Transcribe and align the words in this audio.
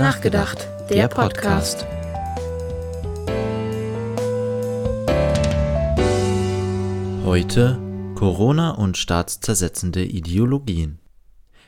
nachgedacht, 0.00 0.66
der 0.88 1.08
Podcast. 1.08 1.86
Heute 7.22 7.78
Corona 8.14 8.70
und 8.70 8.96
staatszersetzende 8.96 10.02
Ideologien. 10.02 11.00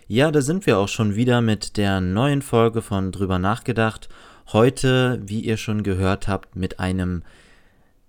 Ja, 0.09 0.31
da 0.31 0.41
sind 0.41 0.65
wir 0.65 0.79
auch 0.79 0.89
schon 0.89 1.15
wieder 1.15 1.43
mit 1.43 1.77
der 1.77 2.01
neuen 2.01 2.41
Folge 2.41 2.81
von 2.81 3.13
Drüber 3.13 3.39
nachgedacht. 3.39 4.09
Heute, 4.51 5.21
wie 5.23 5.41
ihr 5.41 5.59
schon 5.59 5.83
gehört 5.83 6.27
habt, 6.27 6.57
mit 6.57 6.81
einem 6.81 7.25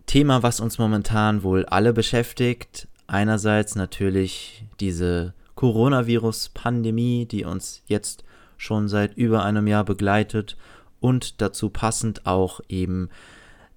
Thema, 0.06 0.42
was 0.42 0.62
uns 0.62 0.78
momentan 0.78 1.44
wohl 1.44 1.66
alle 1.66 1.92
beschäftigt. 1.92 2.88
Einerseits 3.08 3.76
natürlich 3.76 4.64
diese 4.80 5.34
Coronavirus-Pandemie, 5.56 7.26
die 7.26 7.44
uns 7.44 7.82
jetzt 7.88 8.24
schon 8.64 8.88
seit 8.88 9.16
über 9.16 9.44
einem 9.44 9.68
Jahr 9.68 9.84
begleitet 9.84 10.58
und 11.00 11.42
dazu 11.42 11.70
passend 11.70 12.26
auch 12.26 12.62
eben 12.70 13.10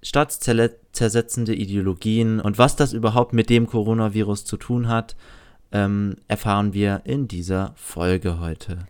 staatszersetzende 0.02 1.54
Ideologien 1.54 2.40
und 2.40 2.58
was 2.58 2.76
das 2.76 2.92
überhaupt 2.92 3.32
mit 3.32 3.50
dem 3.50 3.66
Coronavirus 3.66 4.44
zu 4.44 4.56
tun 4.56 4.88
hat, 4.88 5.16
ähm, 5.72 6.16
erfahren 6.28 6.72
wir 6.72 7.02
in 7.04 7.26
dieser 7.26 7.72
Folge 7.74 8.38
heute. 8.38 8.86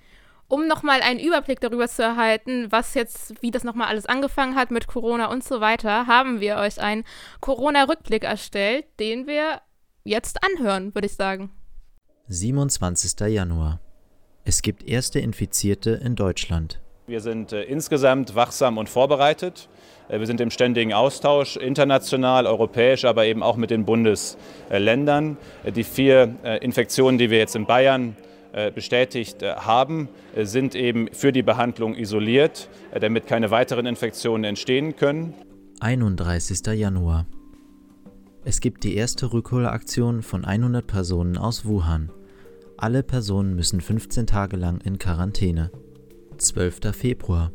Um 0.48 0.68
nochmal 0.68 1.00
einen 1.00 1.18
Überblick 1.18 1.60
darüber 1.60 1.88
zu 1.88 2.02
erhalten, 2.02 2.70
was 2.70 2.94
jetzt, 2.94 3.34
wie 3.42 3.50
das 3.50 3.64
nochmal 3.64 3.88
alles 3.88 4.06
angefangen 4.06 4.54
hat 4.54 4.70
mit 4.70 4.86
Corona 4.86 5.26
und 5.26 5.42
so 5.42 5.60
weiter, 5.60 6.06
haben 6.06 6.40
wir 6.40 6.56
euch 6.56 6.80
einen 6.80 7.04
Corona-Rückblick 7.40 8.22
erstellt, 8.22 8.84
den 9.00 9.26
wir 9.26 9.60
jetzt 10.04 10.38
anhören, 10.44 10.94
würde 10.94 11.06
ich 11.06 11.14
sagen. 11.14 11.50
27. 12.28 13.18
Januar. 13.28 13.80
Es 14.48 14.62
gibt 14.62 14.88
erste 14.88 15.18
Infizierte 15.18 15.90
in 15.90 16.14
Deutschland. 16.14 16.80
Wir 17.08 17.20
sind 17.20 17.52
äh, 17.52 17.64
insgesamt 17.64 18.36
wachsam 18.36 18.78
und 18.78 18.88
vorbereitet. 18.88 19.68
Äh, 20.08 20.20
wir 20.20 20.26
sind 20.28 20.40
im 20.40 20.52
ständigen 20.52 20.92
Austausch, 20.92 21.56
international, 21.56 22.46
europäisch, 22.46 23.04
aber 23.04 23.26
eben 23.26 23.42
auch 23.42 23.56
mit 23.56 23.70
den 23.70 23.84
Bundesländern. 23.84 25.36
Äh, 25.64 25.72
die 25.72 25.82
vier 25.82 26.36
Infektionen, 26.60 27.18
die 27.18 27.28
wir 27.30 27.38
jetzt 27.38 27.56
in 27.56 27.66
Bayern 27.66 28.16
bestätigt 28.74 29.42
haben, 29.42 30.08
sind 30.34 30.74
eben 30.74 31.08
für 31.12 31.30
die 31.30 31.42
Behandlung 31.42 31.94
isoliert, 31.94 32.70
damit 32.98 33.26
keine 33.26 33.50
weiteren 33.50 33.84
Infektionen 33.84 34.44
entstehen 34.44 34.96
können. 34.96 35.34
31. 35.80 36.60
Januar. 36.68 37.26
Es 38.44 38.60
gibt 38.60 38.84
die 38.84 38.94
erste 38.94 39.30
Rückholaktion 39.30 40.22
von 40.22 40.46
100 40.46 40.86
Personen 40.86 41.36
aus 41.36 41.66
Wuhan. 41.66 42.10
Alle 42.78 43.02
Personen 43.02 43.56
müssen 43.56 43.80
15 43.80 44.26
Tage 44.26 44.56
lang 44.58 44.82
in 44.82 44.98
Quarantäne. 44.98 45.70
12. 46.36 46.94
Februar. 46.94 47.50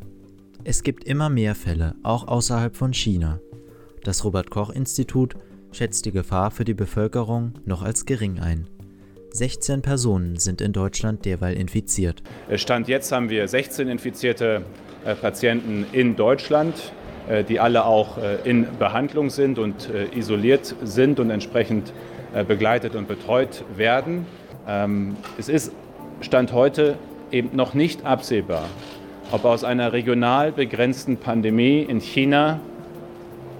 Es 0.63 0.81
gibt 0.81 1.03
immer 1.03 1.29
mehr 1.29 1.53
Fälle, 1.53 1.93
auch 2.01 2.27
außerhalb 2.27 2.75
von 2.75 2.91
China. 2.91 3.39
Das 4.03 4.23
Robert 4.23 4.49
Koch 4.49 4.71
Institut 4.71 5.35
schätzt 5.71 6.05
die 6.05 6.11
Gefahr 6.11 6.49
für 6.49 6.65
die 6.65 6.73
Bevölkerung 6.73 7.53
noch 7.65 7.83
als 7.83 8.05
gering 8.05 8.39
ein. 8.39 8.67
16 9.29 9.83
Personen 9.83 10.37
sind 10.37 10.59
in 10.59 10.73
Deutschland 10.73 11.23
derweil 11.23 11.55
infiziert. 11.55 12.23
Stand 12.55 12.87
jetzt 12.87 13.11
haben 13.11 13.29
wir 13.29 13.47
16 13.47 13.89
infizierte 13.89 14.63
äh, 15.05 15.13
Patienten 15.13 15.85
in 15.91 16.15
Deutschland, 16.15 16.93
äh, 17.29 17.43
die 17.43 17.59
alle 17.59 17.85
auch 17.85 18.17
äh, 18.17 18.37
in 18.43 18.65
Behandlung 18.79 19.29
sind 19.29 19.59
und 19.59 19.87
isoliert 20.15 20.75
sind 20.83 21.19
und 21.19 21.29
entsprechend 21.29 21.93
begleitet 22.47 22.95
und 22.95 23.09
betreut 23.09 23.65
werden. 23.75 24.25
Ähm, 24.71 25.17
es 25.37 25.49
ist 25.49 25.73
Stand 26.21 26.53
heute 26.53 26.97
eben 27.29 27.55
noch 27.55 27.73
nicht 27.73 28.05
absehbar, 28.05 28.63
ob 29.31 29.43
aus 29.43 29.65
einer 29.65 29.91
regional 29.91 30.53
begrenzten 30.53 31.17
Pandemie 31.17 31.81
in 31.81 31.99
China 31.99 32.61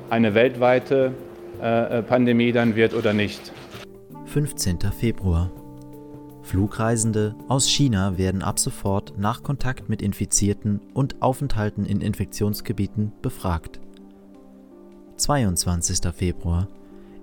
eine 0.10 0.34
weltweite 0.36 1.14
äh, 1.62 2.00
äh 2.00 2.02
Pandemie 2.02 2.54
dann 2.54 2.76
wird 2.76 2.94
oder 2.94 3.12
nicht. 3.12 3.52
15. 4.26 4.80
Februar. 4.98 5.52
Flugreisende 6.44 7.36
aus 7.50 7.70
China 7.70 8.18
werden 8.18 8.42
ab 8.42 8.58
sofort 8.58 9.14
nach 9.18 9.44
Kontakt 9.44 9.90
mit 9.90 10.02
Infizierten 10.02 10.80
und 10.94 11.22
Aufenthalten 11.22 11.86
in 11.86 12.00
Infektionsgebieten 12.00 13.12
befragt. 13.22 13.82
22. 15.18 16.14
Februar. 16.14 16.70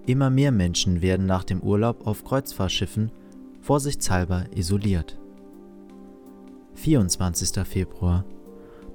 Immer 0.06 0.28
mehr 0.28 0.52
Menschen 0.52 1.00
werden 1.00 1.26
nach 1.26 1.44
dem 1.44 1.60
Urlaub 1.60 2.06
auf 2.06 2.24
Kreuzfahrtschiffen 2.24 3.10
vorsichtshalber 3.68 4.46
isoliert. 4.56 5.18
24. 6.76 7.50
Februar. 7.66 8.24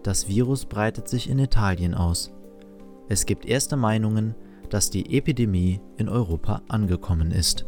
Das 0.01 0.27
Virus 0.27 0.65
breitet 0.65 1.07
sich 1.07 1.29
in 1.29 1.37
Italien 1.37 1.93
aus. 1.93 2.31
Es 3.07 3.27
gibt 3.27 3.45
erste 3.45 3.77
Meinungen, 3.77 4.33
dass 4.71 4.89
die 4.89 5.15
Epidemie 5.15 5.79
in 5.97 6.09
Europa 6.09 6.63
angekommen 6.69 7.29
ist. 7.29 7.67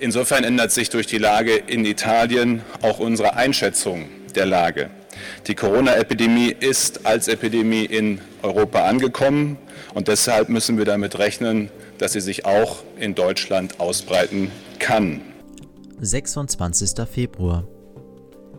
Insofern 0.00 0.42
ändert 0.42 0.72
sich 0.72 0.88
durch 0.88 1.06
die 1.06 1.18
Lage 1.18 1.54
in 1.54 1.84
Italien 1.84 2.62
auch 2.80 2.98
unsere 2.98 3.36
Einschätzung 3.36 4.06
der 4.34 4.46
Lage. 4.46 4.88
Die 5.48 5.54
Corona-Epidemie 5.54 6.56
ist 6.58 7.04
als 7.04 7.28
Epidemie 7.28 7.84
in 7.84 8.22
Europa 8.40 8.86
angekommen 8.86 9.58
und 9.92 10.08
deshalb 10.08 10.48
müssen 10.48 10.78
wir 10.78 10.86
damit 10.86 11.18
rechnen, 11.18 11.68
dass 11.98 12.14
sie 12.14 12.22
sich 12.22 12.46
auch 12.46 12.84
in 12.98 13.14
Deutschland 13.14 13.80
ausbreiten 13.80 14.50
kann. 14.78 15.27
26. 16.00 17.08
Februar. 17.08 17.64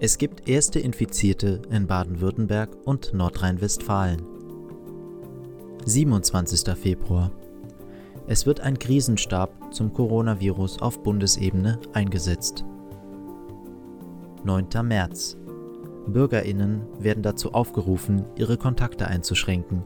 Es 0.02 0.18
gibt 0.18 0.50
erste 0.50 0.82
Infizierte 0.82 1.62
in 1.72 1.88
Baden-Württemberg 1.88 2.76
und 2.84 3.14
Nordrhein-Westfalen. 3.14 4.22
27. 5.86 6.76
Februar. 6.78 7.32
Es 8.28 8.46
wird 8.46 8.60
ein 8.60 8.78
Krisenstab 8.78 9.74
zum 9.74 9.94
Coronavirus 9.94 10.82
auf 10.82 11.02
Bundesebene 11.02 11.80
eingesetzt. 11.94 12.66
9. 14.44 14.68
März. 14.84 15.38
Bürgerinnen 16.08 16.82
werden 17.00 17.24
dazu 17.24 17.54
aufgerufen, 17.54 18.26
ihre 18.36 18.58
Kontakte 18.58 19.08
einzuschränken. 19.08 19.84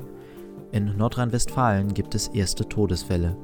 In 0.71 0.97
Nordrhein-Westfalen 0.97 1.93
gibt 1.93 2.15
es 2.15 2.29
erste 2.29 2.67
Todesfälle. 2.67 3.37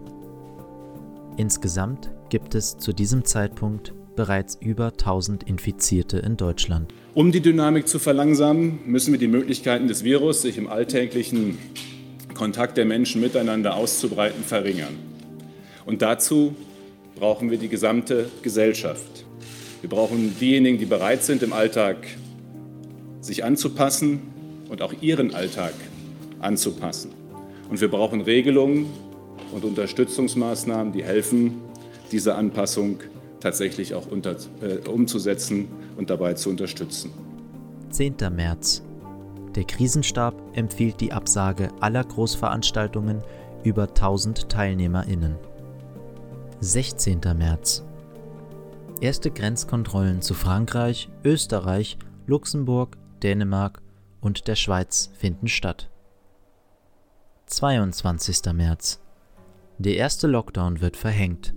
Insgesamt 1.37 2.11
gibt 2.29 2.55
es 2.55 2.75
zu 2.75 2.91
diesem 2.91 3.23
Zeitpunkt 3.23 3.93
bereits 4.19 4.57
über 4.59 4.87
1000 4.87 5.43
Infizierte 5.43 6.17
in 6.17 6.35
Deutschland. 6.35 6.93
Um 7.13 7.31
die 7.31 7.39
Dynamik 7.39 7.87
zu 7.87 7.99
verlangsamen, 7.99 8.79
müssen 8.85 9.13
wir 9.13 9.17
die 9.17 9.29
Möglichkeiten 9.29 9.87
des 9.87 10.03
Virus, 10.03 10.41
sich 10.41 10.57
im 10.57 10.67
alltäglichen 10.67 11.57
Kontakt 12.33 12.75
der 12.75 12.83
Menschen 12.83 13.21
miteinander 13.21 13.75
auszubreiten, 13.75 14.43
verringern. 14.43 14.97
Und 15.85 16.01
dazu 16.01 16.53
brauchen 17.15 17.49
wir 17.49 17.57
die 17.57 17.69
gesamte 17.69 18.29
Gesellschaft. 18.41 19.23
Wir 19.79 19.89
brauchen 19.89 20.35
diejenigen, 20.37 20.77
die 20.77 20.85
bereit 20.85 21.23
sind, 21.23 21.41
im 21.41 21.53
Alltag 21.53 21.95
sich 23.21 23.45
anzupassen 23.45 24.19
und 24.67 24.81
auch 24.81 24.91
ihren 24.99 25.33
Alltag 25.33 25.75
anzupassen. 26.41 27.11
Und 27.69 27.79
wir 27.79 27.87
brauchen 27.87 28.19
Regelungen 28.19 28.87
und 29.53 29.63
Unterstützungsmaßnahmen, 29.63 30.91
die 30.91 31.05
helfen, 31.05 31.61
diese 32.11 32.35
Anpassung 32.35 32.99
tatsächlich 33.39 33.93
auch 33.93 34.07
unter, 34.07 34.35
äh, 34.61 34.87
umzusetzen 34.87 35.67
und 35.97 36.09
dabei 36.09 36.33
zu 36.33 36.49
unterstützen. 36.49 37.11
10. 37.89 38.15
März. 38.29 38.83
Der 39.55 39.63
Krisenstab 39.63 40.35
empfiehlt 40.53 41.01
die 41.01 41.11
Absage 41.11 41.69
aller 41.79 42.03
Großveranstaltungen 42.03 43.23
über 43.63 43.87
1000 43.87 44.49
TeilnehmerInnen. 44.49 45.35
16. 46.61 47.19
März. 47.35 47.83
Erste 49.01 49.31
Grenzkontrollen 49.31 50.21
zu 50.21 50.33
Frankreich, 50.33 51.09
Österreich, 51.23 51.97
Luxemburg, 52.27 52.97
Dänemark 53.23 53.81
und 54.21 54.47
der 54.47 54.55
Schweiz 54.55 55.09
finden 55.17 55.47
statt. 55.47 55.89
22. 57.47 58.53
März. 58.53 58.99
Der 59.77 59.95
erste 59.95 60.27
Lockdown 60.27 60.81
wird 60.81 60.97
verhängt. 60.97 61.53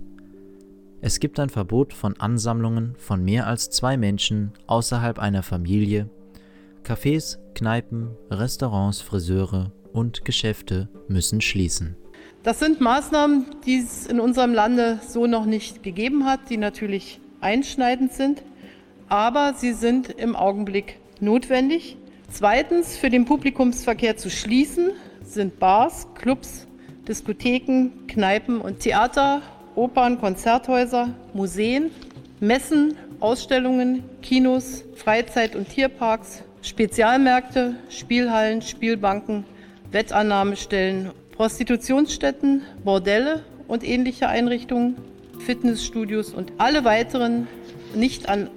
Es 1.05 1.19
gibt 1.19 1.37
ein 1.37 1.49
Verbot 1.49 1.91
von 1.91 2.17
Ansammlungen 2.17 2.95
von 2.97 3.25
mehr 3.25 3.45
als 3.45 3.69
zwei 3.69 3.97
Menschen 3.97 4.53
außerhalb 4.67 5.19
einer 5.19 5.43
Familie. 5.43 6.09
Cafés, 6.85 7.39
Kneipen, 7.55 8.11
Restaurants, 8.31 9.01
Friseure 9.01 9.73
und 9.91 10.23
Geschäfte 10.23 10.87
müssen 11.09 11.41
schließen. 11.41 11.97
Das 12.43 12.59
sind 12.59 12.79
Maßnahmen, 12.79 13.47
die 13.65 13.79
es 13.79 14.07
in 14.07 14.21
unserem 14.21 14.53
Lande 14.53 15.01
so 15.05 15.27
noch 15.27 15.43
nicht 15.43 15.83
gegeben 15.83 16.23
hat, 16.23 16.49
die 16.49 16.55
natürlich 16.55 17.19
einschneidend 17.41 18.13
sind, 18.13 18.41
aber 19.09 19.55
sie 19.57 19.73
sind 19.73 20.09
im 20.09 20.37
Augenblick 20.37 20.99
notwendig. 21.19 21.97
Zweitens, 22.29 22.95
für 22.95 23.09
den 23.09 23.25
Publikumsverkehr 23.25 24.15
zu 24.15 24.29
schließen 24.29 24.91
sind 25.21 25.59
Bars, 25.59 26.07
Clubs, 26.15 26.65
Diskotheken, 27.05 28.07
Kneipen 28.07 28.61
und 28.61 28.79
Theater 28.79 29.41
Opern, 29.75 30.19
Konzerthäuser, 30.19 31.09
Museen, 31.33 31.91
Messen, 32.39 32.95
Ausstellungen, 33.19 34.03
Kinos, 34.21 34.83
Freizeit- 34.95 35.55
und 35.55 35.69
Tierparks, 35.69 36.43
Spezialmärkte, 36.61 37.75
Spielhallen, 37.89 38.61
Spielbanken, 38.61 39.45
Wettannahmestellen, 39.91 41.11
Prostitutionsstätten, 41.31 42.61
Bordelle 42.83 43.43
und 43.67 43.83
ähnliche 43.83 44.27
Einrichtungen, 44.27 44.95
Fitnessstudios 45.39 46.33
und 46.33 46.53
alle 46.57 46.85
weiteren 46.85 47.47
nicht 47.95 48.29
an, 48.29 48.49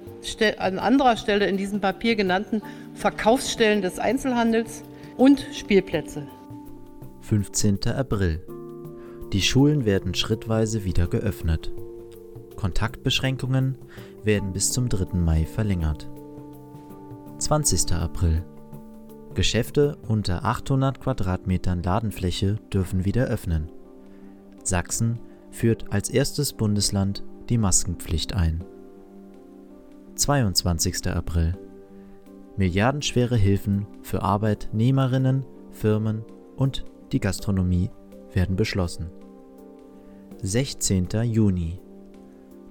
an 0.57 0.79
anderer 0.79 1.17
Stelle 1.17 1.47
in 1.47 1.57
diesem 1.57 1.81
Papier 1.81 2.15
genannten 2.15 2.61
Verkaufsstellen 2.93 3.81
des 3.81 3.99
Einzelhandels 3.99 4.83
und 5.17 5.45
Spielplätze. 5.53 6.27
15. 7.21 7.79
April. 7.87 8.41
Die 9.33 9.41
Schulen 9.41 9.83
werden 9.83 10.13
schrittweise 10.13 10.85
wieder 10.85 11.07
geöffnet. 11.07 11.73
Kontaktbeschränkungen 12.55 13.77
werden 14.23 14.53
bis 14.53 14.71
zum 14.71 14.87
3. 14.87 15.17
Mai 15.17 15.45
verlängert. 15.45 16.09
20. 17.37 17.91
April. 17.93 18.45
Geschäfte 19.33 19.97
unter 20.07 20.45
800 20.45 21.01
Quadratmetern 21.01 21.83
Ladenfläche 21.83 22.55
dürfen 22.73 23.03
wieder 23.03 23.25
öffnen. 23.25 23.69
Sachsen 24.63 25.19
führt 25.51 25.91
als 25.91 26.09
erstes 26.09 26.53
Bundesland 26.53 27.23
die 27.49 27.57
Maskenpflicht 27.57 28.33
ein. 28.33 28.63
22. 30.15 31.05
April. 31.07 31.57
Milliardenschwere 32.55 33.35
Hilfen 33.35 33.85
für 34.01 34.23
Arbeitnehmerinnen, 34.23 35.45
Firmen 35.71 36.23
und 36.55 36.85
die 37.11 37.19
Gastronomie 37.19 37.91
werden 38.37 38.55
beschlossen. 38.55 39.07
16. 40.43 41.07
Juni. 41.23 41.79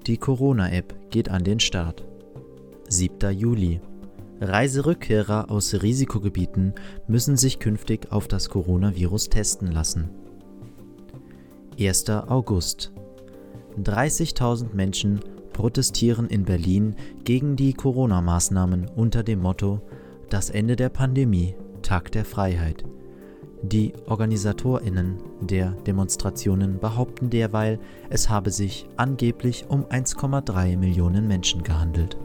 Die 0.06 0.16
Corona-App 0.16 1.10
geht 1.10 1.28
an 1.28 1.42
den 1.42 1.58
Start. 1.58 2.06
7. 2.88 3.36
Juli. 3.36 3.80
Reiserückkehrer 4.40 5.50
aus 5.50 5.74
Risikogebieten 5.82 6.74
müssen 7.08 7.36
sich 7.36 7.58
künftig 7.58 8.12
auf 8.12 8.28
das 8.28 8.48
Coronavirus 8.48 9.28
testen 9.28 9.72
lassen. 9.72 10.10
1. 11.80 12.10
August. 12.10 12.92
30.000 13.82 14.72
Menschen 14.72 15.18
protestieren 15.52 16.28
in 16.28 16.44
Berlin 16.44 16.94
gegen 17.24 17.56
die 17.56 17.72
Corona-Maßnahmen 17.72 18.88
unter 18.94 19.24
dem 19.24 19.40
Motto 19.40 19.80
Das 20.30 20.48
Ende 20.48 20.76
der 20.76 20.90
Pandemie, 20.90 21.56
Tag 21.82 22.12
der 22.12 22.24
Freiheit. 22.24 22.84
Die 23.72 23.94
Organisatorinnen 24.06 25.18
der 25.40 25.72
Demonstrationen 25.88 26.78
behaupten 26.78 27.30
derweil, 27.30 27.80
es 28.10 28.30
habe 28.30 28.52
sich 28.52 28.86
angeblich 28.96 29.64
um 29.68 29.84
1,3 29.86 30.76
Millionen 30.76 31.26
Menschen 31.26 31.64
gehandelt. 31.64 32.16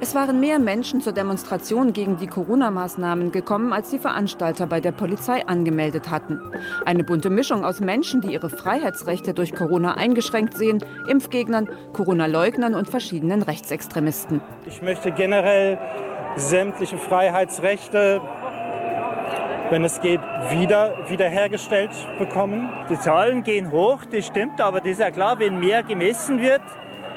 Es 0.00 0.14
waren 0.14 0.40
mehr 0.40 0.58
Menschen 0.58 1.02
zur 1.02 1.12
Demonstration 1.12 1.92
gegen 1.92 2.16
die 2.16 2.28
Corona-Maßnahmen 2.28 3.30
gekommen, 3.30 3.74
als 3.74 3.90
die 3.90 3.98
Veranstalter 3.98 4.66
bei 4.66 4.80
der 4.80 4.92
Polizei 4.92 5.46
angemeldet 5.46 6.08
hatten. 6.08 6.40
Eine 6.86 7.04
bunte 7.04 7.28
Mischung 7.28 7.62
aus 7.62 7.80
Menschen, 7.80 8.22
die 8.22 8.32
ihre 8.32 8.48
Freiheitsrechte 8.48 9.34
durch 9.34 9.54
Corona 9.54 9.98
eingeschränkt 9.98 10.56
sehen, 10.56 10.82
Impfgegnern, 11.10 11.68
Corona-Leugnern 11.92 12.74
und 12.74 12.88
verschiedenen 12.88 13.42
Rechtsextremisten. 13.42 14.40
Ich 14.64 14.80
möchte 14.80 15.12
generell 15.12 15.78
sämtliche 16.36 16.96
Freiheitsrechte, 16.96 18.22
wenn 19.70 19.84
es 19.84 20.00
geht, 20.00 20.20
wieder 20.50 20.94
wiederhergestellt 21.08 21.90
bekommen. 22.18 22.68
Die 22.90 22.98
Zahlen 22.98 23.42
gehen 23.42 23.70
hoch, 23.70 24.04
das 24.10 24.26
stimmt, 24.26 24.60
aber 24.60 24.80
das 24.80 24.92
ist 24.92 25.00
ja 25.00 25.10
klar, 25.10 25.38
wenn 25.38 25.58
mehr 25.60 25.82
gemessen 25.82 26.40
wird, 26.40 26.62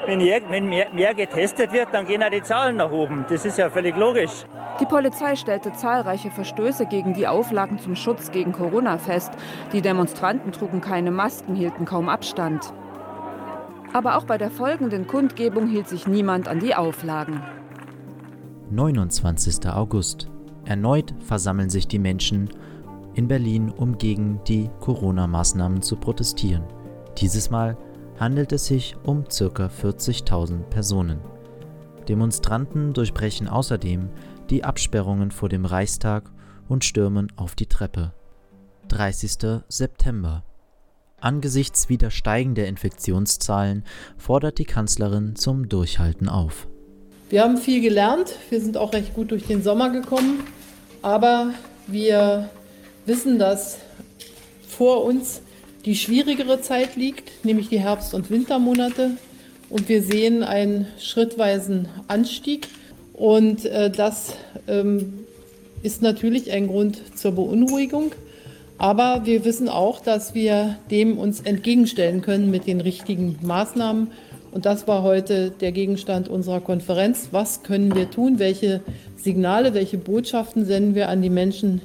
wenn, 0.06 0.20
hier, 0.20 0.40
wenn 0.48 0.68
mehr, 0.68 0.86
mehr, 0.92 1.14
getestet 1.14 1.72
wird, 1.72 1.88
dann 1.92 2.06
gehen 2.06 2.20
ja 2.20 2.30
die 2.30 2.42
Zahlen 2.42 2.76
nach 2.76 2.90
oben. 2.90 3.24
Das 3.28 3.44
ist 3.44 3.58
ja 3.58 3.70
völlig 3.70 3.96
logisch. 3.96 4.44
Die 4.80 4.86
Polizei 4.86 5.36
stellte 5.36 5.72
zahlreiche 5.72 6.30
Verstöße 6.30 6.86
gegen 6.86 7.14
die 7.14 7.26
Auflagen 7.26 7.78
zum 7.78 7.96
Schutz 7.96 8.30
gegen 8.30 8.52
Corona 8.52 8.98
fest. 8.98 9.32
Die 9.72 9.82
Demonstranten 9.82 10.52
trugen 10.52 10.80
keine 10.80 11.10
Masken, 11.10 11.54
hielten 11.54 11.84
kaum 11.84 12.08
Abstand. 12.08 12.72
Aber 13.92 14.16
auch 14.16 14.24
bei 14.24 14.38
der 14.38 14.50
folgenden 14.50 15.06
Kundgebung 15.06 15.68
hielt 15.68 15.88
sich 15.88 16.06
niemand 16.06 16.48
an 16.48 16.58
die 16.58 16.74
Auflagen. 16.74 17.42
29. 18.70 19.68
August. 19.68 20.33
Erneut 20.64 21.14
versammeln 21.20 21.70
sich 21.70 21.86
die 21.86 21.98
Menschen 21.98 22.48
in 23.14 23.28
Berlin, 23.28 23.70
um 23.70 23.98
gegen 23.98 24.40
die 24.44 24.70
Corona-Maßnahmen 24.80 25.82
zu 25.82 25.96
protestieren. 25.96 26.64
Dieses 27.18 27.50
Mal 27.50 27.76
handelt 28.18 28.52
es 28.52 28.66
sich 28.66 28.96
um 29.04 29.24
ca. 29.24 29.66
40.000 29.66 30.62
Personen. 30.64 31.20
Demonstranten 32.08 32.92
durchbrechen 32.92 33.48
außerdem 33.48 34.10
die 34.50 34.64
Absperrungen 34.64 35.30
vor 35.30 35.48
dem 35.48 35.64
Reichstag 35.64 36.30
und 36.68 36.84
stürmen 36.84 37.32
auf 37.36 37.54
die 37.54 37.66
Treppe. 37.66 38.12
30. 38.88 39.62
September. 39.68 40.44
Angesichts 41.20 41.88
wieder 41.88 42.10
steigender 42.10 42.66
Infektionszahlen 42.66 43.84
fordert 44.18 44.58
die 44.58 44.66
Kanzlerin 44.66 45.36
zum 45.36 45.68
Durchhalten 45.68 46.28
auf. 46.28 46.68
Wir 47.30 47.42
haben 47.42 47.56
viel 47.56 47.80
gelernt, 47.80 48.34
wir 48.50 48.60
sind 48.60 48.76
auch 48.76 48.92
recht 48.92 49.14
gut 49.14 49.30
durch 49.30 49.46
den 49.46 49.62
Sommer 49.62 49.90
gekommen, 49.90 50.44
aber 51.00 51.54
wir 51.86 52.50
wissen, 53.06 53.38
dass 53.38 53.78
vor 54.68 55.04
uns 55.04 55.40
die 55.84 55.96
schwierigere 55.96 56.60
Zeit 56.60 56.96
liegt, 56.96 57.44
nämlich 57.44 57.68
die 57.68 57.80
Herbst- 57.80 58.14
und 58.14 58.30
Wintermonate. 58.30 59.12
Und 59.70 59.88
wir 59.88 60.02
sehen 60.02 60.42
einen 60.42 60.86
schrittweisen 60.98 61.88
Anstieg. 62.08 62.68
Und 63.12 63.64
äh, 63.64 63.90
das 63.90 64.36
ähm, 64.66 65.24
ist 65.82 66.02
natürlich 66.02 66.52
ein 66.52 66.66
Grund 66.68 67.00
zur 67.16 67.32
Beunruhigung. 67.32 68.12
Aber 68.78 69.22
wir 69.24 69.44
wissen 69.44 69.68
auch, 69.68 70.00
dass 70.00 70.34
wir 70.34 70.76
dem 70.90 71.18
uns 71.18 71.40
entgegenstellen 71.40 72.22
können 72.22 72.50
mit 72.50 72.66
den 72.66 72.80
richtigen 72.80 73.38
Maßnahmen. 73.42 74.10
Und 74.54 74.66
das 74.66 74.86
war 74.86 75.02
heute 75.02 75.50
der 75.50 75.72
Gegenstand 75.72 76.28
unserer 76.28 76.60
Konferenz. 76.60 77.30
Was 77.32 77.64
können 77.64 77.92
wir 77.92 78.08
tun? 78.08 78.38
Welche 78.38 78.82
Signale, 79.16 79.74
welche 79.74 79.98
Botschaften 79.98 80.64
senden 80.64 80.94
wir 80.94 81.08
an 81.08 81.22
die 81.22 81.28
Menschen? 81.28 81.80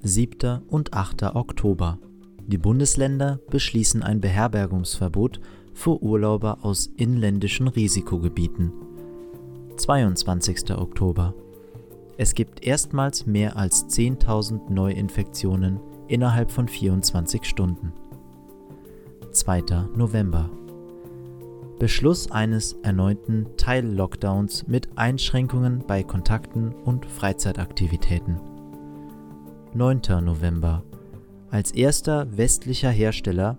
7. 0.00 0.62
und 0.66 0.94
8. 0.94 1.34
Oktober. 1.34 1.98
Die 2.46 2.56
Bundesländer 2.56 3.38
beschließen 3.50 4.02
ein 4.02 4.22
Beherbergungsverbot 4.22 5.40
für 5.74 6.02
Urlauber 6.02 6.60
aus 6.62 6.90
inländischen 6.96 7.68
Risikogebieten. 7.68 8.72
22. 9.76 10.70
Oktober. 10.78 11.34
Es 12.16 12.34
gibt 12.34 12.66
erstmals 12.66 13.26
mehr 13.26 13.58
als 13.58 13.86
10.000 13.90 14.72
Neuinfektionen 14.72 15.80
innerhalb 16.08 16.50
von 16.50 16.66
24 16.66 17.44
Stunden. 17.44 17.92
2. 19.32 19.62
November. 19.94 20.48
Beschluss 21.80 22.30
eines 22.30 22.74
erneuten 22.82 23.56
Teil-Lockdowns 23.56 24.66
mit 24.66 24.98
Einschränkungen 24.98 25.82
bei 25.86 26.02
Kontakten 26.02 26.74
und 26.74 27.06
Freizeitaktivitäten. 27.06 28.38
9. 29.72 30.02
November. 30.22 30.84
Als 31.50 31.70
erster 31.72 32.36
westlicher 32.36 32.90
Hersteller 32.90 33.56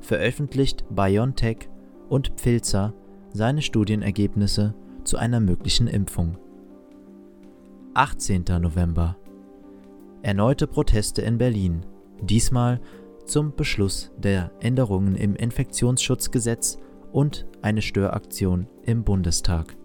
veröffentlicht 0.00 0.84
BioNTech 0.90 1.68
und 2.08 2.32
Pfizer 2.38 2.92
seine 3.32 3.62
Studienergebnisse 3.62 4.74
zu 5.04 5.16
einer 5.16 5.38
möglichen 5.38 5.86
Impfung. 5.86 6.38
18. 7.94 8.46
November. 8.60 9.16
Erneute 10.22 10.66
Proteste 10.66 11.22
in 11.22 11.38
Berlin, 11.38 11.86
diesmal 12.20 12.80
zum 13.26 13.54
Beschluss 13.54 14.10
der 14.18 14.50
Änderungen 14.58 15.14
im 15.14 15.36
Infektionsschutzgesetz 15.36 16.80
und 17.12 17.46
eine 17.62 17.82
Störaktion 17.82 18.66
im 18.84 19.04
Bundestag. 19.04 19.76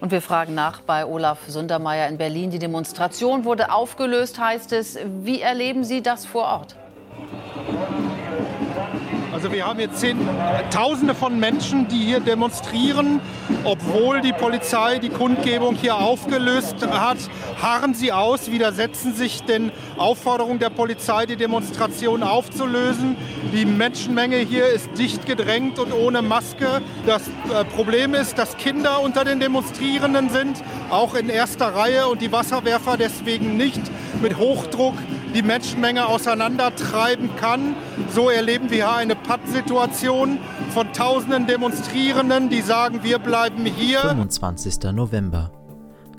Und 0.00 0.10
wir 0.10 0.22
fragen 0.22 0.54
nach 0.54 0.80
bei 0.80 1.06
Olaf 1.06 1.48
Sundermeier 1.48 2.08
in 2.08 2.18
Berlin. 2.18 2.50
Die 2.50 2.58
Demonstration 2.58 3.44
wurde 3.44 3.72
aufgelöst, 3.72 4.38
heißt 4.38 4.72
es. 4.72 4.98
Wie 5.22 5.40
erleben 5.40 5.84
Sie 5.84 6.02
das 6.02 6.26
vor 6.26 6.44
Ort? 6.44 6.76
Also 9.32 9.50
wir 9.50 9.66
haben 9.66 9.80
jetzt 9.80 9.98
zehn, 9.98 10.18
Tausende 10.70 11.14
von 11.14 11.40
Menschen, 11.40 11.88
die 11.88 11.98
hier 11.98 12.20
demonstrieren. 12.20 13.20
Obwohl 13.64 14.20
die 14.20 14.32
Polizei 14.32 14.98
die 14.98 15.08
Kundgebung 15.08 15.74
hier 15.74 15.96
aufgelöst 15.96 16.76
hat, 16.88 17.16
harren 17.60 17.94
sie 17.94 18.12
aus, 18.12 18.50
widersetzen 18.50 19.14
sich 19.14 19.42
den 19.42 19.72
Aufforderungen 19.96 20.58
der 20.58 20.70
Polizei, 20.70 21.26
die 21.26 21.36
Demonstration 21.36 22.22
aufzulösen. 22.22 23.16
Die 23.52 23.64
Menschenmenge 23.64 24.36
hier 24.36 24.66
ist 24.66 24.90
dicht 24.96 25.26
gedrängt 25.26 25.78
und 25.78 25.92
ohne 25.92 26.22
Maske. 26.22 26.80
Das 27.06 27.22
äh, 27.26 27.64
Problem 27.74 28.14
ist, 28.14 28.38
dass 28.38 28.56
Kinder 28.58 29.00
unter 29.00 29.24
den 29.24 29.40
Demonstrierenden 29.40 30.30
sind, 30.30 30.62
auch 30.90 31.14
in 31.14 31.28
erster 31.28 31.74
Reihe 31.74 32.06
und 32.06 32.22
die 32.22 32.30
Wasserwerfer 32.30 32.96
deswegen 32.96 33.56
nicht 33.56 33.80
mit 34.20 34.36
Hochdruck 34.36 34.94
die 35.32 35.42
Menschenmenge 35.42 36.06
auseinandertreiben 36.06 37.34
kann. 37.36 37.74
So 38.10 38.30
erleben 38.30 38.70
wir 38.70 38.76
hier 38.76 38.92
eine 38.92 39.16
Pattsituation 39.16 40.38
von 40.70 40.92
tausenden 40.92 41.46
Demonstrierenden, 41.46 42.48
die 42.48 42.60
sagen, 42.60 43.00
wir 43.02 43.18
bleiben 43.18 43.64
hier. 43.64 44.00
25. 44.00 44.92
November. 44.92 45.52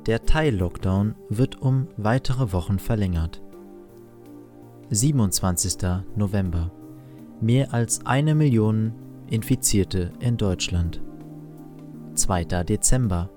Der 0.05 0.25
Teil-Lockdown 0.25 1.15
wird 1.29 1.61
um 1.61 1.87
weitere 1.97 2.51
Wochen 2.51 2.79
verlängert. 2.79 3.41
27. 4.89 5.77
November. 6.15 6.71
Mehr 7.39 7.73
als 7.73 8.05
eine 8.05 8.35
Million 8.35 8.93
Infizierte 9.29 10.11
in 10.19 10.37
Deutschland. 10.37 11.01
2. 12.15 12.43
Dezember. 12.63 13.29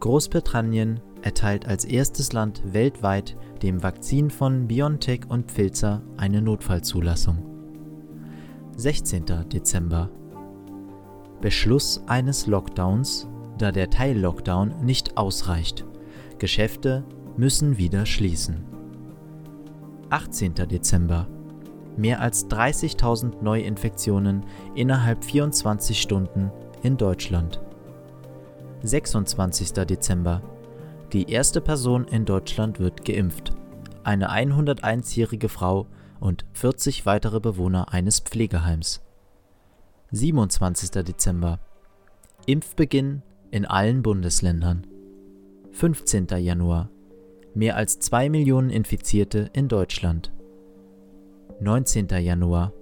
Großbritannien 0.00 1.00
erteilt 1.22 1.66
als 1.66 1.84
erstes 1.84 2.32
Land 2.32 2.62
weltweit 2.64 3.36
dem 3.62 3.82
Vakzin 3.82 4.30
von 4.30 4.68
BioNTech 4.68 5.20
und 5.28 5.50
Pfizer 5.50 6.02
eine 6.16 6.40
Notfallzulassung. 6.42 7.38
16. 8.76 9.24
Dezember. 9.52 10.10
Beschluss 11.40 12.02
eines 12.06 12.46
Lockdowns, 12.46 13.28
da 13.58 13.72
der 13.72 13.90
Teil-Lockdown 13.90 14.84
nicht 14.84 15.16
ausreicht. 15.16 15.84
Geschäfte 16.38 17.04
müssen 17.36 17.78
wieder 17.78 18.06
schließen. 18.06 18.64
18. 20.10 20.54
Dezember. 20.54 21.26
Mehr 21.96 22.20
als 22.20 22.48
30.000 22.48 23.42
Neuinfektionen 23.42 24.44
innerhalb 24.74 25.24
24 25.24 26.00
Stunden 26.00 26.50
in 26.82 26.96
Deutschland. 26.96 27.60
26. 28.82 29.72
Dezember. 29.72 30.42
Die 31.16 31.30
erste 31.30 31.62
Person 31.62 32.04
in 32.04 32.26
Deutschland 32.26 32.78
wird 32.78 33.06
geimpft. 33.06 33.54
Eine 34.04 34.32
101-jährige 34.32 35.48
Frau 35.48 35.86
und 36.20 36.44
40 36.52 37.06
weitere 37.06 37.40
Bewohner 37.40 37.90
eines 37.90 38.20
Pflegeheims. 38.20 39.00
27. 40.10 40.90
Dezember. 40.90 41.58
Impfbeginn 42.44 43.22
in 43.50 43.64
allen 43.64 44.02
Bundesländern. 44.02 44.86
15. 45.70 46.26
Januar. 46.36 46.90
Mehr 47.54 47.76
als 47.76 47.98
2 47.98 48.28
Millionen 48.28 48.68
Infizierte 48.68 49.48
in 49.54 49.68
Deutschland. 49.68 50.34
19. 51.60 52.08
Januar. 52.08 52.74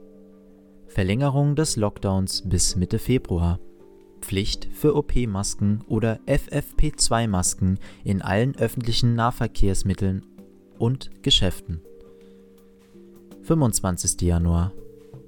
Verlängerung 0.88 1.54
des 1.54 1.76
Lockdowns 1.76 2.42
bis 2.44 2.74
Mitte 2.74 2.98
Februar. 2.98 3.60
Pflicht 4.24 4.68
für 4.72 4.96
OP-Masken 4.96 5.82
oder 5.86 6.18
FFP2-Masken 6.26 7.78
in 8.04 8.22
allen 8.22 8.56
öffentlichen 8.56 9.14
Nahverkehrsmitteln 9.14 10.24
und 10.78 11.10
Geschäften. 11.22 11.82
25. 13.42 14.22
Januar. 14.22 14.72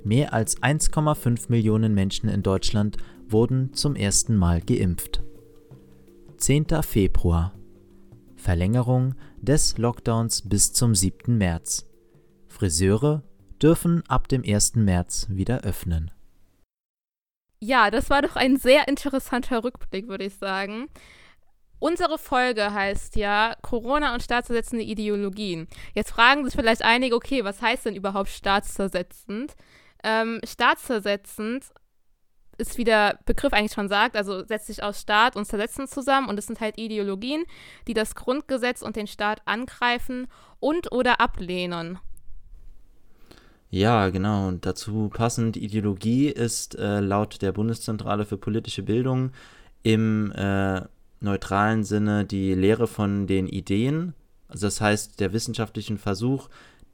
Mehr 0.02 0.32
als 0.32 0.62
1,5 0.62 1.50
Millionen 1.50 1.92
Menschen 1.92 2.30
in 2.30 2.42
Deutschland 2.42 2.96
wurden 3.28 3.74
zum 3.74 3.96
ersten 3.96 4.34
Mal 4.34 4.62
geimpft. 4.62 5.22
10. 6.38 6.66
Februar. 6.82 7.52
Verlängerung 8.36 9.14
des 9.42 9.76
Lockdowns 9.76 10.48
bis 10.48 10.72
zum 10.72 10.94
7. 10.94 11.36
März. 11.36 11.86
Friseure 12.48 13.22
dürfen 13.60 14.02
ab 14.08 14.28
dem 14.28 14.42
1. 14.42 14.76
März 14.76 15.26
wieder 15.28 15.60
öffnen. 15.60 16.10
Ja, 17.66 17.90
das 17.90 18.10
war 18.10 18.22
doch 18.22 18.36
ein 18.36 18.58
sehr 18.58 18.86
interessanter 18.86 19.64
Rückblick, 19.64 20.06
würde 20.06 20.22
ich 20.22 20.36
sagen. 20.36 20.86
Unsere 21.80 22.16
Folge 22.16 22.72
heißt 22.72 23.16
ja 23.16 23.56
Corona 23.60 24.14
und 24.14 24.22
staatszersetzende 24.22 24.84
Ideologien. 24.84 25.66
Jetzt 25.92 26.12
fragen 26.12 26.44
sich 26.44 26.54
vielleicht 26.54 26.82
einige, 26.82 27.16
okay, 27.16 27.42
was 27.42 27.60
heißt 27.60 27.86
denn 27.86 27.96
überhaupt 27.96 28.28
staatszersetzend? 28.28 29.56
Ähm, 30.04 30.40
staatszersetzend 30.44 31.64
ist, 32.56 32.78
wie 32.78 32.84
der 32.84 33.18
Begriff 33.24 33.52
eigentlich 33.52 33.72
schon 33.72 33.88
sagt, 33.88 34.16
also 34.16 34.44
setzt 34.44 34.68
sich 34.68 34.84
aus 34.84 35.00
Staat 35.00 35.34
und 35.34 35.44
Zersetzen 35.44 35.88
zusammen 35.88 36.28
und 36.28 36.38
es 36.38 36.46
sind 36.46 36.60
halt 36.60 36.78
Ideologien, 36.78 37.46
die 37.88 37.94
das 37.94 38.14
Grundgesetz 38.14 38.80
und 38.80 38.94
den 38.94 39.08
Staat 39.08 39.42
angreifen 39.44 40.28
und 40.60 40.92
oder 40.92 41.20
ablehnen. 41.20 41.98
Ja, 43.70 44.08
genau. 44.10 44.48
Und 44.48 44.64
dazu 44.64 45.10
passend, 45.12 45.56
Ideologie 45.56 46.28
ist 46.28 46.76
äh, 46.78 47.00
laut 47.00 47.42
der 47.42 47.52
Bundeszentrale 47.52 48.24
für 48.24 48.38
politische 48.38 48.82
Bildung 48.82 49.32
im 49.82 50.32
äh, 50.32 50.82
neutralen 51.20 51.84
Sinne 51.84 52.24
die 52.24 52.54
Lehre 52.54 52.86
von 52.86 53.26
den 53.26 53.46
Ideen, 53.46 54.14
also 54.48 54.66
das 54.66 54.80
heißt 54.80 55.20
der 55.20 55.32
wissenschaftlichen 55.32 55.98
Versuch, 55.98 56.48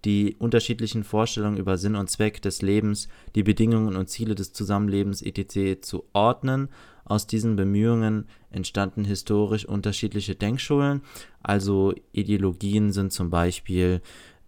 die 0.04 0.36
unterschiedlichen 0.38 1.04
Vorstellungen 1.04 1.58
über 1.58 1.78
Sinn 1.78 1.94
und 1.94 2.10
Zweck 2.10 2.42
des 2.42 2.60
Lebens, 2.60 3.08
die 3.34 3.42
Bedingungen 3.44 3.96
und 3.96 4.08
Ziele 4.08 4.34
des 4.34 4.52
Zusammenlebens 4.52 5.22
etc. 5.22 5.80
zu 5.80 6.04
ordnen. 6.12 6.68
Aus 7.04 7.26
diesen 7.26 7.56
Bemühungen 7.56 8.26
entstanden 8.50 9.04
historisch 9.04 9.64
unterschiedliche 9.64 10.34
Denkschulen, 10.34 11.02
also 11.42 11.94
Ideologien 12.12 12.92
sind 12.92 13.12
zum 13.12 13.28
Beispiel 13.28 14.00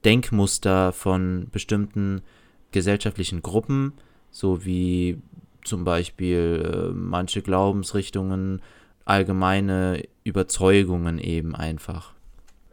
Denkmuster 0.05 0.93
von 0.93 1.49
bestimmten 1.51 2.23
gesellschaftlichen 2.73 3.43
Gruppen, 3.43 3.93
so 4.31 4.65
wie 4.65 5.19
zum 5.65 5.85
Beispiel 5.85 6.91
äh, 6.91 6.93
manche 6.93 7.43
Glaubensrichtungen, 7.43 8.61
allgemeine 9.05 10.03
Überzeugungen 10.25 11.19
eben 11.19 11.55
einfach. 11.55 12.13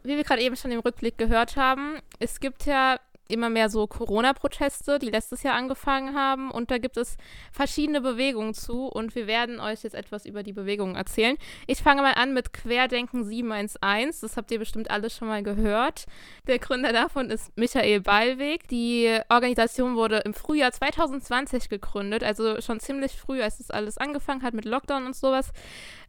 Wie 0.02 0.16
wir 0.16 0.24
gerade 0.24 0.42
eben 0.42 0.56
schon 0.56 0.72
im 0.72 0.80
Rückblick 0.80 1.16
gehört 1.16 1.56
haben, 1.56 1.98
es 2.18 2.40
gibt 2.40 2.66
ja 2.66 2.98
immer 3.28 3.50
mehr 3.50 3.68
so 3.68 3.86
Corona-Proteste, 3.86 4.98
die 4.98 5.10
letztes 5.10 5.42
Jahr 5.42 5.54
angefangen 5.54 6.14
haben. 6.14 6.50
Und 6.50 6.70
da 6.70 6.78
gibt 6.78 6.96
es 6.96 7.16
verschiedene 7.50 8.00
Bewegungen 8.00 8.54
zu. 8.54 8.86
Und 8.86 9.14
wir 9.14 9.26
werden 9.26 9.60
euch 9.60 9.82
jetzt 9.82 9.94
etwas 9.94 10.26
über 10.26 10.42
die 10.42 10.52
Bewegungen 10.52 10.96
erzählen. 10.96 11.36
Ich 11.66 11.78
fange 11.78 12.02
mal 12.02 12.14
an 12.14 12.34
mit 12.34 12.52
Querdenken 12.52 13.24
711. 13.24 14.20
Das 14.20 14.36
habt 14.36 14.50
ihr 14.50 14.58
bestimmt 14.58 14.90
alle 14.90 15.10
schon 15.10 15.28
mal 15.28 15.42
gehört. 15.42 16.06
Der 16.46 16.58
Gründer 16.58 16.92
davon 16.92 17.30
ist 17.30 17.56
Michael 17.56 18.00
Ballweg. 18.00 18.68
Die 18.68 19.18
Organisation 19.28 19.96
wurde 19.96 20.18
im 20.18 20.34
Frühjahr 20.34 20.72
2020 20.72 21.68
gegründet, 21.68 22.22
also 22.22 22.60
schon 22.60 22.80
ziemlich 22.80 23.12
früh, 23.12 23.42
als 23.42 23.60
es 23.60 23.70
alles 23.70 23.98
angefangen 23.98 24.42
hat 24.42 24.54
mit 24.54 24.64
Lockdown 24.64 25.06
und 25.06 25.16
sowas. 25.16 25.52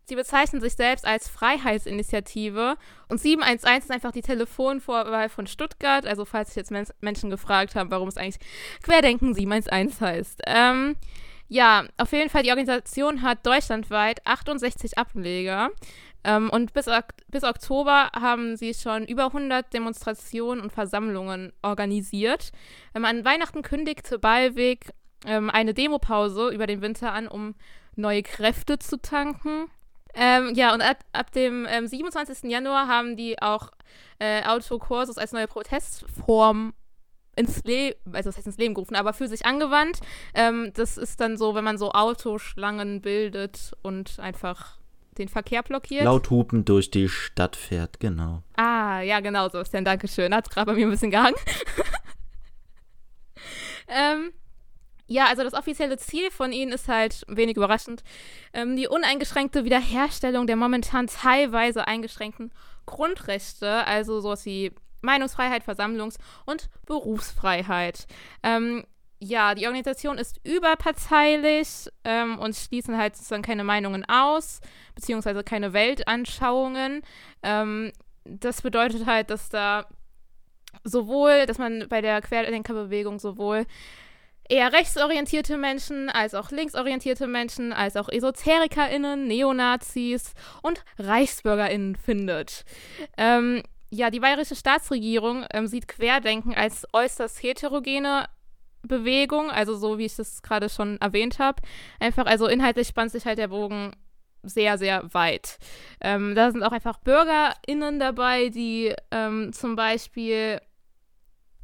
Sie 0.06 0.16
bezeichnen 0.16 0.62
sich 0.62 0.74
selbst 0.74 1.06
als 1.06 1.30
Freiheitsinitiative 1.30 2.76
und 3.08 3.20
711 3.22 3.86
ist 3.86 3.92
einfach 3.92 4.12
die 4.12 4.22
Telefonvorwahl 4.22 5.30
von 5.30 5.48
Stuttgart. 5.48 6.06
Also 6.06 6.26
falls 6.26 6.50
sich 6.50 6.58
jetzt 6.58 6.72
Men 6.72 6.86
Menschen 7.02 7.30
gefragt 7.30 7.76
haben, 7.76 7.90
warum 7.92 8.10
es 8.10 8.18
eigentlich 8.18 8.40
Querdenken 8.82 9.34
711 9.34 10.02
heißt. 10.02 10.42
Ähm, 10.48 10.96
ja, 11.48 11.86
auf 11.98 12.12
jeden 12.12 12.30
Fall, 12.30 12.44
die 12.44 12.50
Organisation 12.50 13.22
hat 13.22 13.46
deutschlandweit 13.46 14.26
68 14.26 14.98
Ableger. 14.98 15.70
Ähm, 16.24 16.50
und 16.50 16.74
bis, 16.74 16.86
bis 17.28 17.44
Oktober 17.44 18.10
haben 18.14 18.56
sie 18.56 18.74
schon 18.74 19.06
über 19.06 19.26
100 19.26 19.74
Demonstrationen 19.74 20.64
und 20.64 20.72
Versammlungen 20.72 21.54
organisiert. 21.62 22.52
Ähm, 22.96 23.06
an 23.06 23.26
Weihnachten 23.26 23.62
kündigte 23.62 24.20
Ballweg 24.20 24.92
ähm, 25.26 25.50
eine 25.50 25.74
Demopause 25.74 26.50
über 26.50 26.68
den 26.68 26.82
Winter 26.82 27.12
an, 27.12 27.28
um 27.28 27.56
neue 27.96 28.24
Kräfte 28.24 28.80
zu 28.80 29.02
tanken. 29.02 29.68
Ähm, 30.16 30.54
ja, 30.56 30.74
und 30.74 30.82
ab, 30.82 30.98
ab 31.12 31.32
dem 31.32 31.66
ähm, 31.70 31.88
27. 31.88 32.50
Januar 32.50 32.88
haben 32.88 33.16
die 33.18 33.42
auch 33.42 33.72
äh, 34.20 34.44
Autokursus 34.44 35.18
als 35.18 35.32
neue 35.32 35.48
Protestform 35.48 36.74
ins 37.36 37.64
Leben, 37.64 37.98
also 38.14 38.30
das 38.30 38.38
heißt 38.38 38.48
ins 38.48 38.58
Leben 38.58 38.76
gerufen, 38.76 38.96
aber 38.96 39.14
für 39.14 39.28
sich 39.28 39.46
angewandt. 39.46 40.00
Ähm, 40.34 40.72
das 40.76 40.98
ist 40.98 41.20
dann 41.20 41.38
so, 41.38 41.56
wenn 41.56 41.64
man 41.64 41.78
so 41.78 41.92
Autoschlangen 41.92 43.02
bildet 43.02 43.74
und 43.82 44.20
einfach 44.20 44.78
den 45.18 45.28
Verkehr 45.28 45.64
blockiert. 45.64 46.06
Laut 46.06 46.30
Hupen 46.30 46.66
durch 46.66 46.92
die 46.92 47.10
Stadt 47.10 47.56
fährt, 47.56 48.00
genau. 48.00 48.44
Ah, 48.56 49.02
ja, 49.02 49.20
genau 49.20 49.50
so 49.50 49.60
ist 49.60 49.74
denn. 49.74 49.86
Dankeschön. 49.86 50.34
Hat 50.34 50.50
gerade 50.50 50.72
bei 50.72 50.78
mir 50.78 50.88
ein 50.88 50.92
bisschen 50.92 51.12
gehangen. 51.12 51.36
ähm, 53.88 54.34
ja, 55.14 55.28
also 55.28 55.44
das 55.44 55.54
offizielle 55.54 55.98
Ziel 55.98 56.32
von 56.32 56.52
ihnen 56.52 56.72
ist 56.72 56.88
halt, 56.88 57.24
wenig 57.28 57.56
überraschend, 57.56 58.04
ähm, 58.52 58.76
die 58.76 58.88
uneingeschränkte 58.88 59.64
Wiederherstellung 59.64 60.48
der 60.48 60.56
momentan 60.56 61.06
teilweise 61.06 61.88
eingeschränkten 61.88 62.52
Grundrechte, 62.88 63.86
also 63.86 64.22
sowas 64.22 64.44
wie 64.46 64.72
Meinungsfreiheit, 65.02 65.64
Versammlungs- 65.64 66.18
und 66.46 66.68
Berufsfreiheit. 66.88 68.08
Ähm, 68.42 68.86
ja, 69.20 69.54
die 69.54 69.68
Organisation 69.68 70.18
ist 70.18 70.40
überparteilich 70.44 71.90
ähm, 72.04 72.40
und 72.40 72.56
schließen 72.56 72.98
halt 72.98 73.16
sozusagen 73.16 73.44
keine 73.44 73.64
Meinungen 73.64 74.04
aus, 74.06 74.62
beziehungsweise 74.96 75.44
keine 75.44 75.74
Weltanschauungen. 75.74 77.04
Ähm, 77.44 77.92
das 78.26 78.64
bedeutet 78.64 79.06
halt, 79.06 79.30
dass 79.30 79.50
da 79.50 79.86
sowohl, 80.84 81.46
dass 81.46 81.60
man 81.60 81.88
bei 81.88 82.02
der 82.02 82.20
Querdenkerbewegung 82.22 83.20
sowohl 83.20 83.68
eher 84.50 84.74
rechtsorientierte 84.74 85.58
Menschen, 85.58 86.10
als 86.10 86.34
auch 86.34 86.52
linksorientierte 86.52 87.28
Menschen, 87.28 87.74
als 87.74 87.96
auch 87.96 88.10
EsoterikerInnen, 88.10 89.28
Neonazis 89.28 90.34
und 90.62 90.84
ReichsbürgerInnen 91.00 91.96
findet. 91.96 92.66
Ähm, 93.18 93.64
ja, 93.90 94.10
die 94.10 94.20
bayerische 94.20 94.56
Staatsregierung 94.56 95.46
ähm, 95.52 95.68
sieht 95.68 95.88
Querdenken 95.88 96.56
als 96.56 96.88
äußerst 96.94 97.42
heterogene 97.44 98.28
Bewegung, 98.82 99.50
also 99.50 99.76
so 99.76 99.98
wie 99.98 100.06
ich 100.06 100.16
das 100.16 100.42
gerade 100.42 100.70
schon 100.70 101.00
erwähnt 101.00 101.40
habe. 101.40 101.62
Einfach, 102.00 102.26
also 102.26 102.48
inhaltlich 102.48 102.88
spannt 102.88 103.12
sich 103.12 103.26
halt 103.26 103.38
der 103.38 103.48
Bogen 103.50 103.92
sehr, 104.44 104.78
sehr 104.78 105.14
weit. 105.14 105.58
Ähm, 106.02 106.36
da 106.36 106.52
sind 106.52 106.64
auch 106.64 106.74
einfach 106.74 106.98
BürgerInnen 106.98 108.00
dabei, 108.00 108.50
die 108.50 108.94
ähm, 109.12 109.54
zum 109.54 109.76
Beispiel 109.76 110.60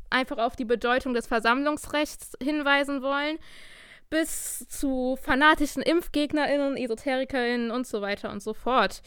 einfach 0.09 0.37
auf 0.37 0.55
die 0.55 0.65
Bedeutung 0.65 1.13
des 1.13 1.27
Versammlungsrechts 1.27 2.33
hinweisen 2.41 3.01
wollen, 3.01 3.37
bis 4.09 4.67
zu 4.67 5.17
fanatischen 5.21 5.83
ImpfgegnerInnen, 5.83 6.77
EsoterikerInnen 6.77 7.71
und 7.71 7.85
so 7.85 8.01
weiter 8.01 8.31
und 8.31 8.41
so 8.41 8.53
fort. 8.53 9.01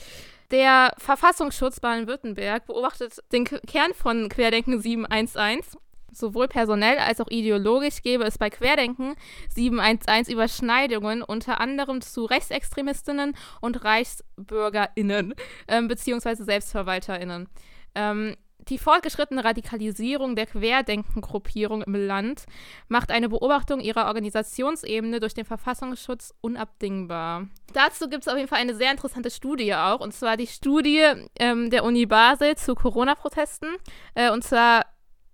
Der 0.51 0.93
Verfassungsschutz 0.99 1.81
Baden-Württemberg 1.81 2.67
beobachtet 2.67 3.19
den 3.33 3.45
Kern 3.45 3.95
von 3.95 4.29
Querdenken 4.29 4.81
711 4.81 5.77
sowohl 6.13 6.49
personell 6.49 6.99
als 6.99 7.21
auch 7.21 7.29
ideologisch 7.29 8.03
gäbe 8.03 8.25
es 8.25 8.39
bei 8.39 8.51
Querdenken 8.51 9.15
711 9.49 10.29
Überschneidungen, 10.29 11.23
unter 11.23 11.61
anderem 11.61 12.01
zu 12.01 12.25
Rechtsextremistinnen 12.25 13.35
und 13.61 13.83
ReichsbürgerInnen, 13.85 15.35
ähm, 15.69 15.89
beziehungsweise 15.89 16.45
SelbstverwalterInnen. 16.45 17.49
Ähm, 17.95 18.37
die 18.69 18.79
fortgeschrittene 18.79 19.45
Radikalisierung 19.45 20.37
der 20.37 20.47
Querdenkengruppierung 20.47 21.83
im 21.83 21.95
Land 21.95 22.45
macht 22.89 23.11
eine 23.11 23.29
Beobachtung 23.29 23.81
ihrer 23.81 24.07
Organisationsebene 24.07 25.21
durch 25.21 25.35
den 25.35 25.45
Verfassungsschutz 25.45 26.35
unabdingbar. 26.41 27.49
Dazu 27.73 28.09
gibt 28.09 28.23
es 28.23 28.29
auf 28.29 28.37
jeden 28.37 28.49
Fall 28.49 28.61
eine 28.61 28.75
sehr 28.75 28.91
interessante 28.91 29.31
Studie 29.31 29.75
auch, 29.75 30.01
und 30.01 30.13
zwar 30.13 30.37
die 30.37 30.47
Studie 30.47 31.05
ähm, 31.39 31.71
der 31.71 31.85
Uni 31.85 32.07
Basel 32.07 32.57
zu 32.57 32.75
Corona-Protesten. 32.75 33.69
Äh, 34.15 34.31
und 34.31 34.45
zwar 34.45 34.87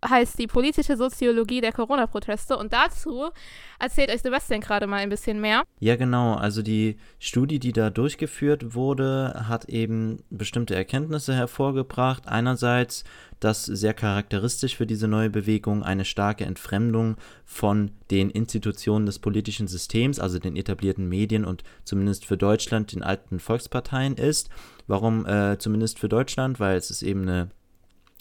heißt 0.07 0.39
die 0.39 0.47
politische 0.47 0.97
Soziologie 0.97 1.61
der 1.61 1.73
Corona-Proteste. 1.73 2.57
Und 2.57 2.73
dazu 2.73 3.31
erzählt 3.79 4.11
euch 4.11 4.23
Sebastian 4.23 4.61
gerade 4.61 4.87
mal 4.87 4.99
ein 4.99 5.09
bisschen 5.09 5.41
mehr. 5.41 5.63
Ja, 5.81 5.97
genau. 5.97 6.35
Also 6.35 6.63
die 6.63 6.97
Studie, 7.19 7.59
die 7.59 7.73
da 7.73 7.91
durchgeführt 7.91 8.75
wurde, 8.75 9.45
hat 9.49 9.67
eben 9.67 10.23
bestimmte 10.31 10.75
Erkenntnisse 10.75 11.35
hervorgebracht. 11.35 12.29
Einerseits, 12.29 13.05
dass 13.41 13.65
sehr 13.65 13.95
charakteristisch 13.95 14.77
für 14.77 14.87
diese 14.87 15.09
neue 15.09 15.31
Bewegung 15.31 15.83
eine 15.83 16.05
starke 16.05 16.45
Entfremdung 16.45 17.17
von 17.45 17.91
den 18.11 18.31
Institutionen 18.31 19.07
des 19.07 19.19
politischen 19.19 19.69
Systems, 19.69 20.19
also 20.19 20.39
den 20.39 20.57
etablierten 20.57 21.09
Medien 21.09 21.45
und 21.45 21.63
zumindest 21.85 22.25
für 22.25 22.37
Deutschland 22.37 22.93
den 22.93 23.03
alten 23.03 23.41
Volksparteien 23.41 24.17
ist. 24.17 24.49
Warum 24.87 25.27
äh, 25.27 25.59
zumindest 25.59 25.99
für 25.99 26.09
Deutschland? 26.09 26.61
Weil 26.61 26.77
es 26.77 26.91
ist 26.91 27.03
eben 27.03 27.23
eine 27.23 27.51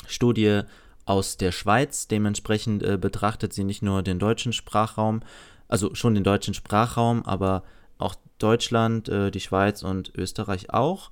Studie 0.06 0.62
aus 1.08 1.38
der 1.38 1.52
Schweiz. 1.52 2.08
Dementsprechend 2.08 2.84
äh, 2.84 2.98
betrachtet 2.98 3.54
sie 3.54 3.64
nicht 3.64 3.82
nur 3.82 4.04
den 4.04 4.20
deutschen 4.20 4.54
Sprachraum, 4.54 5.22
also 5.68 5.96
schon 5.96 6.14
den 6.14 6.24
deutschen 6.24 6.54
Sprachraum, 6.54 7.24
aber 7.26 7.64
auch 7.98 8.16
Deutschland, 8.38 9.10
äh, 9.10 9.32
die 9.32 9.40
Schweiz 9.40 9.84
und 9.84 10.14
Österreich 10.16 10.72
auch. 10.72 11.12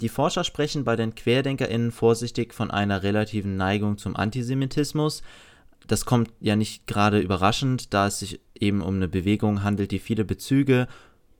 Die 0.00 0.08
Forscher 0.08 0.44
sprechen 0.44 0.84
bei 0.84 0.96
den 0.96 1.14
QuerdenkerInnen 1.14 1.92
vorsichtig 1.92 2.52
von 2.52 2.70
einer 2.70 3.02
relativen 3.02 3.56
Neigung 3.56 3.98
zum 3.98 4.16
Antisemitismus. 4.16 5.22
Das 5.86 6.04
kommt 6.04 6.30
ja 6.40 6.56
nicht 6.56 6.86
gerade 6.86 7.20
überraschend, 7.20 7.94
da 7.94 8.08
es 8.08 8.18
sich 8.18 8.40
eben 8.58 8.82
um 8.82 8.96
eine 8.96 9.08
Bewegung 9.08 9.62
handelt, 9.62 9.92
die 9.92 9.98
viele 9.98 10.24
Bezüge 10.24 10.88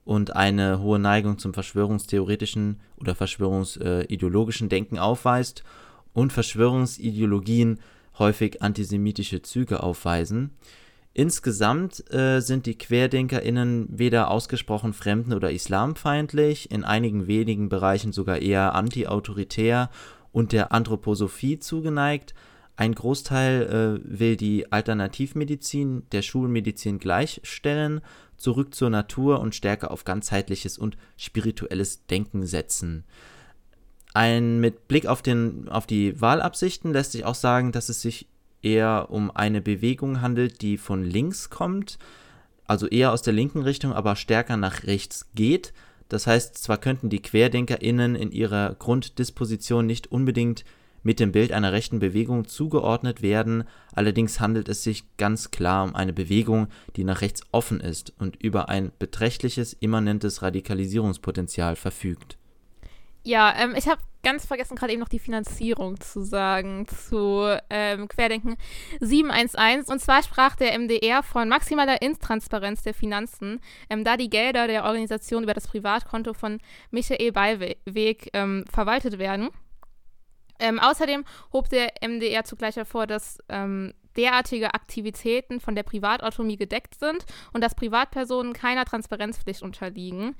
und 0.05 0.37
eine 0.37 0.81
hohe 0.81 0.99
Neigung 0.99 1.39
zum 1.39 1.53
verschwörungstheoretischen 1.53 2.81
oder 2.99 3.15
verschwörungsideologischen 3.15 4.69
Denken 4.69 4.99
aufweist 4.99 5.65
und 6.17 6.33
Verschwörungsideologien 6.33 7.79
häufig 8.19 8.63
antisemitische 8.63 9.43
Züge 9.43 9.83
aufweisen. 9.83 10.57
Insgesamt 11.13 12.11
äh, 12.13 12.41
sind 12.41 12.65
die 12.65 12.79
QuerdenkerInnen 12.79 13.87
weder 13.91 14.31
ausgesprochen 14.31 14.95
fremden- 14.95 15.35
oder 15.35 15.51
islamfeindlich, 15.51 16.71
in 16.71 16.85
einigen 16.85 17.27
wenigen 17.27 17.69
Bereichen 17.69 18.13
sogar 18.13 18.39
eher 18.39 18.75
antiautoritär 18.75 19.91
und 20.33 20.53
der 20.53 20.73
Anthroposophie 20.73 21.59
zugeneigt. 21.59 22.35
Ein 22.77 22.95
Großteil 22.95 24.01
äh, 24.03 24.19
will 24.19 24.37
die 24.37 24.73
Alternativmedizin 24.73 26.05
der 26.13 26.23
Schulmedizin 26.23 26.99
gleichstellen, 26.99 28.01
zurück 28.39 28.75
zur 28.75 28.89
Natur 28.89 29.41
und 29.41 29.55
stärker 29.55 29.91
auf 29.91 30.05
ganzheitliches 30.05 30.79
und 30.79 30.97
spirituelles 31.19 32.07
Denken 32.07 32.47
setzen. 32.47 33.05
Ein, 34.17 34.61
mit 34.61 34.89
Blick 34.89 35.05
auf, 35.05 35.21
den, 35.21 35.69
auf 35.69 35.87
die 35.87 36.19
Wahlabsichten 36.19 36.91
lässt 36.91 37.13
sich 37.13 37.27
auch 37.27 37.35
sagen, 37.35 37.71
dass 37.71 37.91
es 37.91 38.01
sich 38.01 38.27
eher 38.63 39.09
um 39.11 39.31
eine 39.31 39.61
Bewegung 39.61 40.23
handelt, 40.23 40.63
die 40.63 40.79
von 40.79 41.05
links 41.05 41.51
kommt, 41.51 41.99
also 42.65 42.87
eher 42.87 43.13
aus 43.13 43.21
der 43.21 43.35
linken 43.35 43.61
Richtung, 43.61 43.93
aber 43.93 44.17
stärker 44.17 44.57
nach 44.57 44.85
rechts 44.85 45.27
geht. 45.35 45.75
Das 46.09 46.27
heißt, 46.27 46.57
zwar 46.57 46.79
könnten 46.79 47.11
die 47.11 47.21
QuerdenkerInnen 47.21 48.17
in 48.17 48.33
ihrer 48.33 48.75
Grunddisposition 48.77 49.85
nicht 49.85 50.11
unbedingt 50.11 50.65
mit 51.03 51.21
dem 51.21 51.31
Bild 51.31 51.53
einer 51.53 51.73
rechten 51.73 51.99
Bewegung 51.99 52.49
zugeordnet 52.49 53.21
werden, 53.21 53.65
allerdings 53.93 54.41
handelt 54.41 54.71
es 54.71 54.83
sich 54.83 55.05
ganz 55.19 55.51
klar 55.51 55.85
um 55.85 55.95
eine 55.95 56.15
Bewegung, 56.15 56.69
die 56.97 57.05
nach 57.05 57.21
rechts 57.21 57.43
offen 57.53 57.81
ist 57.81 58.15
und 58.19 58.43
über 58.43 58.71
ein 58.71 58.93
beträchtliches 58.99 59.75
immanentes 59.75 60.41
Radikalisierungspotenzial 60.41 61.77
verfügt. 61.77 62.39
Ja, 63.27 63.53
ähm, 63.59 63.75
ich 63.77 63.89
habe 63.89 64.01
ganz 64.23 64.47
vergessen, 64.47 64.77
gerade 64.77 64.93
eben 64.93 65.01
noch 65.01 65.09
die 65.09 65.19
Finanzierung 65.19 66.01
zu 66.01 66.23
sagen 66.23 66.87
zu 66.87 67.59
ähm, 67.71 68.07
Querdenken 68.07 68.57
711. 69.01 69.89
Und 69.89 69.99
zwar 69.99 70.23
sprach 70.23 70.55
der 70.55 70.79
MDR 70.79 71.25
von 71.25 71.49
maximaler 71.49 72.01
Intransparenz 72.03 72.85
der 72.85 72.95
Finanzen, 72.95 73.61
ähm, 73.91 74.05
da 74.05 74.17
die 74.17 74.31
Gelder 74.31 74.69
der 74.69 74.85
Organisation 74.85 75.43
über 75.43 75.55
das 75.55 75.67
Privatkonto 75.67 76.35
von 76.35 76.61
Michael 76.93 77.33
Ballweg 77.33 78.31
ähm, 78.33 78.65
verwaltet 78.73 79.19
werden. 79.19 79.51
Ähm, 80.61 80.79
außerdem 80.79 81.25
hob 81.53 81.69
der 81.69 81.95
MDR 82.01 82.45
zugleich 82.45 82.77
hervor, 82.77 83.09
dass 83.09 83.39
ähm, 83.49 83.93
derartige 84.17 84.73
Aktivitäten 84.73 85.59
von 85.59 85.75
der 85.75 85.83
Privatautonomie 85.83 86.57
gedeckt 86.57 86.95
sind 86.95 87.27
und 87.53 87.63
dass 87.63 87.75
Privatpersonen 87.75 88.53
keiner 88.53 88.85
Transparenzpflicht 88.85 89.63
unterliegen. 89.63 90.37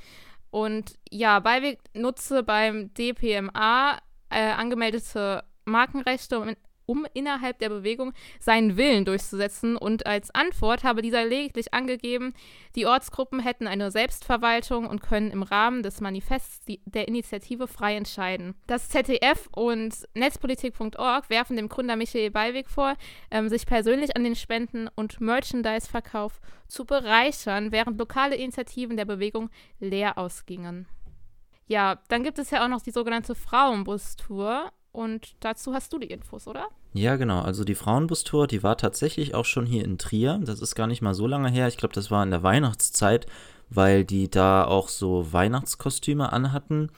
Und 0.57 0.99
ja, 1.11 1.39
Beiweg 1.41 1.81
nutze 1.93 2.43
beim 2.43 2.95
DPMA 2.95 3.99
äh, 4.31 4.53
angemeldete 4.53 5.45
Markenrechte, 5.67 6.41
um, 6.41 6.57
um 6.87 7.07
innerhalb 7.15 7.59
der 7.59 7.69
Bewegung 7.69 8.13
seinen 8.41 8.77
Willen 8.77 9.05
durchzusetzen. 9.05 9.77
Und 9.77 10.07
als 10.07 10.35
Antwort 10.35 10.85
habe 10.85 11.03
dieser 11.03 11.25
lediglich 11.25 11.75
angegeben, 11.75 12.33
die 12.75 12.87
Ortsgruppen 12.87 13.41
hätten 13.41 13.67
eine 13.67 13.91
Selbstverwaltung 13.91 14.87
und 14.87 15.03
können 15.03 15.31
im 15.31 15.43
Rahmen 15.43 15.83
des 15.83 16.01
Manifests 16.01 16.65
die, 16.65 16.81
der 16.85 17.09
Initiative 17.09 17.67
frei 17.67 17.97
entscheiden. 17.97 18.55
Das 18.67 18.89
ZDF 18.89 19.49
und 19.53 20.07
Netzpolitik.org 20.15 21.31
werfen 21.31 21.57
dem 21.57 21.69
Gründer 21.69 21.97
Michael 21.97 22.31
Beiweg 22.31 22.69
vor, 22.69 22.95
ähm, 23.31 23.49
sich 23.49 23.67
persönlich 23.67 24.17
an 24.17 24.25
den 24.25 24.37
Spenden- 24.37 24.89
und 24.95 25.21
Merchandise-Verkauf 25.21 26.41
zu 26.69 26.85
bereichern, 26.85 27.73
während 27.73 27.99
lokale 27.99 28.37
Initiativen 28.37 28.97
der 28.97 29.05
Bewegung 29.05 29.51
leer 29.79 30.19
ausgingen. 30.19 30.87
Ja, 31.67 31.99
dann 32.09 32.23
gibt 32.23 32.39
es 32.39 32.51
ja 32.51 32.65
auch 32.65 32.69
noch 32.69 32.83
die 32.83 32.93
sogenannte 32.93 33.35
Frauenbus-Tour. 33.35 34.71
Und 34.97 35.35
dazu 35.41 35.75
hast 35.75 35.93
du 35.93 35.99
die 35.99 36.07
Infos, 36.07 36.49
oder? 36.49 36.69
Ja, 36.95 37.17
genau. 37.17 37.43
Also 37.43 37.65
die 37.65 37.75
Frauenbustour, 37.75 38.47
die 38.47 38.63
war 38.63 38.79
tatsächlich 38.79 39.35
auch 39.35 39.45
schon 39.45 39.67
hier 39.67 39.85
in 39.85 39.99
Trier. 39.99 40.41
Das 40.43 40.63
ist 40.63 40.75
gar 40.75 40.87
nicht 40.87 41.03
mal 41.03 41.13
so 41.13 41.27
lange 41.27 41.51
her. 41.51 41.69
Ich 41.69 41.77
glaube, 41.77 41.95
das 41.95 42.11
war 42.11 42.23
in 42.23 42.31
der 42.31 42.43
Weihnachtszeit, 42.43 43.27
weil 43.69 44.07
die 44.07 44.31
da 44.31 44.65
auch 44.65 44.89
so 44.89 45.31
Weihnachtskostüme 45.31 46.33
anhatten. 46.33 46.91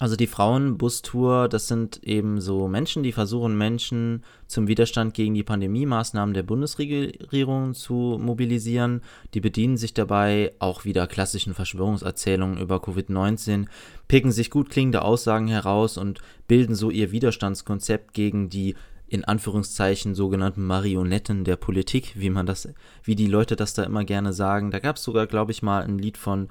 Also 0.00 0.14
die 0.14 0.28
Frauenbustour, 0.28 1.48
das 1.48 1.66
sind 1.66 2.04
eben 2.04 2.40
so 2.40 2.68
Menschen, 2.68 3.02
die 3.02 3.10
versuchen, 3.10 3.58
Menschen 3.58 4.22
zum 4.46 4.68
Widerstand 4.68 5.12
gegen 5.12 5.34
die 5.34 5.42
Pandemie-Maßnahmen 5.42 6.34
der 6.34 6.44
Bundesregierung 6.44 7.74
zu 7.74 8.16
mobilisieren. 8.20 9.02
Die 9.34 9.40
bedienen 9.40 9.76
sich 9.76 9.94
dabei 9.94 10.52
auch 10.60 10.84
wieder 10.84 11.08
klassischen 11.08 11.52
Verschwörungserzählungen 11.52 12.58
über 12.58 12.76
Covid-19, 12.76 13.66
picken 14.06 14.30
sich 14.30 14.50
gut 14.50 14.70
klingende 14.70 15.02
Aussagen 15.02 15.48
heraus 15.48 15.98
und 15.98 16.20
bilden 16.46 16.76
so 16.76 16.90
ihr 16.90 17.10
Widerstandskonzept 17.10 18.14
gegen 18.14 18.48
die 18.48 18.76
in 19.08 19.24
Anführungszeichen 19.24 20.14
sogenannten 20.14 20.64
Marionetten 20.64 21.42
der 21.42 21.56
Politik, 21.56 22.12
wie 22.14 22.30
man 22.30 22.46
das, 22.46 22.68
wie 23.02 23.14
die 23.16 23.26
Leute 23.26 23.56
das 23.56 23.74
da 23.74 23.82
immer 23.82 24.04
gerne 24.04 24.32
sagen. 24.32 24.70
Da 24.70 24.78
gab 24.78 24.96
es 24.96 25.02
sogar, 25.02 25.26
glaube 25.26 25.50
ich, 25.50 25.62
mal 25.62 25.82
ein 25.82 25.98
Lied 25.98 26.18
von 26.18 26.48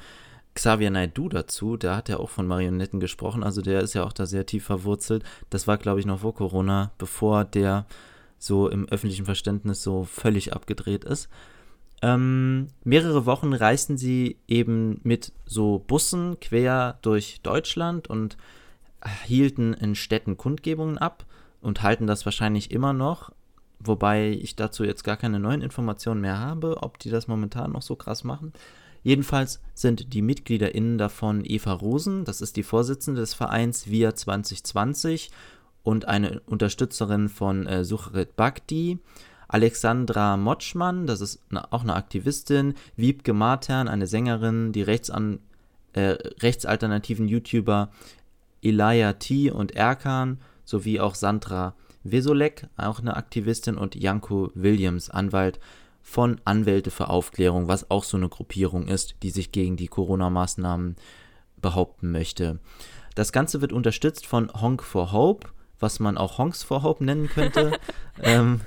Xavier 0.58 0.90
Naidoo 0.90 1.30
dazu, 1.30 1.78
da 1.78 1.96
hat 1.96 2.10
er 2.10 2.20
auch 2.20 2.32
von 2.32 2.48
Marionetten 2.48 3.00
gesprochen, 3.00 3.44
also 3.44 3.62
der 3.62 3.82
ist 3.82 3.94
ja 3.94 4.04
auch 4.04 4.12
da 4.12 4.26
sehr 4.26 4.48
tief 4.48 4.66
verwurzelt. 4.66 5.24
Das 5.52 5.68
war, 5.68 5.78
glaube 5.78 6.00
ich, 6.00 6.08
noch 6.08 6.22
vor 6.22 6.34
Corona, 6.34 6.92
bevor 6.98 7.46
der 7.46 7.86
so 8.40 8.68
im 8.68 8.90
öffentlichen 8.90 9.26
Verständnis 9.26 9.84
so 9.84 10.04
völlig 10.04 10.54
abgedreht 10.54 11.04
ist. 11.04 11.30
Ähm, 12.02 12.70
mehrere 12.84 13.28
Wochen 13.28 13.54
reisten 13.54 13.98
sie 13.98 14.38
eben 14.48 15.00
mit 15.04 15.32
so 15.46 15.84
Bussen 15.86 16.40
quer 16.40 16.98
durch 17.04 17.40
Deutschland 17.44 18.08
und 18.08 18.36
hielten 19.26 19.76
in 19.76 19.94
Städten 19.94 20.38
Kundgebungen 20.38 20.98
ab 20.98 21.28
und 21.62 21.84
halten 21.84 22.08
das 22.08 22.26
wahrscheinlich 22.26 22.72
immer 22.72 22.94
noch, 22.94 23.32
wobei 23.80 24.30
ich 24.30 24.56
dazu 24.56 24.84
jetzt 24.84 25.04
gar 25.04 25.18
keine 25.18 25.40
neuen 25.40 25.62
Informationen 25.62 26.22
mehr 26.22 26.40
habe, 26.40 26.78
ob 26.82 26.98
die 26.98 27.12
das 27.12 27.28
momentan 27.28 27.74
noch 27.74 27.84
so 27.84 27.96
krass 27.96 28.24
machen. 28.24 28.54
Jedenfalls 29.08 29.62
sind 29.74 30.14
die 30.14 30.22
MitgliederInnen 30.22 30.98
davon 30.98 31.46
Eva 31.46 31.72
Rosen, 31.72 32.26
das 32.26 32.42
ist 32.42 32.58
die 32.58 32.64
Vorsitzende 32.64 33.22
des 33.22 33.34
Vereins 33.34 33.90
VIA 33.90 34.14
2020 34.14 35.32
und 35.82 36.10
eine 36.10 36.42
Unterstützerin 36.42 37.30
von 37.30 37.66
äh, 37.68 37.86
Sucharit 37.86 38.36
Bhakti, 38.36 39.00
Alexandra 39.48 40.36
Motschmann, 40.36 41.08
das 41.08 41.22
ist 41.22 41.40
eine, 41.50 41.72
auch 41.72 41.84
eine 41.84 41.94
Aktivistin, 41.94 42.74
Wiebke 42.98 43.32
Matern, 43.32 43.88
eine 43.88 44.08
Sängerin, 44.08 44.74
die 44.74 44.82
rechtsan, 44.82 45.40
äh, 45.94 46.18
rechtsalternativen 46.42 47.30
YouTuber 47.30 47.92
Elia 48.62 49.14
T. 49.14 49.52
und 49.52 49.74
Erkan 49.74 50.38
sowie 50.66 51.00
auch 51.00 51.16
Sandra 51.16 51.76
Wesolek, 52.04 52.68
auch 52.76 53.00
eine 53.00 53.16
Aktivistin, 53.16 53.78
und 53.78 53.96
Janko 53.96 54.52
Williams, 54.54 55.10
Anwalt 55.10 55.62
von 56.08 56.40
Anwälte 56.46 56.90
für 56.90 57.10
Aufklärung, 57.10 57.68
was 57.68 57.92
auch 57.92 58.06
so 58.06 58.16
eine 58.16 58.30
Gruppierung 58.30 58.88
ist, 58.88 59.16
die 59.24 59.30
sich 59.30 59.52
gegen 59.52 59.76
die 59.76 59.90
Corona-Maßnahmen 59.90 60.96
behaupten 61.58 62.14
möchte. 62.14 62.60
Das 63.14 63.34
Ganze 63.34 63.60
wird 63.60 63.74
unterstützt 63.74 64.26
von 64.26 64.50
Honk 64.54 64.84
for 64.84 65.12
Hope, 65.12 65.50
was 65.82 66.00
man 66.00 66.18
auch 66.18 66.38
Honks 66.38 66.64
for 66.64 66.82
Hope 66.82 67.04
nennen 67.04 67.28
könnte. 67.28 67.74
ähm, 68.24 68.62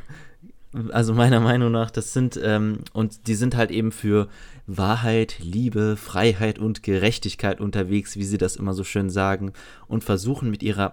also 0.91 1.15
meiner 1.15 1.41
Meinung 1.41 1.73
nach, 1.73 1.91
das 1.91 2.13
sind, 2.13 2.39
ähm, 2.45 2.81
und 2.93 3.27
die 3.27 3.35
sind 3.35 3.57
halt 3.57 3.71
eben 3.71 3.91
für 3.91 4.29
Wahrheit, 4.67 5.39
Liebe, 5.39 5.97
Freiheit 5.97 6.59
und 6.59 6.83
Gerechtigkeit 6.83 7.59
unterwegs, 7.59 8.17
wie 8.17 8.25
sie 8.25 8.39
das 8.39 8.57
immer 8.57 8.75
so 8.75 8.85
schön 8.85 9.09
sagen, 9.09 9.55
und 9.89 10.05
versuchen 10.05 10.51
mit 10.51 10.63
ihrer 10.63 10.93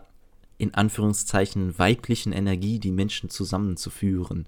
in 0.57 0.73
Anführungszeichen 0.73 1.77
weiblichen 1.77 2.31
Energie 2.31 2.79
die 2.79 2.91
Menschen 2.91 3.29
zusammenzuführen. 3.29 4.47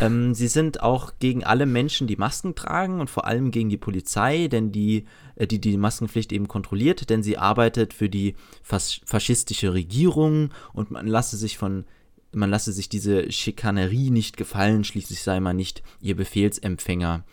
Ähm, 0.00 0.34
sie 0.34 0.48
sind 0.48 0.82
auch 0.82 1.12
gegen 1.18 1.44
alle 1.44 1.66
Menschen, 1.66 2.06
die 2.06 2.16
Masken 2.16 2.54
tragen 2.54 3.00
und 3.00 3.10
vor 3.10 3.26
allem 3.26 3.50
gegen 3.50 3.68
die 3.68 3.76
Polizei, 3.76 4.48
denn 4.48 4.72
die, 4.72 5.04
äh, 5.36 5.46
die 5.46 5.60
die 5.60 5.76
Maskenpflicht 5.76 6.32
eben 6.32 6.48
kontrolliert, 6.48 7.10
denn 7.10 7.22
sie 7.22 7.38
arbeitet 7.38 7.94
für 7.94 8.08
die 8.08 8.34
fas 8.62 9.00
faschistische 9.04 9.72
Regierung 9.72 10.50
und 10.72 10.90
man 10.90 11.06
lasse 11.06 11.36
sich 11.36 11.58
von 11.58 11.84
man 12.32 12.50
lasse 12.50 12.72
sich 12.72 12.88
diese 12.88 13.30
Schikanerie 13.30 14.10
nicht 14.10 14.36
gefallen, 14.36 14.82
schließlich 14.82 15.22
sei 15.22 15.38
man 15.38 15.54
nicht 15.54 15.84
ihr 16.00 16.16
Befehlsempfänger. 16.16 17.24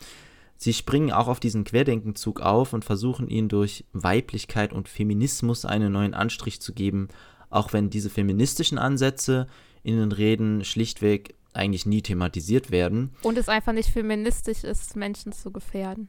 Sie 0.56 0.72
springen 0.72 1.10
auch 1.10 1.26
auf 1.26 1.40
diesen 1.40 1.64
Querdenkenzug 1.64 2.40
auf 2.40 2.72
und 2.72 2.84
versuchen 2.84 3.28
ihn 3.28 3.48
durch 3.48 3.84
Weiblichkeit 3.92 4.72
und 4.72 4.88
Feminismus 4.88 5.64
einen 5.64 5.92
neuen 5.92 6.14
Anstrich 6.14 6.60
zu 6.60 6.72
geben, 6.72 7.08
auch 7.50 7.72
wenn 7.72 7.90
diese 7.90 8.10
feministischen 8.10 8.78
Ansätze 8.78 9.48
in 9.82 9.96
den 9.96 10.12
Reden 10.12 10.64
schlichtweg 10.64 11.34
eigentlich 11.52 11.86
nie 11.86 12.02
thematisiert 12.02 12.70
werden. 12.70 13.10
Und 13.22 13.38
es 13.38 13.48
einfach 13.48 13.72
nicht 13.72 13.90
feministisch 13.90 14.64
ist, 14.64 14.96
Menschen 14.96 15.32
zu 15.32 15.50
gefährden. 15.50 16.08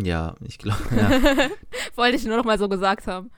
Ja, 0.00 0.34
ich 0.44 0.58
glaube. 0.58 0.80
Ja. 0.96 1.50
Wollte 1.96 2.16
ich 2.16 2.24
nur 2.24 2.36
noch 2.36 2.44
mal 2.44 2.58
so 2.58 2.68
gesagt 2.68 3.06
haben. 3.06 3.30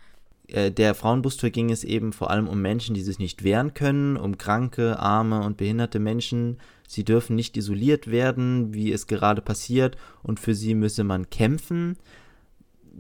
Äh, 0.49 0.71
der 0.71 0.95
Frauenbustour 0.95 1.51
ging 1.51 1.71
es 1.71 1.85
eben 1.85 2.13
vor 2.13 2.31
allem 2.31 2.49
um 2.49 2.61
Menschen, 2.61 2.95
die 2.95 3.03
sich 3.03 3.19
nicht 3.19 3.45
wehren 3.45 3.75
können, 3.75 4.17
um 4.17 4.39
kranke, 4.39 4.99
arme 4.99 5.43
und 5.43 5.57
behinderte 5.57 5.99
Menschen. 5.99 6.59
Sie 6.89 7.05
dürfen 7.05 7.37
nicht 7.37 7.57
isoliert 7.57 8.11
werden, 8.11 8.73
wie 8.73 8.93
es 8.93 9.07
gerade 9.07 9.43
passiert, 9.43 9.97
und 10.23 10.39
für 10.39 10.55
sie 10.55 10.75
müsse 10.75 11.05
man 11.05 11.31
kämpfen 11.31 11.97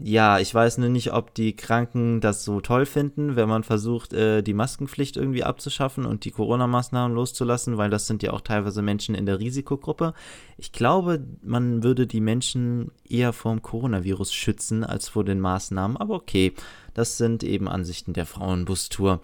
ja, 0.03 0.39
ich 0.39 0.55
weiß 0.55 0.79
nur 0.79 0.91
nicht, 0.91 1.13
ob 1.13 1.33
die 1.35 1.57
Kranken 1.57 2.21
das 2.21 2.45
so 2.45 2.61
toll 2.61 2.85
finden, 2.85 3.35
wenn 3.35 3.49
man 3.49 3.63
versucht, 3.63 4.13
äh, 4.13 4.43
die 4.43 4.53
Maskenpflicht 4.53 5.17
irgendwie 5.17 5.45
abzuschaffen 5.45 6.05
und 6.05 6.25
die 6.25 6.33
Corona-Maßnahmen 6.33 7.15
loszulassen, 7.15 7.79
weil 7.79 7.89
das 7.89 8.07
sind 8.07 8.23
ja 8.23 8.33
auch 8.33 8.43
teilweise 8.43 8.83
Menschen 8.83 9.15
in 9.15 9.25
der 9.25 9.39
Risikogruppe. 9.39 10.13
Ich 10.59 10.73
glaube, 10.73 11.25
man 11.43 11.83
würde 11.83 12.07
die 12.07 12.21
Menschen 12.21 12.91
eher 13.09 13.33
vom 13.33 13.63
Coronavirus 13.63 14.35
schützen 14.35 14.85
als 14.85 15.09
vor 15.09 15.25
den 15.25 15.41
Maßnahmen, 15.41 15.97
aber 15.97 16.15
okay, 16.15 16.53
das 16.93 17.17
sind 17.17 17.43
eben 17.43 17.69
Ansichten 17.69 18.13
der 18.13 18.27
Frauenbustour. 18.27 19.21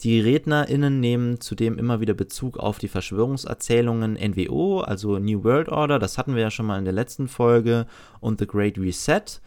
Die 0.00 0.18
RednerInnen 0.18 0.98
nehmen 0.98 1.40
zudem 1.40 1.78
immer 1.78 2.00
wieder 2.00 2.14
Bezug 2.14 2.56
auf 2.56 2.78
die 2.78 2.88
Verschwörungserzählungen 2.88 4.14
NWO, 4.14 4.80
also 4.80 5.18
New 5.18 5.44
World 5.44 5.68
Order, 5.68 5.98
das 5.98 6.18
hatten 6.18 6.34
wir 6.34 6.42
ja 6.42 6.50
schon 6.50 6.66
mal 6.66 6.78
in 6.78 6.84
der 6.84 6.94
letzten 6.94 7.28
Folge, 7.28 7.86
und 8.20 8.40
The 8.40 8.46
Great 8.46 8.78
Reset 8.78 9.40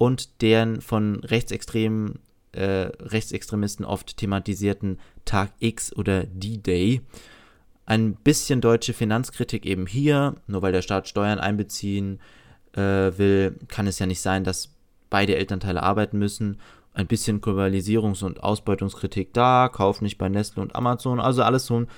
und 0.00 0.40
deren 0.40 0.80
von 0.80 1.16
rechtsextremen, 1.16 2.20
äh, 2.52 2.88
Rechtsextremisten 3.00 3.84
oft 3.84 4.16
thematisierten 4.16 4.98
Tag 5.26 5.52
X 5.58 5.94
oder 5.94 6.24
D-Day. 6.24 7.02
Ein 7.84 8.14
bisschen 8.14 8.62
deutsche 8.62 8.94
Finanzkritik 8.94 9.66
eben 9.66 9.84
hier, 9.86 10.36
nur 10.46 10.62
weil 10.62 10.72
der 10.72 10.80
Staat 10.80 11.06
Steuern 11.06 11.38
einbeziehen 11.38 12.18
äh, 12.72 12.80
will, 12.80 13.58
kann 13.68 13.86
es 13.86 13.98
ja 13.98 14.06
nicht 14.06 14.22
sein, 14.22 14.42
dass 14.42 14.70
beide 15.10 15.36
Elternteile 15.36 15.82
arbeiten 15.82 16.18
müssen. 16.18 16.56
Ein 16.94 17.06
bisschen 17.06 17.42
Globalisierungs- 17.42 18.24
und 18.24 18.42
Ausbeutungskritik 18.42 19.34
da, 19.34 19.68
Kauf 19.70 20.00
nicht 20.00 20.16
bei 20.16 20.30
Nestle 20.30 20.62
und 20.62 20.74
Amazon, 20.74 21.20
also 21.20 21.42
alles 21.42 21.66
so 21.66 21.80
ein 21.80 21.88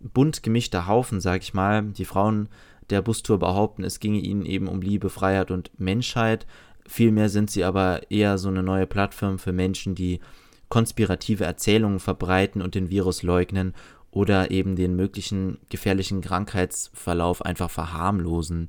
bunt 0.00 0.42
gemischter 0.42 0.86
Haufen, 0.86 1.22
sag 1.22 1.40
ich 1.40 1.54
mal. 1.54 1.84
Die 1.84 2.04
Frauen 2.04 2.50
der 2.90 3.00
Bustour 3.00 3.38
behaupten, 3.38 3.82
es 3.82 3.98
ginge 3.98 4.20
ihnen 4.20 4.44
eben 4.44 4.68
um 4.68 4.82
Liebe, 4.82 5.08
Freiheit 5.08 5.50
und 5.50 5.70
Menschheit. 5.80 6.46
Vielmehr 6.88 7.28
sind 7.28 7.50
sie 7.50 7.64
aber 7.64 8.10
eher 8.10 8.38
so 8.38 8.48
eine 8.48 8.62
neue 8.62 8.86
Plattform 8.86 9.38
für 9.38 9.52
Menschen, 9.52 9.94
die 9.94 10.20
konspirative 10.68 11.44
Erzählungen 11.44 12.00
verbreiten 12.00 12.62
und 12.62 12.74
den 12.74 12.90
Virus 12.90 13.22
leugnen 13.22 13.74
oder 14.10 14.50
eben 14.50 14.76
den 14.76 14.96
möglichen 14.96 15.58
gefährlichen 15.68 16.22
Krankheitsverlauf 16.22 17.42
einfach 17.42 17.70
verharmlosen. 17.70 18.68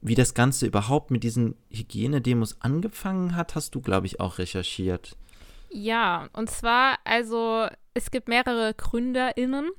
Wie 0.00 0.16
das 0.16 0.34
Ganze 0.34 0.66
überhaupt 0.66 1.10
mit 1.12 1.22
diesen 1.22 1.54
Hygienedemos 1.70 2.56
angefangen 2.60 3.36
hat, 3.36 3.54
hast 3.54 3.74
du, 3.74 3.80
glaube 3.80 4.06
ich, 4.06 4.18
auch 4.18 4.38
recherchiert. 4.38 5.16
Ja, 5.70 6.28
und 6.32 6.50
zwar, 6.50 6.98
also 7.04 7.68
es 7.94 8.10
gibt 8.10 8.28
mehrere 8.28 8.74
GründerInnen. 8.74 9.70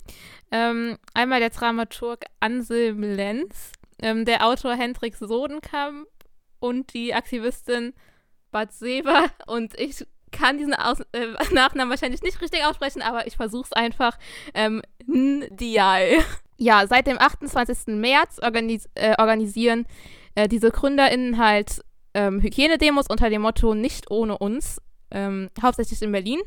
Ähm, 0.51 0.97
einmal 1.13 1.41
der 1.41 1.49
Dramaturg 1.49 2.23
Anselm 2.39 3.01
Lenz, 3.01 3.73
ähm, 4.01 4.23
der 4.23 4.47
Autor 4.47 4.75
Hendrik 4.75 5.17
Sodenkamp 5.17 6.07
und 6.63 6.93
die 6.93 7.13
Aktivistin 7.13 7.93
Bad 8.51 8.71
Seber 8.71 9.25
und 9.47 9.77
ich 9.77 10.05
kann 10.31 10.57
diesen 10.57 10.73
Aus 10.73 11.01
äh, 11.11 11.27
Nachnamen 11.51 11.89
wahrscheinlich 11.89 12.21
nicht 12.21 12.41
richtig 12.41 12.63
aussprechen, 12.65 13.01
aber 13.01 13.27
ich 13.27 13.35
versuche 13.35 13.65
es 13.65 13.73
einfach. 13.73 14.17
Ähm, 14.53 14.81
Ndiaye. 15.05 16.23
Ja, 16.57 16.87
seit 16.87 17.07
dem 17.07 17.19
28. 17.19 17.87
März 17.87 18.39
organis 18.41 18.89
äh, 18.95 19.15
organisieren 19.19 19.85
äh, 20.35 20.47
diese 20.47 20.71
GründerInnen 20.71 21.37
halt 21.37 21.81
ähm, 22.13 22.41
Hygienedemos 22.41 23.07
unter 23.09 23.29
dem 23.29 23.41
Motto 23.41 23.75
Nicht 23.75 24.09
ohne 24.09 24.37
uns, 24.37 24.79
ähm, 25.11 25.49
hauptsächlich 25.61 26.01
in 26.01 26.11
Berlin. 26.11 26.39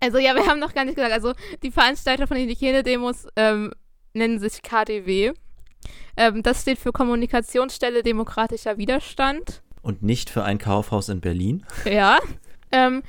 Also 0.00 0.18
ja, 0.18 0.34
wir 0.34 0.46
haben 0.46 0.58
noch 0.58 0.74
gar 0.74 0.84
nicht 0.84 0.96
gesagt, 0.96 1.14
also 1.14 1.32
die 1.62 1.70
Veranstalter 1.70 2.26
von 2.26 2.36
den 2.36 2.48
Hygienedemos 2.48 3.28
ähm, 3.36 3.72
nennen 4.14 4.40
sich 4.40 4.62
KDW. 4.62 5.32
Ähm, 6.16 6.42
das 6.42 6.62
steht 6.62 6.78
für 6.78 6.92
Kommunikationsstelle 6.92 8.02
Demokratischer 8.02 8.78
Widerstand. 8.78 9.62
Und 9.82 10.02
nicht 10.02 10.30
für 10.30 10.44
ein 10.44 10.58
Kaufhaus 10.58 11.08
in 11.08 11.20
Berlin. 11.20 11.64
Ja. 11.84 12.18
Ähm, 12.70 13.02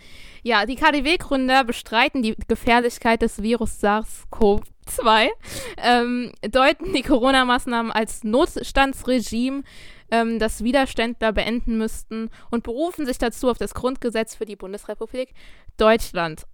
ja, 0.44 0.66
die 0.66 0.76
KDW-Gründer 0.76 1.64
bestreiten 1.64 2.22
die 2.22 2.36
Gefährlichkeit 2.48 3.22
des 3.22 3.42
Virus 3.42 3.80
SARS-CoV-2, 3.82 5.30
ähm, 5.78 6.34
deuten 6.52 6.92
die 6.92 7.02
Corona-Maßnahmen 7.02 7.92
als 7.92 8.26
Notstandsregime, 8.26 9.64
ähm, 10.12 10.40
das 10.40 10.62
Widerständler 10.64 11.32
beenden 11.32 11.78
müssten 11.78 12.30
und 12.52 12.64
berufen 12.64 13.06
sich 13.06 13.18
dazu 13.18 13.50
auf 13.50 13.58
das 13.58 13.74
Grundgesetz 13.74 14.36
für 14.36 14.46
die 14.46 14.58
Bundesrepublik 14.58 15.34
Deutschland. 15.78 16.46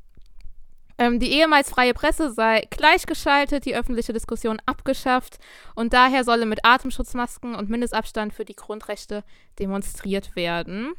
Ähm, 0.99 1.17
die 1.17 1.31
ehemals 1.31 1.69
freie 1.69 1.93
Presse 1.93 2.33
sei 2.33 2.67
gleichgeschaltet, 2.69 3.65
die 3.65 3.73
öffentliche 3.73 4.11
Diskussion 4.11 4.61
abgeschafft 4.65 5.39
und 5.73 5.93
daher 5.93 6.25
solle 6.25 6.45
mit 6.45 6.65
Atemschutzmasken 6.65 7.55
und 7.55 7.69
Mindestabstand 7.69 8.33
für 8.33 8.43
die 8.43 8.55
Grundrechte 8.55 9.23
demonstriert 9.57 10.35
werden. 10.35 10.93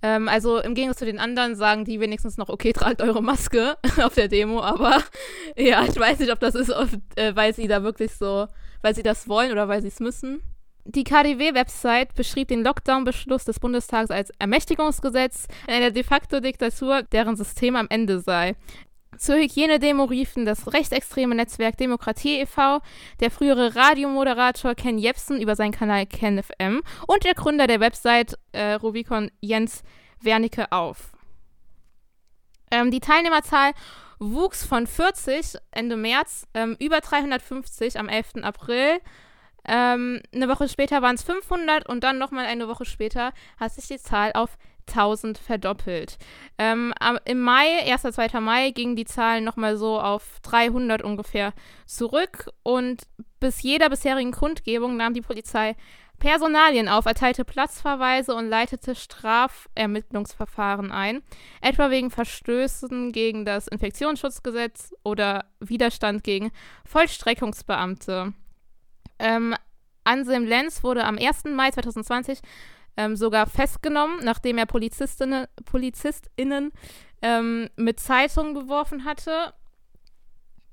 Ähm, 0.00 0.28
also 0.28 0.58
im 0.58 0.74
Gegensatz 0.74 1.00
zu 1.00 1.06
den 1.06 1.18
anderen 1.18 1.56
sagen 1.56 1.84
die 1.84 1.98
wenigstens 1.98 2.38
noch, 2.38 2.48
okay, 2.48 2.72
tragt 2.72 3.02
eure 3.02 3.20
Maske 3.20 3.76
auf 4.00 4.14
der 4.14 4.28
Demo, 4.28 4.62
aber 4.62 5.02
ja, 5.56 5.84
ich 5.84 5.98
weiß 5.98 6.20
nicht, 6.20 6.30
ob 6.30 6.38
das 6.38 6.54
ist, 6.54 6.70
oft, 6.70 6.94
äh, 7.16 7.34
weil 7.34 7.52
sie 7.52 7.66
da 7.66 7.82
wirklich 7.82 8.14
so, 8.14 8.46
weil 8.80 8.94
sie 8.94 9.02
das 9.02 9.28
wollen 9.28 9.50
oder 9.50 9.66
weil 9.66 9.82
sie 9.82 9.88
es 9.88 9.98
müssen. 9.98 10.40
Die 10.84 11.04
KDW-Website 11.04 12.14
beschrieb 12.14 12.48
den 12.48 12.64
Lockdown-Beschluss 12.64 13.44
des 13.44 13.60
Bundestags 13.60 14.10
als 14.10 14.30
Ermächtigungsgesetz 14.38 15.46
in 15.66 15.74
einer 15.74 15.90
de 15.90 16.02
facto 16.04 16.40
Diktatur, 16.40 17.02
deren 17.02 17.36
System 17.36 17.76
am 17.76 17.86
Ende 17.90 18.20
sei. 18.20 18.56
Zur 19.20 19.36
Hygienedemo 19.36 20.04
riefen 20.04 20.46
das 20.46 20.72
rechtsextreme 20.72 21.34
Netzwerk 21.34 21.76
Demokratie 21.76 22.40
e.V., 22.40 22.80
der 23.20 23.30
frühere 23.30 23.76
Radiomoderator 23.76 24.74
Ken 24.74 24.96
Jepsen 24.96 25.42
über 25.42 25.56
seinen 25.56 25.72
Kanal 25.72 26.06
KenFM 26.06 26.80
und 27.06 27.24
der 27.24 27.34
Gründer 27.34 27.66
der 27.66 27.80
Website 27.80 28.38
äh, 28.52 28.72
Rubicon 28.72 29.30
Jens 29.42 29.82
Wernicke 30.22 30.72
auf. 30.72 31.12
Ähm, 32.70 32.90
die 32.90 33.00
Teilnehmerzahl 33.00 33.72
wuchs 34.20 34.64
von 34.64 34.86
40 34.86 35.58
Ende 35.70 35.96
März 35.96 36.46
ähm, 36.54 36.76
über 36.80 37.00
350 37.00 37.98
am 37.98 38.08
11. 38.08 38.36
April 38.42 39.00
Ähm, 39.68 40.22
eine 40.34 40.48
Woche 40.48 40.66
später 40.70 41.02
waren 41.02 41.16
es 41.16 41.22
500 41.22 41.86
und 41.86 42.02
dann 42.02 42.16
nochmal 42.16 42.46
eine 42.46 42.68
Woche 42.68 42.86
später 42.86 43.34
hat 43.58 43.72
sich 43.72 43.86
die 43.86 43.98
Zahl 43.98 44.32
auf 44.32 44.56
1000 44.90 45.38
verdoppelt. 45.38 46.18
Ähm, 46.58 46.92
Im 47.24 47.40
Mai, 47.40 47.90
1. 47.90 48.02
2. 48.02 48.40
Mai, 48.40 48.70
gingen 48.70 48.96
die 48.96 49.04
Zahlen 49.04 49.44
nochmal 49.44 49.76
so 49.76 50.00
auf 50.00 50.40
300 50.42 51.02
ungefähr 51.02 51.52
zurück 51.86 52.50
und 52.62 53.02
bis 53.38 53.62
jeder 53.62 53.88
bisherigen 53.88 54.32
Kundgebung 54.32 54.96
nahm 54.96 55.14
die 55.14 55.22
Polizei 55.22 55.76
Personalien 56.20 56.88
auf, 56.88 57.06
erteilte 57.06 57.44
Platzverweise 57.44 58.34
und 58.34 58.48
leitete 58.48 58.94
Strafermittlungsverfahren 58.94 60.92
ein, 60.92 61.22
etwa 61.62 61.90
wegen 61.90 62.10
Verstößen 62.10 63.10
gegen 63.10 63.44
das 63.46 63.66
Infektionsschutzgesetz 63.66 64.94
oder 65.02 65.46
Widerstand 65.60 66.22
gegen 66.22 66.52
Vollstreckungsbeamte. 66.84 68.34
Ähm, 69.18 69.56
Anselm 70.04 70.44
Lenz 70.44 70.84
wurde 70.84 71.04
am 71.04 71.16
1. 71.18 71.44
Mai 71.44 71.70
2020 71.70 72.40
ähm, 73.00 73.16
sogar 73.16 73.46
festgenommen, 73.46 74.20
nachdem 74.22 74.58
er 74.58 74.66
Polizistinnen, 74.66 75.46
PolizistInnen 75.64 76.72
ähm, 77.22 77.68
mit 77.76 77.98
Zeitungen 77.98 78.52
beworfen 78.52 79.04
hatte 79.04 79.54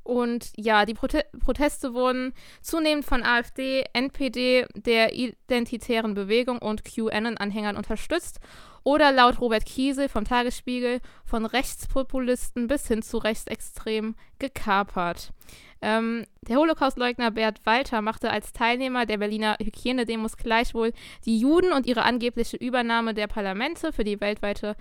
und 0.08 0.52
ja, 0.56 0.86
die 0.86 0.94
Prote 0.94 1.26
Proteste 1.38 1.94
wurden 1.94 2.34
zunehmend 2.62 3.06
von 3.06 3.24
AfD, 3.24 3.84
NPD, 3.92 4.66
der 4.74 5.14
Identitären 5.14 6.14
Bewegung 6.14 6.60
und 6.60 6.86
QAnon-Anhängern 6.86 7.76
unterstützt 7.76 8.40
oder 8.84 9.12
laut 9.12 9.42
Robert 9.42 9.66
Kiesel 9.66 10.08
vom 10.08 10.24
Tagesspiegel 10.24 11.02
von 11.26 11.46
Rechtspopulisten 11.46 12.68
bis 12.68 12.88
hin 12.88 13.02
zu 13.02 13.18
Rechtsextremen 13.18 14.16
gekapert. 14.40 15.34
Ähm, 15.82 16.26
der 16.42 16.58
Holocaustleugner 16.58 17.32
Bert 17.32 17.66
Walter 17.66 18.02
machte 18.02 18.32
als 18.32 18.54
Teilnehmer 18.54 19.06
der 19.06 19.18
Berliner 19.18 19.58
Hygienedemos 19.62 20.38
gleichwohl 20.38 20.94
die 21.26 21.40
Juden 21.40 21.72
und 21.72 21.86
ihre 21.86 22.04
angebliche 22.04 22.58
Übernahme 22.58 23.14
der 23.14 23.28
Parlamente 23.28 23.94
für 23.94 24.04
die 24.04 24.20
weltweite 24.20 24.76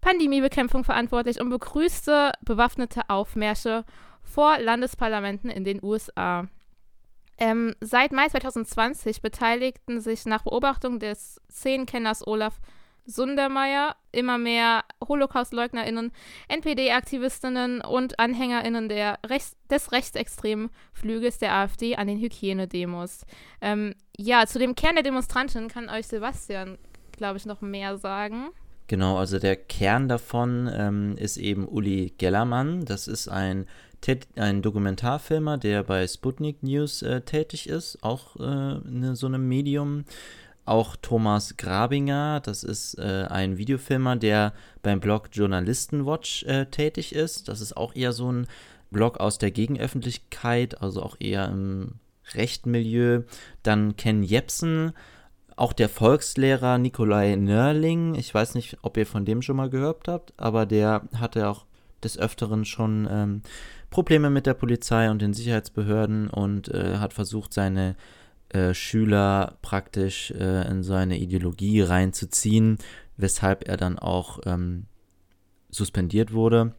Pandemiebekämpfung 0.00 0.84
verantwortlich 0.84 1.40
und 1.40 1.50
begrüßte 1.50 2.32
bewaffnete 2.42 3.08
Aufmärsche 3.08 3.84
vor 4.22 4.58
Landesparlamenten 4.58 5.50
in 5.50 5.64
den 5.64 5.82
USA. 5.82 6.48
Ähm, 7.38 7.74
seit 7.80 8.12
Mai 8.12 8.28
2020 8.28 9.20
beteiligten 9.20 10.00
sich 10.00 10.24
nach 10.24 10.42
Beobachtung 10.42 10.98
des 10.98 11.40
Szenenkenners 11.50 12.26
Olaf 12.26 12.60
Sundermeier 13.06 13.96
immer 14.12 14.38
mehr 14.38 14.84
Holocaust-LeugnerInnen, 15.06 16.12
NPD-Aktivistinnen 16.48 17.80
und 17.80 18.18
AnhängerInnen 18.18 18.88
der 18.88 19.18
Rechts 19.26 19.56
des 19.70 19.92
rechtsextremen 19.92 20.70
Flügels 20.92 21.38
der 21.38 21.54
AfD 21.54 21.96
an 21.96 22.06
den 22.06 22.18
Hygienedemos. 22.18 23.24
Ähm, 23.60 23.94
ja, 24.16 24.46
zu 24.46 24.58
dem 24.58 24.74
Kern 24.74 24.94
der 24.94 25.04
Demonstranten 25.04 25.68
kann 25.68 25.88
euch 25.88 26.06
Sebastian, 26.06 26.78
glaube 27.12 27.38
ich, 27.38 27.46
noch 27.46 27.60
mehr 27.60 27.98
sagen. 27.98 28.48
Genau, 28.88 29.16
also 29.18 29.38
der 29.38 29.56
Kern 29.56 30.08
davon 30.08 30.70
ähm, 30.72 31.16
ist 31.18 31.38
eben 31.38 31.66
Uli 31.66 32.14
Gellermann. 32.18 32.84
Das 32.84 33.08
ist 33.08 33.28
ein 33.28 33.66
ein 34.36 34.62
Dokumentarfilmer, 34.62 35.58
der 35.58 35.82
bei 35.82 36.06
Sputnik 36.06 36.62
News 36.62 37.02
äh, 37.02 37.22
tätig 37.22 37.68
ist, 37.68 38.02
auch 38.02 38.36
äh, 38.36 38.78
ne, 38.84 39.16
so 39.16 39.26
einem 39.26 39.48
Medium. 39.48 40.04
Auch 40.66 40.96
Thomas 40.96 41.56
Grabinger, 41.56 42.40
das 42.40 42.64
ist 42.64 42.98
äh, 42.98 43.26
ein 43.28 43.56
Videofilmer, 43.56 44.16
der 44.16 44.52
beim 44.82 44.98
Blog 44.98 45.28
Journalistenwatch 45.32 46.42
äh, 46.42 46.66
tätig 46.66 47.14
ist. 47.14 47.48
Das 47.48 47.60
ist 47.60 47.76
auch 47.76 47.94
eher 47.94 48.12
so 48.12 48.30
ein 48.32 48.46
Blog 48.90 49.18
aus 49.18 49.38
der 49.38 49.52
Gegenöffentlichkeit, 49.52 50.82
also 50.82 51.02
auch 51.02 51.16
eher 51.20 51.48
im 51.48 51.92
rechten 52.34 52.72
Milieu. 52.72 53.22
Dann 53.62 53.96
Ken 53.96 54.24
Jepsen, 54.24 54.92
auch 55.54 55.72
der 55.72 55.88
Volkslehrer 55.88 56.78
Nikolai 56.78 57.36
Nörling. 57.36 58.16
Ich 58.16 58.34
weiß 58.34 58.54
nicht, 58.54 58.78
ob 58.82 58.96
ihr 58.96 59.06
von 59.06 59.24
dem 59.24 59.42
schon 59.42 59.56
mal 59.56 59.70
gehört 59.70 60.08
habt, 60.08 60.34
aber 60.36 60.66
der 60.66 61.02
hatte 61.16 61.48
auch 61.48 61.64
des 62.02 62.18
Öfteren 62.18 62.64
schon 62.64 63.08
ähm, 63.10 63.42
Probleme 63.90 64.30
mit 64.30 64.46
der 64.46 64.54
Polizei 64.54 65.10
und 65.10 65.22
den 65.22 65.32
Sicherheitsbehörden 65.32 66.28
und 66.28 66.68
äh, 66.68 66.96
hat 66.98 67.12
versucht, 67.12 67.54
seine 67.54 67.94
äh, 68.50 68.74
Schüler 68.74 69.58
praktisch 69.62 70.30
äh, 70.30 70.68
in 70.68 70.82
seine 70.82 71.18
Ideologie 71.18 71.80
reinzuziehen, 71.82 72.78
weshalb 73.16 73.68
er 73.68 73.76
dann 73.76 73.98
auch 73.98 74.40
ähm, 74.46 74.86
suspendiert 75.70 76.32
wurde. 76.32 76.74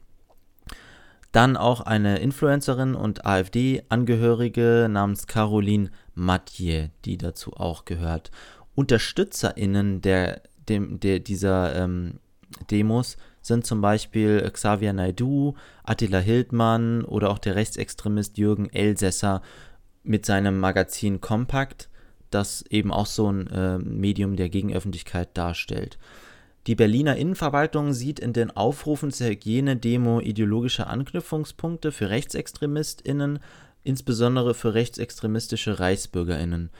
Dann 1.31 1.57
auch 1.57 1.81
eine 1.81 2.19
Influencerin 2.19 2.95
und 2.95 3.25
AfD-Angehörige 3.25 4.87
namens 4.89 5.27
Caroline 5.27 5.91
Mathieu, 6.15 6.87
die 7.05 7.17
dazu 7.17 7.53
auch 7.53 7.85
gehört. 7.85 8.31
UnterstützerInnen 8.75 10.01
der, 10.01 10.41
dem, 10.69 10.99
der, 10.99 11.19
dieser 11.19 11.75
ähm, 11.75 12.19
Demos 12.71 13.17
sind 13.41 13.65
zum 13.65 13.81
Beispiel 13.81 14.49
Xavier 14.51 14.93
Naidu, 14.93 15.55
Attila 15.83 16.19
Hildmann 16.19 17.03
oder 17.03 17.29
auch 17.29 17.39
der 17.39 17.55
Rechtsextremist 17.55 18.37
Jürgen 18.37 18.69
Elsässer 18.69 19.41
mit 20.07 20.25
seinem 20.25 20.59
Magazin 20.59 21.21
Compact, 21.21 21.89
das 22.29 22.63
eben 22.69 22.91
auch 22.91 23.05
so 23.05 23.31
ein 23.31 23.47
äh, 23.47 23.77
Medium 23.77 24.35
der 24.35 24.49
Gegenöffentlichkeit 24.49 25.29
darstellt. 25.35 25.97
Die 26.67 26.75
Berliner 26.75 27.15
Innenverwaltung 27.15 27.93
sieht 27.93 28.19
in 28.19 28.33
den 28.33 28.51
Aufrufen 28.51 29.11
zur 29.11 29.27
Hygienedemo 29.27 30.19
ideologische 30.19 30.87
Anknüpfungspunkte 30.87 31.93
für 31.93 32.09
RechtsextremistInnen, 32.09 33.39
insbesondere 33.83 34.53
für 34.53 34.73
rechtsextremistische 34.73 35.79
ReichsbürgerInnen. 35.79 36.71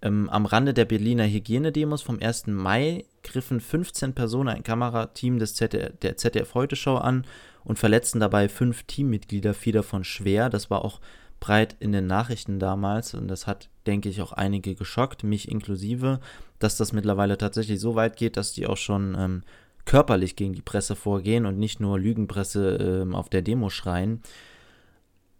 Ähm, 0.00 0.30
am 0.30 0.46
Rande 0.46 0.72
der 0.72 0.86
Berliner 0.86 1.24
Hygienedemos 1.24 2.00
vom 2.00 2.18
1. 2.20 2.46
Mai 2.46 3.04
griffen 3.22 3.60
15 3.60 4.14
Personen 4.14 4.48
ein 4.48 4.62
Kamerateam 4.62 5.38
des 5.38 5.54
ZDF, 5.54 5.92
der 6.00 6.16
ZDF 6.16 6.54
Heute 6.54 6.76
Show 6.76 6.96
an 6.96 7.26
und 7.64 7.78
verletzten 7.78 8.20
dabei 8.20 8.48
fünf 8.48 8.84
Teammitglieder, 8.84 9.54
vier 9.54 9.74
davon 9.74 10.04
schwer. 10.04 10.48
Das 10.48 10.70
war 10.70 10.84
auch 10.84 11.00
breit 11.40 11.76
in 11.80 11.92
den 11.92 12.06
Nachrichten 12.06 12.58
damals 12.58 13.14
und 13.14 13.28
das 13.28 13.46
hat, 13.46 13.68
denke 13.86 14.08
ich, 14.08 14.22
auch 14.22 14.32
einige 14.32 14.74
geschockt, 14.74 15.24
mich 15.24 15.50
inklusive, 15.50 16.20
dass 16.58 16.76
das 16.76 16.92
mittlerweile 16.92 17.36
tatsächlich 17.38 17.80
so 17.80 17.94
weit 17.94 18.16
geht, 18.16 18.36
dass 18.36 18.52
die 18.52 18.66
auch 18.66 18.76
schon 18.76 19.14
ähm, 19.18 19.42
körperlich 19.84 20.36
gegen 20.36 20.54
die 20.54 20.62
Presse 20.62 20.96
vorgehen 20.96 21.46
und 21.46 21.58
nicht 21.58 21.80
nur 21.80 21.98
Lügenpresse 21.98 23.02
ähm, 23.02 23.14
auf 23.14 23.28
der 23.28 23.42
Demo 23.42 23.68
schreien. 23.68 24.22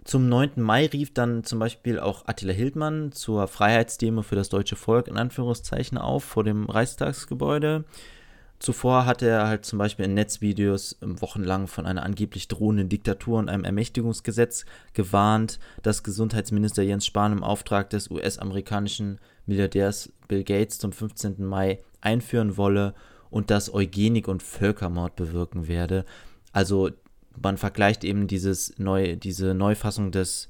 Zum 0.05 0.29
9. 0.29 0.51
Mai 0.57 0.87
rief 0.87 1.15
dann 1.15 1.45
zum 1.45 1.59
Beispiel 1.59 1.99
auch 1.99 2.27
Attila 2.27 2.53
Hildmann 2.53 3.11
zur 3.13 3.49
Freiheitsdemo 3.49 4.21
für 4.21 4.37
das 4.37 4.51
deutsche 4.51 4.77
Volk 4.77 5.09
in 5.09 5.17
Anführungszeichen 5.17 5.97
auf 5.97 6.25
vor 6.25 6.45
dem 6.45 6.67
Reichstagsgebäude. 6.67 7.85
Zuvor 8.59 9.05
hatte 9.05 9.29
er 9.29 9.47
halt 9.47 9.65
zum 9.67 9.79
Beispiel 9.79 10.07
in 10.07 10.15
Netzvideos 10.15 10.97
wochenlang 11.01 11.67
von 11.67 11.87
einer 11.87 12.03
angeblich 12.03 12.49
drohenden 12.49 12.89
Diktatur 12.89 13.39
und 13.39 13.49
einem 13.49 13.65
Ermächtigungsgesetz 13.65 14.65
gewarnt, 14.95 15.59
das 15.83 16.03
Gesundheitsminister 16.03 16.83
Jens 16.83 17.05
Spahn 17.05 17.33
im 17.33 17.43
Auftrag 17.43 17.91
des 17.91 18.11
US-amerikanischen 18.11 19.19
Milliardärs 19.47 20.13
Bill 20.29 20.45
Gates 20.45 20.79
zum 20.79 20.93
15. 20.93 21.45
Mai 21.45 21.81
einführen 22.01 22.57
wolle 22.57 22.95
und 23.31 23.51
das 23.51 23.73
Eugenik 23.73 24.29
und 24.29 24.43
Völkermord 24.43 25.17
bewirken 25.17 25.69
werde. 25.69 26.05
Also 26.53 26.91
man 27.43 27.59
vergleicht 27.59 28.05
eben 28.05 28.29
dieses 28.29 28.79
neu, 28.79 29.17
diese 29.17 29.55
Neufassung 29.55 30.13
des, 30.13 30.49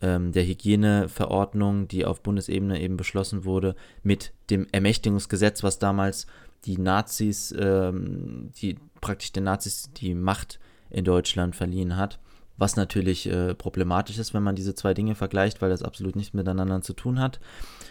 ähm, 0.00 0.32
der 0.32 0.44
Hygieneverordnung, 0.44 1.88
die 1.88 2.04
auf 2.04 2.22
Bundesebene 2.22 2.80
eben 2.80 2.96
beschlossen 2.96 3.44
wurde, 3.44 3.76
mit 4.02 4.32
dem 4.50 4.66
Ermächtigungsgesetz, 4.72 5.62
was 5.62 5.78
damals 5.78 6.26
die 6.64 6.78
Nazis, 6.78 7.54
ähm, 7.58 8.50
die 8.60 8.76
praktisch 9.00 9.32
den 9.32 9.44
Nazis 9.44 9.90
die 9.94 10.14
Macht 10.14 10.58
in 10.90 11.04
Deutschland 11.04 11.56
verliehen 11.56 11.96
hat. 11.96 12.18
Was 12.56 12.74
natürlich 12.74 13.30
äh, 13.30 13.54
problematisch 13.54 14.18
ist, 14.18 14.34
wenn 14.34 14.42
man 14.42 14.56
diese 14.56 14.74
zwei 14.74 14.92
Dinge 14.92 15.14
vergleicht, 15.14 15.62
weil 15.62 15.70
das 15.70 15.82
absolut 15.82 16.16
nichts 16.16 16.34
miteinander 16.34 16.80
zu 16.80 16.92
tun 16.92 17.20
hat. 17.20 17.38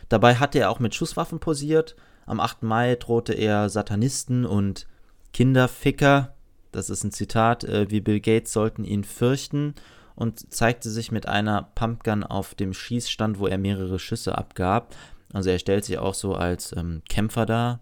Dabei 0.09 0.35
hatte 0.35 0.59
er 0.59 0.69
auch 0.69 0.79
mit 0.79 0.93
Schusswaffen 0.93 1.39
posiert. 1.39 1.95
Am 2.25 2.41
8. 2.41 2.63
Mai 2.63 2.95
drohte 2.95 3.33
er 3.33 3.69
Satanisten 3.69 4.45
und 4.45 4.85
Kinderficker 5.31 6.33
das 6.71 6.89
ist 6.89 7.03
ein 7.03 7.11
Zitat, 7.11 7.63
äh, 7.63 7.89
wie 7.89 8.01
Bill 8.01 8.19
Gates 8.19 8.53
sollten 8.53 8.83
ihn 8.83 9.03
fürchten 9.03 9.75
und 10.15 10.53
zeigte 10.53 10.89
sich 10.89 11.11
mit 11.11 11.27
einer 11.27 11.69
Pumpgun 11.75 12.23
auf 12.23 12.55
dem 12.55 12.73
Schießstand, 12.73 13.39
wo 13.39 13.47
er 13.47 13.57
mehrere 13.57 13.99
Schüsse 13.99 14.37
abgab. 14.37 14.95
Also 15.33 15.49
er 15.49 15.59
stellt 15.59 15.85
sich 15.85 15.97
auch 15.97 16.13
so 16.13 16.35
als 16.35 16.75
ähm, 16.75 17.01
Kämpfer 17.09 17.45
dar. 17.45 17.81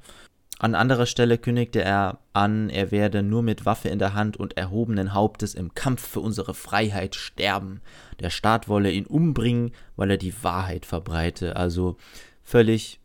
An 0.65 0.73
anderer 0.73 1.05
Stelle 1.05 1.37
kündigte 1.37 1.83
er 1.83 2.17
an, 2.33 2.71
er 2.71 2.89
werde 2.89 3.21
nur 3.21 3.43
mit 3.43 3.67
Waffe 3.67 3.89
in 3.89 3.99
der 3.99 4.15
Hand 4.15 4.35
und 4.35 4.57
erhobenen 4.57 5.13
Hauptes 5.13 5.53
im 5.53 5.75
Kampf 5.75 6.03
für 6.03 6.21
unsere 6.21 6.55
Freiheit 6.55 7.13
sterben. 7.13 7.81
Der 8.19 8.31
Staat 8.31 8.67
wolle 8.67 8.89
ihn 8.89 9.05
umbringen, 9.05 9.73
weil 9.95 10.09
er 10.09 10.17
die 10.17 10.33
Wahrheit 10.43 10.87
verbreite. 10.87 11.55
Also 11.55 11.97
völlig 12.41 12.99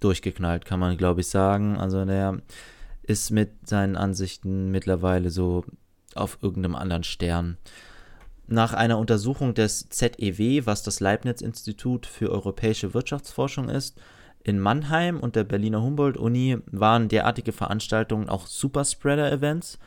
durchgeknallt, 0.00 0.66
kann 0.66 0.78
man 0.78 0.98
glaube 0.98 1.22
ich 1.22 1.28
sagen. 1.28 1.78
Also 1.78 2.04
der 2.04 2.42
ist 3.02 3.30
mit 3.30 3.66
seinen 3.66 3.96
Ansichten 3.96 4.70
mittlerweile 4.70 5.30
so 5.30 5.64
auf 6.14 6.36
irgendeinem 6.42 6.74
anderen 6.74 7.04
Stern. 7.04 7.56
Nach 8.46 8.74
einer 8.74 8.98
Untersuchung 8.98 9.54
des 9.54 9.88
ZEW, 9.88 10.66
was 10.66 10.82
das 10.82 11.00
Leibniz-Institut 11.00 12.04
für 12.04 12.30
europäische 12.30 12.92
Wirtschaftsforschung 12.92 13.70
ist, 13.70 13.98
in 14.44 14.60
Mannheim 14.60 15.18
und 15.18 15.36
der 15.36 15.44
Berliner 15.44 15.82
Humboldt-Uni 15.82 16.58
waren 16.66 17.08
derartige 17.08 17.52
Veranstaltungen 17.52 18.28
auch 18.28 18.46
Superspreader-Events. 18.46 19.78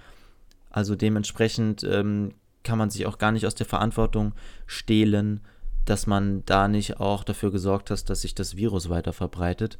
Also 0.72 0.96
dementsprechend 0.96 1.84
ähm, 1.84 2.34
kann 2.64 2.80
man 2.80 2.90
sich 2.90 3.06
auch 3.06 3.20
gar 3.20 3.32
nicht 3.32 3.46
aus 3.46 3.56
der 3.56 3.68
Verantwortung 3.68 4.34
stehlen, 4.66 5.42
dass 5.86 6.08
man 6.08 6.44
da 6.46 6.68
nicht 6.68 7.00
auch 7.00 7.24
dafür 7.24 7.52
gesorgt 7.52 7.92
hat, 7.92 8.10
dass 8.10 8.22
sich 8.22 8.36
das 8.36 8.58
Virus 8.58 8.90
weiter 8.90 9.14
verbreitet, 9.14 9.78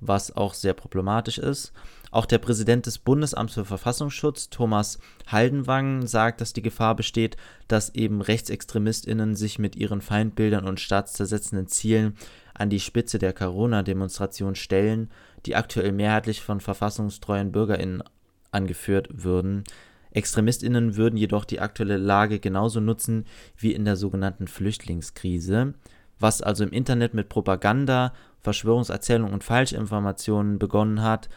was 0.00 0.34
auch 0.34 0.54
sehr 0.54 0.74
problematisch 0.74 1.38
ist. 1.38 1.72
Auch 2.10 2.26
der 2.26 2.38
Präsident 2.38 2.86
des 2.86 2.98
Bundesamts 2.98 3.54
für 3.54 3.66
Verfassungsschutz, 3.66 4.48
Thomas 4.48 4.98
Haldenwang, 5.26 6.06
sagt, 6.06 6.40
dass 6.40 6.54
die 6.54 6.62
Gefahr 6.62 6.96
besteht, 6.96 7.36
dass 7.68 7.94
eben 7.94 8.22
RechtsextremistInnen 8.22 9.36
sich 9.36 9.58
mit 9.58 9.76
ihren 9.76 10.00
Feindbildern 10.00 10.66
und 10.66 10.80
staatszersetzenden 10.80 11.68
Zielen 11.68 12.16
an 12.58 12.70
die 12.70 12.80
Spitze 12.80 13.18
der 13.18 13.32
Corona-Demonstration 13.32 14.54
stellen, 14.54 15.10
die 15.44 15.56
aktuell 15.56 15.92
mehrheitlich 15.92 16.42
von 16.42 16.60
verfassungstreuen 16.60 17.52
BürgerInnen 17.52 18.02
angeführt 18.50 19.08
würden. 19.10 19.64
ExtremistInnen 20.10 20.96
würden 20.96 21.16
jedoch 21.16 21.44
die 21.44 21.60
aktuelle 21.60 21.98
Lage 21.98 22.38
genauso 22.38 22.80
nutzen 22.80 23.26
wie 23.56 23.72
in 23.72 23.84
der 23.84 23.96
sogenannten 23.96 24.48
Flüchtlingskrise. 24.48 25.74
Was 26.18 26.40
also 26.40 26.64
im 26.64 26.72
Internet 26.72 27.12
mit 27.12 27.28
Propaganda, 27.28 28.14
Verschwörungserzählungen 28.40 29.34
und 29.34 29.44
Falschinformationen 29.44 30.58
begonnen 30.58 31.02
hat, 31.02 31.28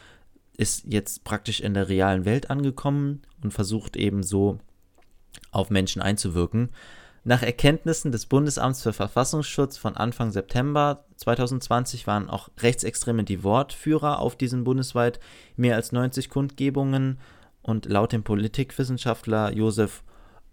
ist 0.55 0.85
jetzt 0.85 1.23
praktisch 1.23 1.59
in 1.59 1.73
der 1.73 1.89
realen 1.89 2.25
Welt 2.25 2.49
angekommen 2.49 3.21
und 3.43 3.51
versucht 3.51 3.97
eben 3.97 4.23
so 4.23 4.59
auf 5.51 5.69
Menschen 5.69 6.01
einzuwirken. 6.01 6.69
Nach 7.29 7.43
Erkenntnissen 7.43 8.11
des 8.11 8.25
Bundesamts 8.25 8.81
für 8.81 8.91
Verfassungsschutz 8.91 9.77
von 9.77 9.95
Anfang 9.95 10.31
September 10.31 11.05
2020 11.17 12.07
waren 12.07 12.27
auch 12.27 12.49
Rechtsextreme 12.57 13.23
die 13.23 13.43
Wortführer 13.43 14.17
auf 14.17 14.35
diesen 14.35 14.63
bundesweit. 14.63 15.19
Mehr 15.55 15.75
als 15.75 15.91
90 15.91 16.31
Kundgebungen 16.31 17.19
und 17.61 17.85
laut 17.85 18.13
dem 18.13 18.23
Politikwissenschaftler 18.23 19.53
Josef 19.53 20.01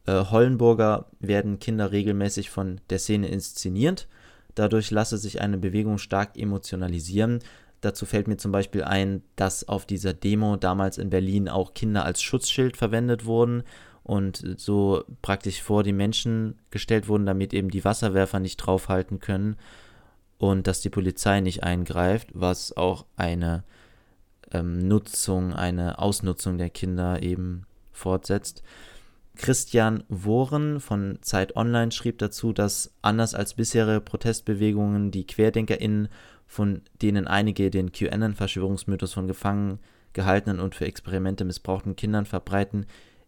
äh, 0.05 0.27
Hollenburger 0.27 1.07
werden 1.19 1.61
Kinder 1.61 1.93
regelmäßig 1.93 2.51
von 2.51 2.83
der 2.91 2.99
Szene 2.99 3.29
inszeniert. 3.29 4.07
Dadurch 4.55 4.91
lasse 4.91 5.17
sich 5.17 5.41
eine 5.41 5.57
Bewegung 5.57 5.97
stark 5.97 6.37
emotionalisieren, 6.37 7.39
Dazu 7.83 8.07
fällt 8.07 8.27
mir 8.27 8.39
zum 8.39 8.53
Beispiel 8.53 8.83
ein, 8.83 9.23
dass 9.37 9.69
auf 9.69 9.85
dieser 9.85 10.15
Demo 10.15 10.57
damals 10.57 10.97
in 10.97 11.11
Berlin 11.11 11.49
auch 11.49 11.75
Kinder 11.75 12.07
als 12.07 12.23
Schutzschild 12.23 12.77
verwendet 12.77 13.27
wurden 13.27 13.65
und 14.07 14.55
so 14.57 15.03
praktisch 15.21 15.61
vor 15.61 15.83
die 15.83 15.93
Menschen 15.93 16.61
gestellt 16.71 17.09
wurden, 17.09 17.27
damit 17.27 17.53
eben 17.53 17.71
die 17.71 17.85
Wasserwerfer 17.85 18.39
nicht 18.39 18.57
draufhalten 18.57 19.19
können 19.19 19.57
und 20.39 20.69
dass 20.69 20.81
die 20.81 20.91
Polizei 20.91 21.41
nicht 21.41 21.65
eingreift, 21.65 22.29
was 22.33 22.77
auch 22.77 23.05
eine 23.17 23.65
ähm, 24.53 24.79
Nutzung, 24.79 25.53
eine 25.53 25.99
Ausnutzung 25.99 26.57
der 26.57 26.71
Kinder 26.71 27.21
eben 27.21 27.67
fortsetzt. 27.91 28.63
Christian 29.35 30.05
Wohren 30.09 30.79
von 30.79 31.19
Zeit 31.23 31.57
Online 31.57 31.91
schrieb 31.91 32.19
dazu, 32.19 32.53
dass 32.53 32.95
anders 33.03 33.35
als 33.35 33.55
bisherige 33.55 34.01
Protestbewegungen 34.01 35.11
die 35.11 35.27
QuerdenkerInnen 35.27 36.09
von 36.47 36.83
denen 37.03 37.27
einige 37.27 37.71
den 37.71 37.91
QAnon-Verschwörungsmythos 37.91 39.13
von 39.13 39.27
gefangen 39.27 39.81
gehaltenen 40.13 40.61
und 40.61 40.77
für 40.77 40.87
Experimente 40.87 41.45
missbrauchten 41.45 41.97
Kindern 41.97 42.25
verbreiten, 42.25 42.87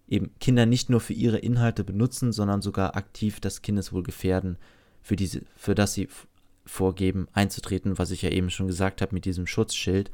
eben 0.08 0.30
Kinder 0.40 0.66
nicht 0.66 0.90
nur 0.90 1.00
für 1.00 1.12
ihre 1.12 1.38
Inhalte 1.38 1.84
benutzen, 1.84 2.32
sondern 2.32 2.62
sogar 2.62 2.96
aktiv 2.96 3.40
das 3.40 3.62
Kindeswohl 3.62 4.02
gefährden, 4.02 4.56
für, 5.02 5.16
diese, 5.16 5.42
für 5.56 5.74
das 5.74 5.94
sie 5.94 6.08
vorgeben, 6.64 7.28
einzutreten, 7.32 7.98
was 7.98 8.10
ich 8.10 8.22
ja 8.22 8.30
eben 8.30 8.50
schon 8.50 8.66
gesagt 8.66 9.00
habe 9.02 9.14
mit 9.14 9.24
diesem 9.24 9.46
Schutzschild. 9.46 10.10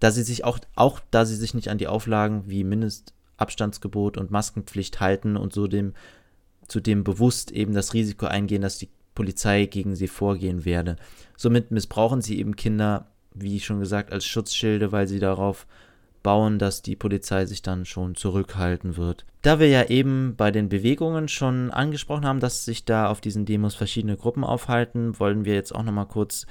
Da 0.00 0.10
sie 0.10 0.22
sich 0.22 0.44
auch, 0.44 0.58
auch 0.74 1.00
da 1.10 1.24
sie 1.24 1.36
sich 1.36 1.54
nicht 1.54 1.68
an 1.68 1.78
die 1.78 1.86
Auflagen 1.86 2.44
wie 2.46 2.64
Mindestabstandsgebot 2.64 4.18
und 4.18 4.30
Maskenpflicht 4.30 5.00
halten 5.00 5.36
und 5.36 5.52
so 5.52 5.66
dem, 5.66 5.94
zudem 6.68 7.04
bewusst 7.04 7.50
eben 7.52 7.74
das 7.74 7.94
Risiko 7.94 8.26
eingehen, 8.26 8.62
dass 8.62 8.78
die 8.78 8.88
Polizei 9.14 9.66
gegen 9.66 9.96
sie 9.96 10.08
vorgehen 10.08 10.64
werde. 10.64 10.96
Somit 11.36 11.70
missbrauchen 11.70 12.20
sie 12.20 12.38
eben 12.38 12.56
Kinder, 12.56 13.06
wie 13.32 13.60
schon 13.60 13.80
gesagt, 13.80 14.12
als 14.12 14.26
Schutzschilde, 14.26 14.92
weil 14.92 15.08
sie 15.08 15.18
darauf 15.18 15.66
bauen, 16.26 16.58
dass 16.58 16.82
die 16.82 16.96
Polizei 16.96 17.46
sich 17.46 17.62
dann 17.62 17.84
schon 17.84 18.16
zurückhalten 18.16 18.96
wird. 18.96 19.24
Da 19.42 19.60
wir 19.60 19.68
ja 19.68 19.84
eben 19.84 20.34
bei 20.36 20.50
den 20.50 20.68
Bewegungen 20.68 21.28
schon 21.28 21.70
angesprochen 21.70 22.26
haben, 22.26 22.40
dass 22.40 22.64
sich 22.64 22.84
da 22.84 23.06
auf 23.06 23.20
diesen 23.20 23.46
Demos 23.46 23.76
verschiedene 23.76 24.16
Gruppen 24.16 24.42
aufhalten, 24.42 25.20
wollen 25.20 25.44
wir 25.44 25.54
jetzt 25.54 25.72
auch 25.72 25.84
nochmal 25.84 26.06
kurz 26.06 26.44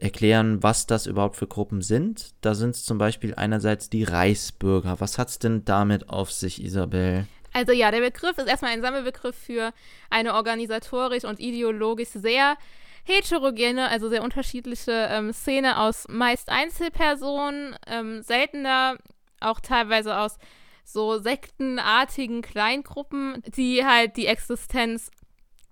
erklären, 0.00 0.64
was 0.64 0.88
das 0.88 1.06
überhaupt 1.06 1.36
für 1.36 1.46
Gruppen 1.46 1.80
sind. 1.80 2.34
Da 2.40 2.54
sind 2.54 2.70
es 2.70 2.84
zum 2.84 2.98
Beispiel 2.98 3.36
einerseits 3.36 3.88
die 3.88 4.02
Reichsbürger. 4.02 4.98
Was 4.98 5.16
hat 5.16 5.28
es 5.28 5.38
denn 5.38 5.64
damit 5.64 6.08
auf 6.08 6.32
sich, 6.32 6.60
Isabel? 6.60 7.28
Also 7.52 7.70
ja, 7.70 7.92
der 7.92 8.00
Begriff 8.00 8.36
ist 8.36 8.48
erstmal 8.48 8.72
ein 8.72 8.82
Sammelbegriff 8.82 9.36
für 9.36 9.72
eine 10.10 10.34
organisatorisch 10.34 11.22
und 11.22 11.38
ideologisch 11.38 12.08
sehr 12.08 12.56
heterogene, 13.04 13.88
also 13.88 14.08
sehr 14.08 14.22
unterschiedliche 14.22 15.08
ähm, 15.10 15.32
Szene 15.32 15.78
aus 15.78 16.06
meist 16.08 16.48
Einzelpersonen, 16.48 17.76
ähm, 17.86 18.22
seltener 18.22 18.96
auch 19.40 19.60
teilweise 19.60 20.16
aus 20.18 20.38
so 20.84 21.18
sektenartigen 21.18 22.42
Kleingruppen, 22.42 23.42
die 23.46 23.84
halt 23.84 24.16
die 24.16 24.26
Existenz 24.26 25.10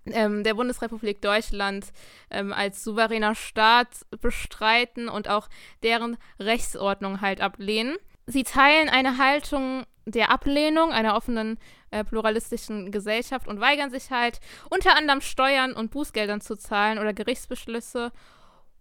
ähm, 0.06 0.44
der 0.44 0.54
Bundesrepublik 0.54 1.20
Deutschland 1.20 1.92
ähm, 2.30 2.52
als 2.52 2.82
souveräner 2.82 3.34
Staat 3.34 3.88
bestreiten 4.20 5.08
und 5.08 5.28
auch 5.28 5.48
deren 5.82 6.16
Rechtsordnung 6.38 7.20
halt 7.20 7.40
ablehnen. 7.40 7.96
Sie 8.26 8.44
teilen 8.44 8.88
eine 8.88 9.18
Haltung 9.18 9.84
der 10.06 10.30
Ablehnung 10.30 10.92
einer 10.92 11.16
offenen 11.16 11.58
äh, 11.90 12.04
pluralistischen 12.04 12.90
Gesellschaft 12.90 13.48
und 13.48 13.60
weigern 13.60 13.90
sich 13.90 14.10
halt 14.10 14.40
unter 14.68 14.96
anderem 14.96 15.20
Steuern 15.20 15.72
und 15.72 15.90
Bußgeldern 15.90 16.40
zu 16.40 16.56
zahlen 16.56 16.98
oder 16.98 17.12
Gerichtsbeschlüsse 17.12 18.12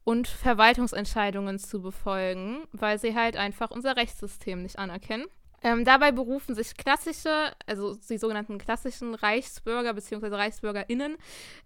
und 0.03 0.27
Verwaltungsentscheidungen 0.27 1.59
zu 1.59 1.81
befolgen, 1.81 2.63
weil 2.71 2.99
sie 2.99 3.15
halt 3.15 3.37
einfach 3.37 3.71
unser 3.71 3.95
Rechtssystem 3.95 4.63
nicht 4.63 4.79
anerkennen. 4.79 5.25
Ähm, 5.63 5.85
dabei 5.85 6.11
berufen 6.11 6.55
sich 6.55 6.75
klassische, 6.75 7.53
also 7.65 7.95
die 8.09 8.17
sogenannten 8.17 8.57
klassischen 8.57 9.15
Reichsbürger 9.15 9.93
bzw. 9.93 10.27
ReichsbürgerInnen 10.27 11.15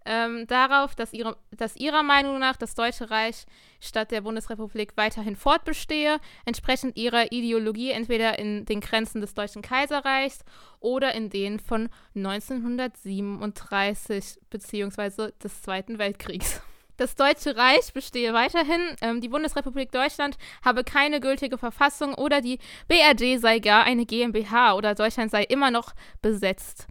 ähm, 0.05 0.45
darauf, 0.47 0.93
dass, 0.95 1.13
ihre, 1.13 1.37
dass 1.51 1.75
ihrer 1.75 2.03
Meinung 2.03 2.39
nach 2.39 2.57
das 2.57 2.75
Deutsche 2.75 3.09
Reich 3.09 3.45
statt 3.79 4.11
der 4.11 4.21
Bundesrepublik 4.21 4.93
weiterhin 4.95 5.35
fortbestehe, 5.35 6.19
entsprechend 6.45 6.95
ihrer 6.97 7.31
Ideologie 7.31 7.89
entweder 7.91 8.39
in 8.39 8.65
den 8.65 8.79
Grenzen 8.79 9.21
des 9.21 9.33
Deutschen 9.33 9.61
Kaiserreichs 9.61 10.45
oder 10.79 11.13
in 11.13 11.29
denen 11.29 11.59
von 11.59 11.89
1937 12.15 14.39
bzw. 14.49 15.31
des 15.43 15.61
Zweiten 15.61 15.99
Weltkriegs. 15.99 16.61
Das 16.97 17.15
Deutsche 17.15 17.55
Reich 17.55 17.91
bestehe 17.93 18.33
weiterhin, 18.33 18.81
ähm, 19.01 19.19
die 19.19 19.29
Bundesrepublik 19.29 19.91
Deutschland 19.91 20.37
habe 20.63 20.83
keine 20.83 21.19
gültige 21.19 21.57
Verfassung 21.57 22.13
oder 22.13 22.39
die 22.41 22.59
BRD 22.87 23.39
sei 23.39 23.57
gar 23.59 23.83
eine 23.83 24.05
GmbH 24.05 24.75
oder 24.75 24.93
Deutschland 24.93 25.31
sei 25.31 25.41
immer 25.43 25.71
noch 25.71 25.93
besetzt. 26.21 26.85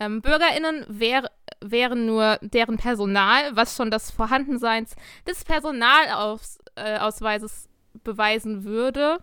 Ähm, 0.00 0.22
BürgerInnen 0.22 0.84
wär, 0.88 1.30
wären 1.60 2.06
nur 2.06 2.40
deren 2.42 2.78
Personal, 2.78 3.54
was 3.54 3.76
schon 3.76 3.92
das 3.92 4.10
Vorhandenseins 4.10 4.96
des 5.26 5.44
Personalausweises 5.44 7.66
äh, 7.66 7.68
beweisen 8.02 8.64
würde. 8.64 9.18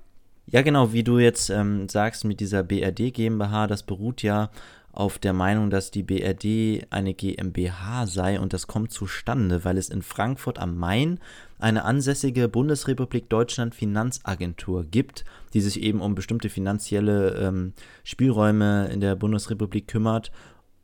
Ja, 0.46 0.62
genau, 0.62 0.94
wie 0.94 1.04
du 1.04 1.20
jetzt 1.20 1.50
ähm, 1.50 1.90
sagst 1.90 2.24
mit 2.26 2.40
dieser 2.40 2.64
BRD 2.64 3.14
GmbH, 3.14 3.68
das 3.68 3.84
beruht 3.84 4.22
ja 4.22 4.50
auf 4.94 5.20
der 5.20 5.34
Meinung, 5.34 5.70
dass 5.70 5.92
die 5.92 6.04
BRD 6.04 6.86
eine 6.90 7.14
GmbH 7.14 8.08
sei 8.08 8.40
und 8.40 8.52
das 8.54 8.68
kommt 8.68 8.92
zustande, 8.92 9.64
weil 9.64 9.78
es 9.78 9.90
in 9.90 10.02
Frankfurt 10.02 10.60
am 10.60 10.78
Main 10.78 11.20
eine 11.60 11.86
ansässige 11.86 12.50
Bundesrepublik 12.50 13.30
Deutschland 13.30 13.74
Finanzagentur 13.74 14.84
gibt, 14.84 15.24
die 15.54 15.62
sich 15.62 15.82
eben 15.82 16.02
um 16.02 16.16
bestimmte 16.16 16.50
finanzielle 16.50 17.36
ähm, 17.36 17.74
Spielräume 18.04 18.90
in 18.92 19.00
der 19.00 19.16
Bundesrepublik 19.16 19.88
kümmert. 19.88 20.32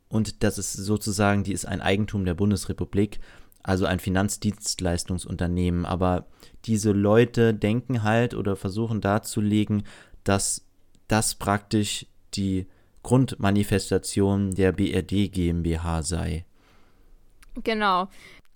Und 0.08 0.42
das 0.42 0.56
ist 0.56 0.72
sozusagen, 0.72 1.44
die 1.44 1.52
ist 1.52 1.66
ein 1.66 1.82
Eigentum 1.82 2.24
der 2.24 2.34
Bundesrepublik, 2.34 3.20
also 3.62 3.84
ein 3.84 3.98
Finanzdienstleistungsunternehmen, 3.98 5.84
aber 5.84 6.26
diese 6.64 6.92
Leute 6.92 7.52
denken 7.52 8.04
halt 8.04 8.32
oder 8.32 8.56
versuchen 8.56 9.02
darzulegen, 9.02 9.82
dass 10.24 10.64
das 11.08 11.34
praktisch 11.34 12.06
die 12.34 12.66
Grundmanifestation 13.08 14.50
der 14.50 14.72
BRD 14.72 15.32
GmbH 15.32 16.02
sei. 16.02 16.44
Genau. 17.64 18.08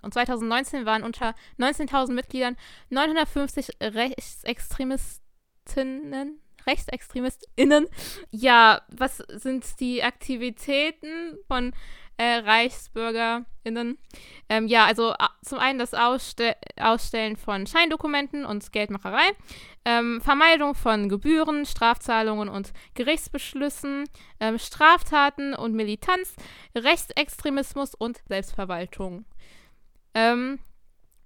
Und 0.03 0.13
2019 0.13 0.85
waren 0.85 1.01
unter 1.01 1.33
19.000 1.57 2.13
Mitgliedern 2.13 2.55
950 2.91 3.69
Rechtsextremistinnen, 3.81 6.39
RechtsextremistInnen. 6.67 7.87
Ja, 8.29 8.83
was 8.89 9.23
sind 9.27 9.79
die 9.79 10.03
Aktivitäten 10.03 11.39
von 11.47 11.73
äh, 12.17 12.37
ReichsbürgerInnen. 12.37 13.97
Ähm, 14.49 14.67
ja, 14.67 14.85
also 14.85 15.13
zum 15.43 15.59
einen 15.59 15.79
das 15.79 15.93
Ausste 15.93 16.55
Ausstellen 16.79 17.37
von 17.37 17.65
Scheindokumenten 17.67 18.45
und 18.45 18.71
Geldmacherei, 18.71 19.31
ähm, 19.85 20.21
Vermeidung 20.21 20.75
von 20.75 21.09
Gebühren, 21.09 21.65
Strafzahlungen 21.65 22.49
und 22.49 22.73
Gerichtsbeschlüssen, 22.93 24.05
ähm, 24.39 24.59
Straftaten 24.59 25.53
und 25.53 25.73
Militanz, 25.73 26.35
Rechtsextremismus 26.75 27.95
und 27.95 28.21
Selbstverwaltung. 28.27 29.25
Ähm, 30.13 30.59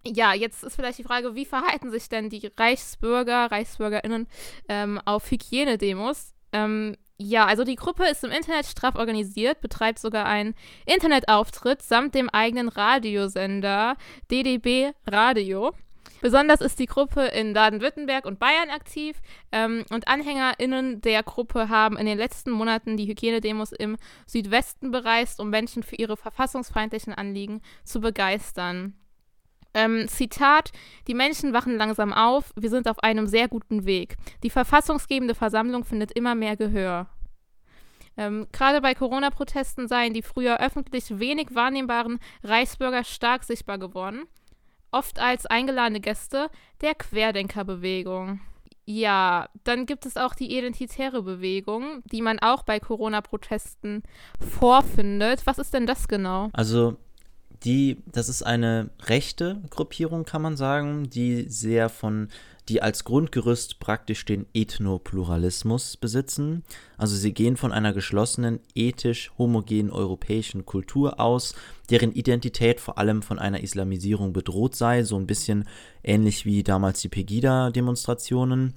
ja, 0.06 0.34
jetzt 0.34 0.64
ist 0.64 0.76
vielleicht 0.76 1.00
die 1.00 1.04
Frage, 1.04 1.36
wie 1.36 1.46
verhalten 1.46 1.92
sich 1.92 2.08
denn 2.08 2.30
die 2.30 2.52
Reichsbürger, 2.58 3.52
ReichsbürgerInnen 3.52 4.28
ähm, 4.70 5.02
auf 5.06 5.30
Hygienedemos? 5.30 6.34
Ähm, 6.54 6.96
ja, 7.20 7.46
also 7.46 7.64
die 7.64 7.76
Gruppe 7.76 8.06
ist 8.06 8.24
im 8.24 8.32
Internet 8.32 8.68
straff 8.68 8.96
organisiert, 8.96 9.62
betreibt 9.62 10.00
sogar 10.00 10.26
einen 10.26 10.54
Internetauftritt 10.86 11.82
samt 11.82 12.14
dem 12.14 12.30
eigenen 12.30 12.70
Radiosender 12.70 13.98
DDB 14.30 14.92
Radio. 15.08 15.74
Besonders 16.22 16.62
ist 16.62 16.80
die 16.80 16.86
Gruppe 16.86 17.26
in 17.26 17.54
Baden-Württemberg 17.54 18.26
und 18.26 18.40
Bayern 18.40 18.70
aktiv 18.70 19.22
ähm, 19.52 19.86
und 19.92 20.08
AnhängerInnen 20.08 21.02
der 21.02 21.22
Gruppe 21.24 21.70
haben 21.70 21.98
in 21.98 22.06
den 22.06 22.18
letzten 22.18 22.52
Monaten 22.52 22.98
die 22.98 23.08
Hygienedemos 23.08 23.72
im 23.72 23.98
Südwesten 24.26 24.92
bereist, 24.92 25.40
um 25.40 25.50
Menschen 25.50 25.84
für 25.84 25.96
ihre 25.96 26.18
verfassungsfeindlichen 26.18 27.14
Anliegen 27.14 27.62
zu 27.84 28.00
begeistern. 28.00 28.96
Ähm, 29.78 30.08
Zitat: 30.08 30.72
Die 31.08 31.14
Menschen 31.14 31.54
wachen 31.54 31.78
langsam 31.78 32.12
auf, 32.12 32.52
wir 32.56 32.72
sind 32.72 32.90
auf 32.90 32.98
einem 33.04 33.28
sehr 33.28 33.48
guten 33.48 33.86
Weg. 33.86 34.18
Die 34.42 34.50
verfassungsgebende 34.50 35.36
Versammlung 35.36 35.84
findet 35.84 36.12
immer 36.12 36.34
mehr 36.34 36.58
Gehör. 36.58 37.06
Ähm, 38.18 38.48
Gerade 38.52 38.82
bei 38.82 38.96
Corona-Protesten 38.96 39.88
seien 39.88 40.14
die 40.14 40.24
früher 40.24 40.60
öffentlich 40.60 41.20
wenig 41.20 41.54
wahrnehmbaren 41.54 42.18
Reichsbürger 42.44 43.04
stark 43.04 43.44
sichtbar 43.44 43.78
geworden, 43.78 44.24
oft 44.90 45.20
als 45.20 45.46
eingeladene 45.46 46.00
Gäste 46.00 46.50
der 46.82 46.96
Querdenkerbewegung. 46.96 48.40
Ja, 48.86 49.48
dann 49.64 49.86
gibt 49.86 50.08
es 50.08 50.18
auch 50.18 50.34
die 50.34 50.58
identitäre 50.58 51.22
Bewegung, 51.22 52.02
die 52.06 52.24
man 52.24 52.40
auch 52.40 52.64
bei 52.64 52.80
Corona-Protesten 52.80 54.02
vorfindet. 54.40 55.46
Was 55.46 55.60
ist 55.60 55.76
denn 55.76 55.86
das 55.86 56.08
genau? 56.08 56.50
Also 56.54 56.98
die, 57.64 57.98
das 58.06 58.30
ist 58.30 58.44
eine 58.44 58.90
rechte 59.04 59.62
Gruppierung, 59.70 60.26
kann 60.26 60.42
man 60.42 60.58
sagen, 60.58 61.10
die 61.10 61.46
sehr 61.50 61.90
von, 61.90 62.30
die 62.70 62.82
als 62.82 63.04
Grundgerüst 63.04 63.80
praktisch 63.80 64.26
den 64.26 64.46
Ethnopluralismus 64.54 65.98
besitzen. 65.98 66.64
Also 66.98 67.16
sie 67.16 67.34
gehen 67.34 67.58
von 67.58 67.72
einer 67.72 67.94
geschlossenen, 67.94 68.60
ethisch 68.76 69.32
homogenen 69.38 69.92
europäischen 69.92 70.66
Kultur 70.66 71.20
aus, 71.20 71.56
deren 71.90 72.12
Identität 72.12 72.80
vor 72.80 72.98
allem 72.98 73.22
von 73.22 73.40
einer 73.40 73.62
Islamisierung 73.62 74.34
bedroht 74.34 74.76
sei, 74.76 75.04
so 75.04 75.18
ein 75.18 75.28
bisschen 75.28 75.68
ähnlich 76.04 76.46
wie 76.46 76.64
damals 76.64 77.02
die 77.02 77.10
Pegida-Demonstrationen. 77.10 78.74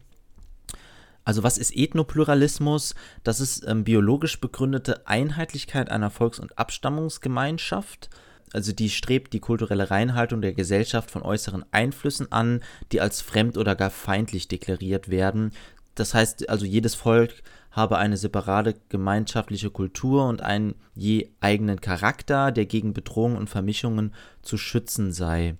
Also 1.24 1.43
was 1.43 1.59
ist 1.59 1.76
Ethnopluralismus? 1.76 2.95
Das 3.24 3.41
ist 3.41 3.64
ähm, 3.66 3.85
biologisch 3.85 4.41
begründete 4.41 5.07
Einheitlichkeit 5.07 5.91
einer 5.91 6.11
Volks- 6.11 6.41
und 6.41 6.59
Abstammungsgemeinschaft 6.59 8.09
also 8.53 8.72
die 8.72 8.90
strebt 8.90 9.32
die 9.32 9.40
kulturelle 9.40 9.90
Reinhaltung 9.90 10.40
der 10.42 10.53
Gesellschaft 10.53 11.11
von 11.11 11.22
äußeren 11.22 11.64
Einflüssen 11.70 12.30
an, 12.32 12.61
die 12.92 13.01
als 13.01 13.20
fremd 13.20 13.57
oder 13.57 13.76
gar 13.76 13.90
feindlich 13.90 14.48
deklariert 14.48 15.09
werden. 15.09 15.53
Das 15.94 16.14
heißt 16.14 16.48
also, 16.48 16.64
jedes 16.64 16.94
Volk 16.94 17.42
habe 17.70 17.98
eine 17.98 18.16
separate 18.16 18.74
gemeinschaftliche 18.88 19.70
Kultur 19.70 20.26
und 20.26 20.42
einen 20.42 20.74
je 20.94 21.30
eigenen 21.40 21.80
Charakter, 21.80 22.51
der 22.51 22.66
gegen 22.66 22.92
Bedrohungen 22.92 23.36
und 23.36 23.48
Vermischungen 23.48 24.14
zu 24.42 24.57
schützen 24.57 25.12
sei. 25.12 25.57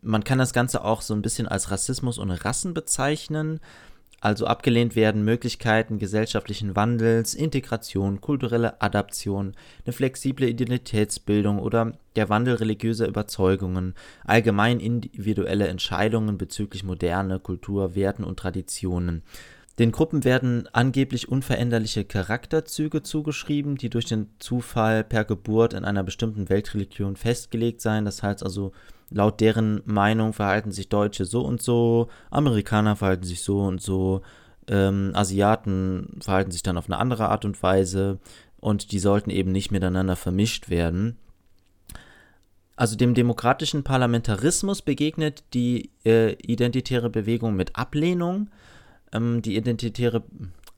Man 0.00 0.22
kann 0.22 0.38
das 0.38 0.52
Ganze 0.52 0.84
auch 0.84 1.02
so 1.02 1.14
ein 1.14 1.22
bisschen 1.22 1.48
als 1.48 1.70
Rassismus 1.72 2.18
und 2.18 2.30
Rassen 2.30 2.74
bezeichnen. 2.74 3.60
Also 4.20 4.46
abgelehnt 4.46 4.96
werden 4.96 5.24
Möglichkeiten 5.24 6.00
gesellschaftlichen 6.00 6.74
Wandels, 6.74 7.34
Integration, 7.34 8.20
kulturelle 8.20 8.82
Adaption, 8.82 9.54
eine 9.84 9.92
flexible 9.92 10.48
Identitätsbildung 10.48 11.60
oder 11.60 11.92
der 12.16 12.28
Wandel 12.28 12.56
religiöser 12.56 13.06
Überzeugungen, 13.06 13.94
allgemein 14.24 14.80
individuelle 14.80 15.68
Entscheidungen 15.68 16.36
bezüglich 16.36 16.82
moderne 16.82 17.38
Kultur, 17.38 17.94
Werten 17.94 18.24
und 18.24 18.40
Traditionen. 18.40 19.22
Den 19.78 19.92
Gruppen 19.92 20.24
werden 20.24 20.68
angeblich 20.72 21.28
unveränderliche 21.28 22.04
Charakterzüge 22.04 23.04
zugeschrieben, 23.04 23.76
die 23.76 23.90
durch 23.90 24.06
den 24.06 24.26
Zufall 24.40 25.04
per 25.04 25.24
Geburt 25.24 25.72
in 25.72 25.84
einer 25.84 26.02
bestimmten 26.02 26.48
Weltreligion 26.48 27.14
festgelegt 27.14 27.80
seien. 27.80 28.04
Das 28.04 28.24
heißt 28.24 28.42
also, 28.42 28.72
laut 29.10 29.40
deren 29.40 29.82
Meinung 29.84 30.32
verhalten 30.32 30.72
sich 30.72 30.88
Deutsche 30.88 31.24
so 31.24 31.42
und 31.42 31.62
so, 31.62 32.08
Amerikaner 32.30 32.96
verhalten 32.96 33.24
sich 33.24 33.42
so 33.42 33.60
und 33.60 33.80
so, 33.80 34.22
ähm, 34.68 35.12
Asiaten 35.14 36.18
verhalten 36.20 36.50
sich 36.50 36.62
dann 36.62 36.78
auf 36.78 36.86
eine 36.86 36.98
andere 36.98 37.28
Art 37.28 37.44
und 37.44 37.62
Weise 37.62 38.18
und 38.60 38.92
die 38.92 38.98
sollten 38.98 39.30
eben 39.30 39.52
nicht 39.52 39.70
miteinander 39.70 40.16
vermischt 40.16 40.68
werden. 40.68 41.16
Also 42.76 42.94
dem 42.94 43.14
demokratischen 43.14 43.82
Parlamentarismus 43.82 44.82
begegnet 44.82 45.42
die 45.52 45.90
äh, 46.04 46.34
identitäre 46.34 47.10
Bewegung 47.10 47.56
mit 47.56 47.74
Ablehnung. 47.74 48.50
Ähm, 49.12 49.42
die 49.42 49.56
identitäre 49.56 50.22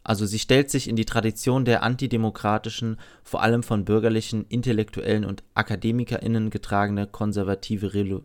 also 0.02 0.26
sie 0.26 0.38
stellt 0.38 0.70
sich 0.70 0.88
in 0.88 0.96
die 0.96 1.04
Tradition 1.04 1.64
der 1.64 1.82
antidemokratischen, 1.82 2.96
vor 3.22 3.42
allem 3.42 3.62
von 3.62 3.84
bürgerlichen, 3.84 4.46
Intellektuellen 4.48 5.24
und 5.24 5.42
Akademikerinnen 5.54 6.50
getragene 6.50 7.06
konservative 7.06 7.94
Re 7.94 8.22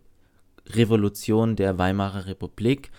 Revolution 0.68 1.56
der 1.56 1.78
Weimarer 1.78 2.26
Republik 2.26 2.92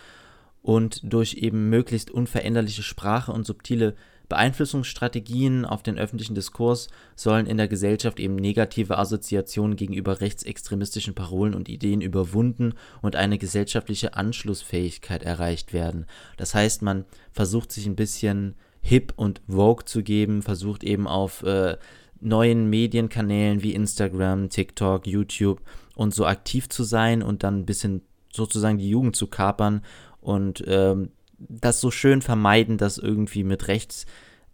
und 0.62 1.01
durch 1.03 1.35
eben 1.35 1.68
möglichst 1.68 2.12
unveränderliche 2.12 2.85
Sprache 2.85 3.33
und 3.33 3.45
subtile 3.45 3.97
Beeinflussungsstrategien 4.29 5.64
auf 5.64 5.83
den 5.83 5.99
öffentlichen 5.99 6.35
Diskurs 6.35 6.89
sollen 7.14 7.47
in 7.47 7.57
der 7.57 7.68
Gesellschaft 7.68 8.18
eben 8.18 8.37
negative 8.37 8.99
Assoziationen 8.99 9.77
gegenüber 9.77 10.20
rechtsextremistischen 10.20 11.14
Parolen 11.14 11.55
und 11.55 11.68
Ideen 11.68 12.01
überwunden 12.01 12.74
und 13.03 13.16
eine 13.16 13.39
gesellschaftliche 13.39 14.14
Anschlussfähigkeit 14.14 15.22
erreicht 15.22 15.72
werden. 15.72 16.07
Das 16.37 16.55
heißt, 16.55 16.83
man 16.83 17.05
versucht 17.33 17.70
sich 17.70 17.87
ein 17.87 17.97
bisschen 17.97 18.57
hip 18.87 19.12
und 19.16 19.41
vogue 19.49 19.84
zu 19.84 20.03
geben, 20.03 20.43
versucht 20.43 20.84
eben 20.84 21.09
auf 21.09 21.43
äh, 21.43 21.76
neuen 22.20 22.70
Medienkanälen 22.70 23.62
wie 23.62 23.74
Instagram, 23.74 24.49
TikTok, 24.49 25.07
YouTube 25.07 25.61
und 25.95 26.14
so 26.14 26.24
aktiv 26.24 26.68
zu 26.68 26.84
sein 26.84 27.22
und 27.22 27.43
dann 27.43 27.61
ein 27.61 27.66
bisschen 27.66 28.03
sozusagen 28.32 28.78
die 28.78 28.89
Jugend 28.89 29.16
zu 29.16 29.26
kapern 29.26 29.82
und 30.20 30.62
ähm, 30.66 31.11
das 31.39 31.80
so 31.80 31.91
schön 31.91 32.22
vermeiden, 32.22 32.78
das 32.78 32.99
irgendwie 32.99 33.45
mit 33.45 33.68
rechts 33.68 34.07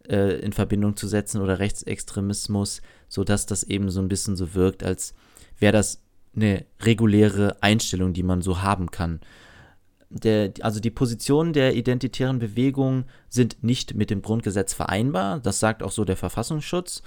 äh, 0.08 0.40
in 0.40 0.52
Verbindung 0.52 0.96
zu 0.96 1.08
setzen 1.08 1.40
oder 1.40 1.58
Rechtsextremismus, 1.58 2.80
sodass 3.08 3.46
das 3.46 3.62
eben 3.64 3.90
so 3.90 4.00
ein 4.00 4.08
bisschen 4.08 4.36
so 4.36 4.54
wirkt, 4.54 4.82
als 4.82 5.14
wäre 5.58 5.72
das 5.72 6.02
eine 6.34 6.64
reguläre 6.80 7.62
Einstellung, 7.62 8.14
die 8.14 8.22
man 8.22 8.40
so 8.40 8.62
haben 8.62 8.90
kann. 8.90 9.20
Der, 10.14 10.52
also 10.60 10.78
die 10.78 10.90
Positionen 10.90 11.54
der 11.54 11.74
identitären 11.74 12.38
Bewegung 12.38 13.04
sind 13.28 13.62
nicht 13.62 13.94
mit 13.94 14.10
dem 14.10 14.20
Grundgesetz 14.20 14.74
vereinbar, 14.74 15.40
das 15.40 15.58
sagt 15.58 15.82
auch 15.82 15.90
so 15.90 16.04
der 16.04 16.16
Verfassungsschutz. 16.16 17.02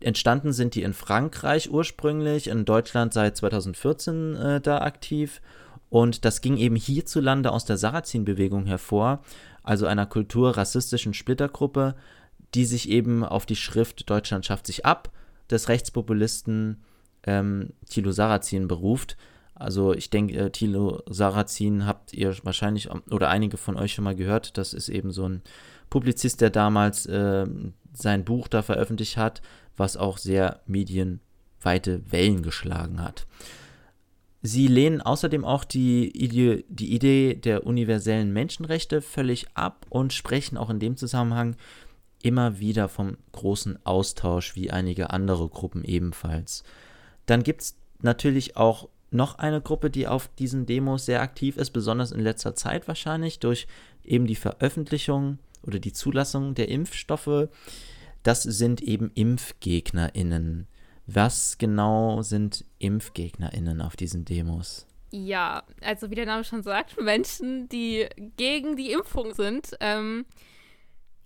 Entstanden 0.00 0.52
sind 0.52 0.74
die 0.74 0.82
in 0.82 0.92
Frankreich 0.92 1.70
ursprünglich, 1.70 2.48
in 2.48 2.64
Deutschland 2.64 3.14
seit 3.14 3.36
2014 3.36 4.36
äh, 4.36 4.60
da 4.60 4.82
aktiv 4.82 5.40
und 5.88 6.24
das 6.24 6.40
ging 6.40 6.56
eben 6.58 6.76
hierzulande 6.76 7.50
aus 7.50 7.64
der 7.64 7.78
Sarrazin-Bewegung 7.78 8.66
hervor, 8.66 9.22
also 9.62 9.86
einer 9.86 10.06
kulturrassistischen 10.06 11.14
Splittergruppe, 11.14 11.94
die 12.54 12.64
sich 12.64 12.90
eben 12.90 13.24
auf 13.24 13.46
die 13.46 13.56
Schrift 13.56 14.08
Deutschland 14.08 14.44
schafft 14.44 14.66
sich 14.66 14.86
ab 14.86 15.10
des 15.50 15.68
Rechtspopulisten 15.68 16.82
ähm, 17.24 17.72
Thilo 17.88 18.12
Sarrazin 18.12 18.68
beruft. 18.68 19.16
Also 19.58 19.92
ich 19.92 20.10
denke, 20.10 20.36
äh, 20.36 20.50
Thilo 20.50 21.02
Sarrazin 21.08 21.84
habt 21.86 22.12
ihr 22.12 22.34
wahrscheinlich 22.44 22.88
oder 23.10 23.28
einige 23.28 23.56
von 23.56 23.76
euch 23.76 23.92
schon 23.92 24.04
mal 24.04 24.14
gehört. 24.14 24.56
Das 24.56 24.72
ist 24.72 24.88
eben 24.88 25.10
so 25.10 25.28
ein 25.28 25.42
Publizist, 25.90 26.40
der 26.40 26.50
damals 26.50 27.06
äh, 27.06 27.46
sein 27.92 28.24
Buch 28.24 28.48
da 28.48 28.62
veröffentlicht 28.62 29.16
hat, 29.16 29.42
was 29.76 29.96
auch 29.96 30.18
sehr 30.18 30.60
medienweite 30.66 32.02
Wellen 32.10 32.42
geschlagen 32.42 33.02
hat. 33.02 33.26
Sie 34.42 34.68
lehnen 34.68 35.00
außerdem 35.00 35.44
auch 35.44 35.64
die 35.64 36.16
Idee, 36.16 36.64
die 36.68 36.94
Idee 36.94 37.34
der 37.34 37.66
universellen 37.66 38.32
Menschenrechte 38.32 39.02
völlig 39.02 39.48
ab 39.54 39.86
und 39.88 40.12
sprechen 40.12 40.56
auch 40.56 40.70
in 40.70 40.78
dem 40.78 40.96
Zusammenhang 40.96 41.56
immer 42.22 42.60
wieder 42.60 42.88
vom 42.88 43.16
großen 43.32 43.84
Austausch, 43.84 44.54
wie 44.54 44.70
einige 44.70 45.10
andere 45.10 45.48
Gruppen 45.48 45.84
ebenfalls. 45.84 46.62
Dann 47.26 47.42
gibt 47.42 47.62
es 47.62 47.76
natürlich 48.00 48.56
auch 48.56 48.88
noch 49.10 49.38
eine 49.38 49.60
Gruppe, 49.60 49.90
die 49.90 50.06
auf 50.06 50.28
diesen 50.38 50.66
Demos 50.66 51.06
sehr 51.06 51.22
aktiv 51.22 51.56
ist, 51.56 51.70
besonders 51.70 52.12
in 52.12 52.20
letzter 52.20 52.54
Zeit 52.54 52.88
wahrscheinlich 52.88 53.38
durch 53.38 53.66
eben 54.04 54.26
die 54.26 54.36
Veröffentlichung 54.36 55.38
oder 55.62 55.78
die 55.78 55.92
Zulassung 55.92 56.54
der 56.54 56.68
Impfstoffe. 56.68 57.48
Das 58.22 58.42
sind 58.42 58.82
eben 58.82 59.10
ImpfgegnerInnen. 59.14 60.66
Was 61.06 61.56
genau 61.56 62.22
sind 62.22 62.64
ImpfgegnerInnen 62.78 63.80
auf 63.80 63.96
diesen 63.96 64.24
Demos? 64.24 64.86
Ja, 65.10 65.62
also 65.80 66.10
wie 66.10 66.14
der 66.14 66.26
Name 66.26 66.44
schon 66.44 66.62
sagt, 66.62 67.00
Menschen, 67.00 67.68
die 67.68 68.06
gegen 68.36 68.76
die 68.76 68.92
Impfung 68.92 69.32
sind. 69.32 69.70
Ähm, 69.80 70.26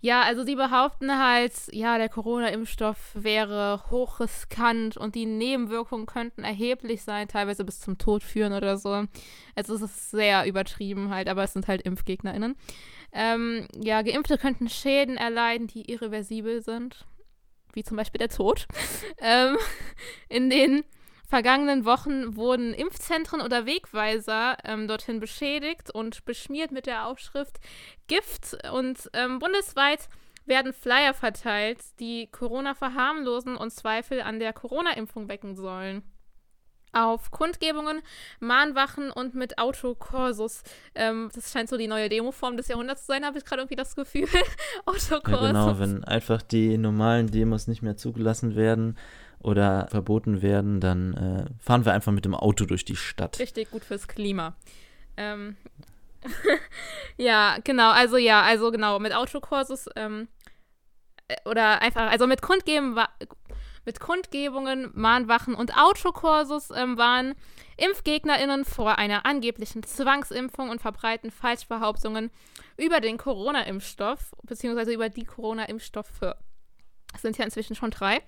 ja, 0.03 0.23
also 0.23 0.45
sie 0.45 0.57
behaupten 0.57 1.17
halt, 1.17 1.53
ja, 1.71 1.97
der 1.97 2.09
Corona-Impfstoff 2.09 2.99
wäre 3.15 3.85
hochriskant 3.89 4.97
und 4.97 5.15
die 5.15 5.27
Nebenwirkungen 5.27 6.07
könnten 6.07 6.43
erheblich 6.43 7.03
sein, 7.03 7.29
teilweise 7.29 7.65
bis 7.65 7.79
zum 7.79 7.99
Tod 7.99 8.25
führen 8.25 8.53
oder 8.53 8.77
so. 8.79 9.05
Also 9.55 9.75
es 9.77 9.81
ist 9.81 10.11
sehr 10.11 10.45
übertrieben 10.45 11.11
halt, 11.11 11.29
aber 11.29 11.45
es 11.45 11.53
sind 11.53 11.69
halt 11.69 11.83
ImpfgegnerInnen. 11.83 12.57
Ähm, 13.13 13.69
ja, 13.81 14.03
Geimpfte 14.03 14.39
könnten 14.39 14.69
Schäden 14.69 15.17
erleiden, 15.17 15.69
die 15.69 15.89
irreversibel 15.89 16.63
sind, 16.63 17.07
wie 17.73 17.85
zum 17.85 17.97
Beispiel 17.97 18.19
der 18.19 18.29
Tod. 18.29 18.67
ähm, 19.19 19.57
in 20.29 20.51
den 20.51 20.83
vergangenen 21.33 21.87
Wochen 21.87 22.37
wurden 22.37 22.75
Impfzentren 22.75 23.41
oder 23.41 23.65
Wegweiser 23.65 24.59
ähm, 24.65 24.87
dorthin 24.87 25.19
beschädigt 25.19 25.91
und 25.91 26.27
beschmiert 26.27 26.73
mit 26.73 26.85
der 26.85 27.07
Aufschrift 27.07 27.59
Gift. 28.07 28.59
Und 28.71 29.09
ähm, 29.15 29.39
bundesweit 29.39 30.11
werden 30.45 30.75
Flyer 30.75 31.15
verteilt, 31.15 31.79
die 32.01 32.27
Corona 32.31 32.75
verharmlosen 32.75 33.57
und 33.57 33.71
Zweifel 33.71 34.21
an 34.21 34.41
der 34.41 34.53
Corona-Impfung 34.53 35.29
wecken 35.29 35.57
sollen 35.57 36.03
auf 36.93 37.31
Kundgebungen, 37.31 38.03
Mahnwachen 38.39 39.11
und 39.11 39.35
mit 39.35 39.57
Autokorsus. 39.57 40.63
Ähm, 40.95 41.31
das 41.35 41.51
scheint 41.51 41.71
so 41.71 41.79
die 41.79 41.87
neue 41.87 42.11
Demoform 42.11 42.59
des 42.59 42.69
Jahrhunderts 42.69 43.07
zu 43.07 43.13
sein, 43.13 43.25
habe 43.25 43.39
ich 43.39 43.47
gerade 43.47 43.63
irgendwie 43.63 43.77
das 43.77 43.97
Gefühl. 43.97 44.29
Autokorsus. 44.85 45.23
Ja, 45.43 45.49
genau, 45.49 45.79
wenn 45.79 46.05
einfach 46.05 46.43
die 46.43 46.77
normalen 46.77 47.31
Demos 47.31 47.67
nicht 47.67 47.81
mehr 47.81 47.97
zugelassen 47.97 48.55
werden 48.55 48.99
oder 49.43 49.89
verboten 49.91 50.43
werden, 50.43 50.81
dann 50.81 51.15
äh, 51.15 51.45
fahren 51.63 51.85
wir 51.85 51.93
einfach 51.93 52.13
mit 52.13 52.25
dem 52.25 52.35
Auto 52.35 52.65
durch 52.65 52.85
die 52.85 52.97
Stadt. 52.97 53.39
Richtig 53.39 53.71
gut 53.71 53.85
fürs 53.85 54.09
Klima. 54.09 54.55
Ähm, 55.17 55.57
ja, 57.17 57.57
genau, 57.65 57.91
also 57.91 58.17
ja, 58.17 58.43
also 58.43 58.71
genau, 58.71 58.99
mit 58.99 59.15
Autokorsus 59.15 59.89
ähm, 59.97 60.29
äh, 61.29 61.37
oder 61.45 61.83
einfach, 61.83 62.11
also 62.11 62.27
mit 62.27 62.43
Kundgeben 62.43 62.97
mit 63.85 63.99
Kundgebungen, 63.99 64.91
Mahnwachen 64.95 65.55
und 65.55 65.77
Autokursus 65.77 66.71
ähm, 66.71 66.97
waren 66.97 67.35
ImpfgegnerInnen 67.77 68.65
vor 68.65 68.99
einer 68.99 69.27
angeblichen 69.27 69.83
Zwangsimpfung 69.83 70.71
und 70.71 70.81
verbreiten 70.81 71.31
Falschbehauptungen 71.31 72.31
über 72.77 73.01
den 73.01 73.19
Corona-Impfstoff, 73.19 74.33
beziehungsweise 74.45 74.93
über 74.93 75.09
die 75.09 75.25
Corona-Impfstoffe. 75.25 76.37
Es 77.15 77.23
sind 77.23 77.39
ja 77.39 77.45
inzwischen 77.45 77.77
schon 77.77 77.91
drei. 77.91 78.21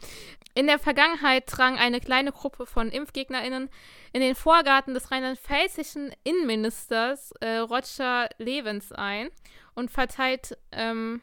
In 0.55 0.67
der 0.67 0.79
Vergangenheit 0.79 1.45
drang 1.47 1.79
eine 1.79 2.01
kleine 2.01 2.33
Gruppe 2.33 2.67
von 2.67 2.91
ImpfgegnerInnen 2.91 3.71
in 4.13 4.21
den 4.21 4.35
Vorgarten 4.35 4.95
des 4.95 5.11
rheinland-pfälzischen 5.11 6.13
Innenministers 6.23 7.33
äh, 7.41 7.57
Roger 7.59 8.29
Levens 8.39 8.93
ein 8.93 9.31
und 9.75 9.91
verteilt 9.91 10.57
ähm, 10.73 11.23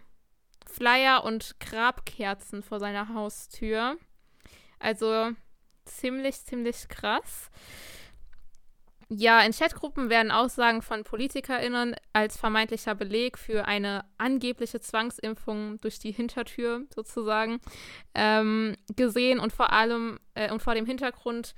Flyer 0.65 1.23
und 1.23 1.59
Grabkerzen 1.59 2.63
vor 2.63 2.79
seiner 2.79 3.13
Haustür. 3.13 3.97
Also 4.79 5.31
ziemlich, 5.85 6.43
ziemlich 6.43 6.87
krass. 6.89 7.49
Ja, 9.13 9.41
in 9.41 9.51
Chatgruppen 9.51 10.09
werden 10.09 10.31
Aussagen 10.31 10.81
von 10.81 11.03
PolitikerInnen 11.03 11.97
als 12.13 12.37
vermeintlicher 12.37 12.95
Beleg 12.95 13.37
für 13.37 13.65
eine 13.65 14.05
angebliche 14.17 14.79
Zwangsimpfung 14.79 15.81
durch 15.81 15.99
die 15.99 16.13
Hintertür 16.13 16.85
sozusagen 16.95 17.59
ähm, 18.15 18.77
gesehen 18.95 19.41
und 19.41 19.51
vor 19.51 19.73
allem 19.73 20.17
äh, 20.33 20.49
und 20.49 20.61
vor 20.61 20.75
dem 20.75 20.85
Hintergrund 20.85 21.55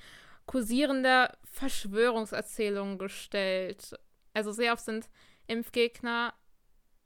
kursierender 0.48 1.38
Verschwörungserzählungen 1.44 2.98
gestellt. 2.98 4.00
Also 4.34 4.52
sehr 4.52 4.74
oft 4.74 4.84
sind 4.84 5.08
Impfgegner 5.46 6.34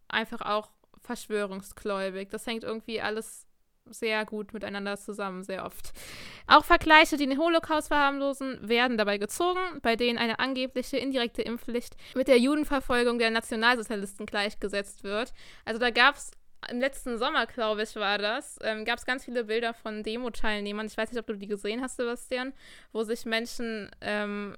einfach 0.08 0.40
auch 0.40 0.72
verschwörungsgläubig. 1.02 2.30
Das 2.30 2.48
hängt 2.48 2.64
irgendwie 2.64 3.02
alles 3.02 3.47
sehr 3.92 4.26
gut 4.26 4.54
miteinander 4.54 4.98
zusammen, 4.98 5.44
sehr 5.44 5.66
oft. 5.66 5.92
Auch 6.48 6.66
Vergleiche, 6.66 7.18
die 7.18 7.28
den 7.28 7.38
Holocaust 7.38 7.88
verharmlosen, 7.88 8.58
werden 8.68 8.98
dabei 8.98 9.18
gezogen, 9.18 9.60
bei 9.82 9.96
denen 9.96 10.18
eine 10.18 10.40
angebliche 10.40 10.98
indirekte 10.98 11.42
Impfpflicht 11.42 11.96
mit 12.16 12.28
der 12.28 12.40
Judenverfolgung 12.40 13.20
der 13.20 13.32
Nationalsozialisten 13.32 14.26
gleichgesetzt 14.26 15.04
wird. 15.04 15.34
Also 15.66 15.80
da 15.80 15.90
gab 15.90 16.16
es 16.16 16.32
im 16.70 16.80
letzten 16.80 17.18
Sommer, 17.18 17.46
glaube 17.46 17.84
ich, 17.84 17.96
war 17.96 18.18
das, 18.18 18.58
ähm, 18.62 18.84
gab 18.84 18.98
es 18.98 19.06
ganz 19.06 19.26
viele 19.26 19.46
Bilder 19.46 19.74
von 19.74 20.04
Demo-Teilnehmern. 20.04 20.88
Ich 20.88 20.98
weiß 20.98 21.12
nicht, 21.12 21.20
ob 21.20 21.28
du 21.28 21.36
die 21.36 21.48
gesehen 21.48 21.82
hast, 21.82 21.98
Sebastian, 21.98 22.54
wo 22.92 23.04
sich 23.04 23.26
Menschen 23.26 23.90
ähm, 24.02 24.58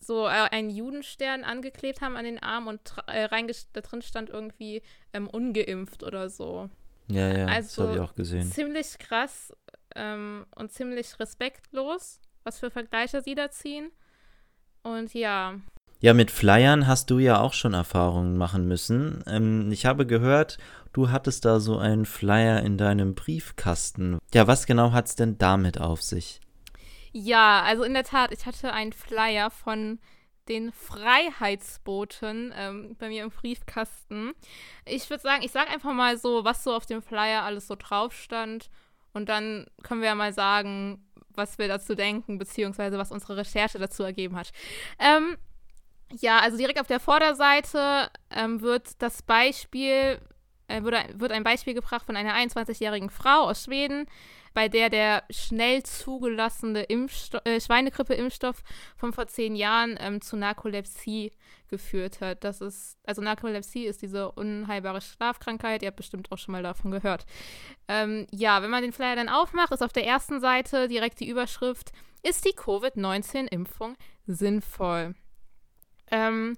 so 0.00 0.26
äh, 0.26 0.48
einen 0.50 0.70
Judenstern 0.70 1.44
angeklebt 1.44 2.00
haben 2.00 2.16
an 2.16 2.24
den 2.24 2.42
Arm 2.42 2.66
und 2.66 2.80
äh, 3.06 3.28
da 3.72 3.80
drin 3.80 4.02
stand 4.02 4.30
irgendwie 4.30 4.82
ähm, 5.12 5.28
ungeimpft 5.28 6.02
oder 6.02 6.28
so. 6.28 6.70
Ja, 7.10 7.28
ja, 7.36 7.46
also, 7.46 7.82
das 7.82 7.88
habe 7.88 7.94
ich 7.94 8.00
auch 8.00 8.14
gesehen. 8.14 8.50
Ziemlich 8.52 8.98
krass 8.98 9.52
ähm, 9.94 10.46
und 10.54 10.72
ziemlich 10.72 11.18
respektlos, 11.18 12.20
was 12.44 12.58
für 12.58 12.70
Vergleiche 12.70 13.22
sie 13.22 13.34
da 13.34 13.50
ziehen. 13.50 13.90
Und 14.82 15.14
ja. 15.14 15.54
Ja, 16.00 16.14
mit 16.14 16.30
Flyern 16.30 16.86
hast 16.86 17.10
du 17.10 17.18
ja 17.18 17.40
auch 17.40 17.52
schon 17.52 17.74
Erfahrungen 17.74 18.36
machen 18.36 18.68
müssen. 18.68 19.24
Ähm, 19.26 19.72
ich 19.72 19.84
habe 19.84 20.06
gehört, 20.06 20.58
du 20.92 21.10
hattest 21.10 21.44
da 21.44 21.58
so 21.58 21.78
einen 21.78 22.04
Flyer 22.04 22.62
in 22.62 22.78
deinem 22.78 23.14
Briefkasten. 23.14 24.18
Ja, 24.32 24.46
was 24.46 24.66
genau 24.66 24.92
hat 24.92 25.06
es 25.06 25.16
denn 25.16 25.38
damit 25.38 25.80
auf 25.80 26.02
sich? 26.02 26.40
Ja, 27.12 27.62
also 27.62 27.82
in 27.82 27.94
der 27.94 28.04
Tat, 28.04 28.32
ich 28.32 28.46
hatte 28.46 28.72
einen 28.72 28.92
Flyer 28.92 29.50
von 29.50 29.98
den 30.48 30.72
Freiheitsboten 30.72 32.52
ähm, 32.56 32.96
bei 32.98 33.08
mir 33.08 33.24
im 33.24 33.30
Briefkasten. 33.30 34.32
Ich 34.84 35.08
würde 35.10 35.22
sagen, 35.22 35.42
ich 35.42 35.52
sage 35.52 35.70
einfach 35.70 35.92
mal 35.92 36.16
so, 36.18 36.44
was 36.44 36.64
so 36.64 36.74
auf 36.74 36.86
dem 36.86 37.02
Flyer 37.02 37.42
alles 37.42 37.66
so 37.66 37.76
drauf 37.76 38.14
stand. 38.14 38.70
Und 39.12 39.28
dann 39.28 39.66
können 39.82 40.00
wir 40.00 40.08
ja 40.08 40.14
mal 40.14 40.32
sagen, 40.32 41.04
was 41.34 41.58
wir 41.58 41.68
dazu 41.68 41.94
denken, 41.94 42.38
beziehungsweise 42.38 42.98
was 42.98 43.12
unsere 43.12 43.36
Recherche 43.36 43.78
dazu 43.78 44.02
ergeben 44.02 44.36
hat. 44.36 44.52
Ähm, 44.98 45.36
ja, 46.12 46.40
also 46.40 46.56
direkt 46.56 46.80
auf 46.80 46.86
der 46.86 47.00
Vorderseite 47.00 48.10
ähm, 48.30 48.60
wird 48.60 49.00
das 49.02 49.22
Beispiel, 49.22 50.20
äh, 50.66 50.82
wird, 50.82 51.20
wird 51.20 51.32
ein 51.32 51.44
Beispiel 51.44 51.74
gebracht 51.74 52.04
von 52.06 52.16
einer 52.16 52.34
21-jährigen 52.34 53.10
Frau 53.10 53.48
aus 53.48 53.64
Schweden, 53.64 54.06
bei 54.54 54.68
der 54.68 54.90
der 54.90 55.24
schnell 55.30 55.82
zugelassene 55.82 56.82
Impfsto 56.84 57.38
äh, 57.44 57.60
Schweinegrippe-Impfstoff 57.60 58.62
von 58.96 59.12
vor 59.12 59.26
zehn 59.26 59.54
Jahren 59.54 59.96
ähm, 60.00 60.20
zu 60.20 60.36
Narkolepsie 60.36 61.32
geführt 61.68 62.20
hat. 62.20 62.44
Das 62.44 62.60
ist, 62.60 62.98
also 63.04 63.22
Narkolepsie 63.22 63.84
ist 63.84 64.02
diese 64.02 64.32
unheilbare 64.32 65.00
Schlafkrankheit. 65.00 65.82
Ihr 65.82 65.88
habt 65.88 65.96
bestimmt 65.96 66.32
auch 66.32 66.38
schon 66.38 66.52
mal 66.52 66.62
davon 66.62 66.90
gehört. 66.90 67.26
Ähm, 67.88 68.26
ja, 68.30 68.62
wenn 68.62 68.70
man 68.70 68.82
den 68.82 68.92
Flyer 68.92 69.16
dann 69.16 69.28
aufmacht, 69.28 69.72
ist 69.72 69.82
auf 69.82 69.92
der 69.92 70.06
ersten 70.06 70.40
Seite 70.40 70.88
direkt 70.88 71.20
die 71.20 71.28
Überschrift: 71.28 71.92
Ist 72.22 72.44
die 72.44 72.54
Covid-19-Impfung 72.54 73.96
sinnvoll? 74.26 75.14
Ähm, 76.10 76.56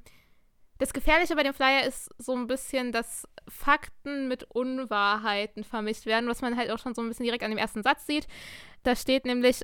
das 0.81 0.95
Gefährliche 0.95 1.37
bei 1.37 1.43
dem 1.43 1.55
Flyer 1.55 1.87
ist 1.87 2.11
so 2.19 2.35
ein 2.35 2.47
bisschen, 2.47 2.91
dass 2.91 3.29
Fakten 3.49 4.29
mit 4.29 4.45
Unwahrheiten 4.45 5.63
vermischt 5.63 6.07
werden, 6.07 6.29
was 6.29 6.41
man 6.41 6.57
halt 6.57 6.71
auch 6.71 6.79
schon 6.79 6.95
so 6.95 7.03
ein 7.03 7.09
bisschen 7.09 7.25
direkt 7.25 7.45
an 7.45 7.51
dem 7.51 7.59
ersten 7.59 7.83
Satz 7.83 8.07
sieht. 8.07 8.27
Da 8.83 8.97
steht 8.97 9.27
nämlich, 9.27 9.63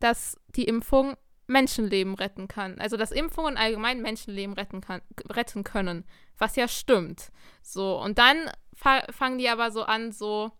dass 0.00 0.36
die 0.56 0.64
Impfung 0.64 1.16
Menschenleben 1.46 2.14
retten 2.14 2.48
kann. 2.48 2.80
Also 2.80 2.96
dass 2.96 3.12
Impfungen 3.12 3.56
allgemein 3.56 4.02
Menschenleben 4.02 4.54
retten, 4.54 4.80
kann, 4.80 5.02
retten 5.30 5.62
können. 5.62 6.04
Was 6.36 6.56
ja 6.56 6.66
stimmt. 6.66 7.30
So, 7.62 8.00
und 8.00 8.18
dann 8.18 8.50
fangen 8.74 9.38
die 9.38 9.48
aber 9.48 9.70
so 9.70 9.84
an, 9.84 10.10
so 10.10 10.50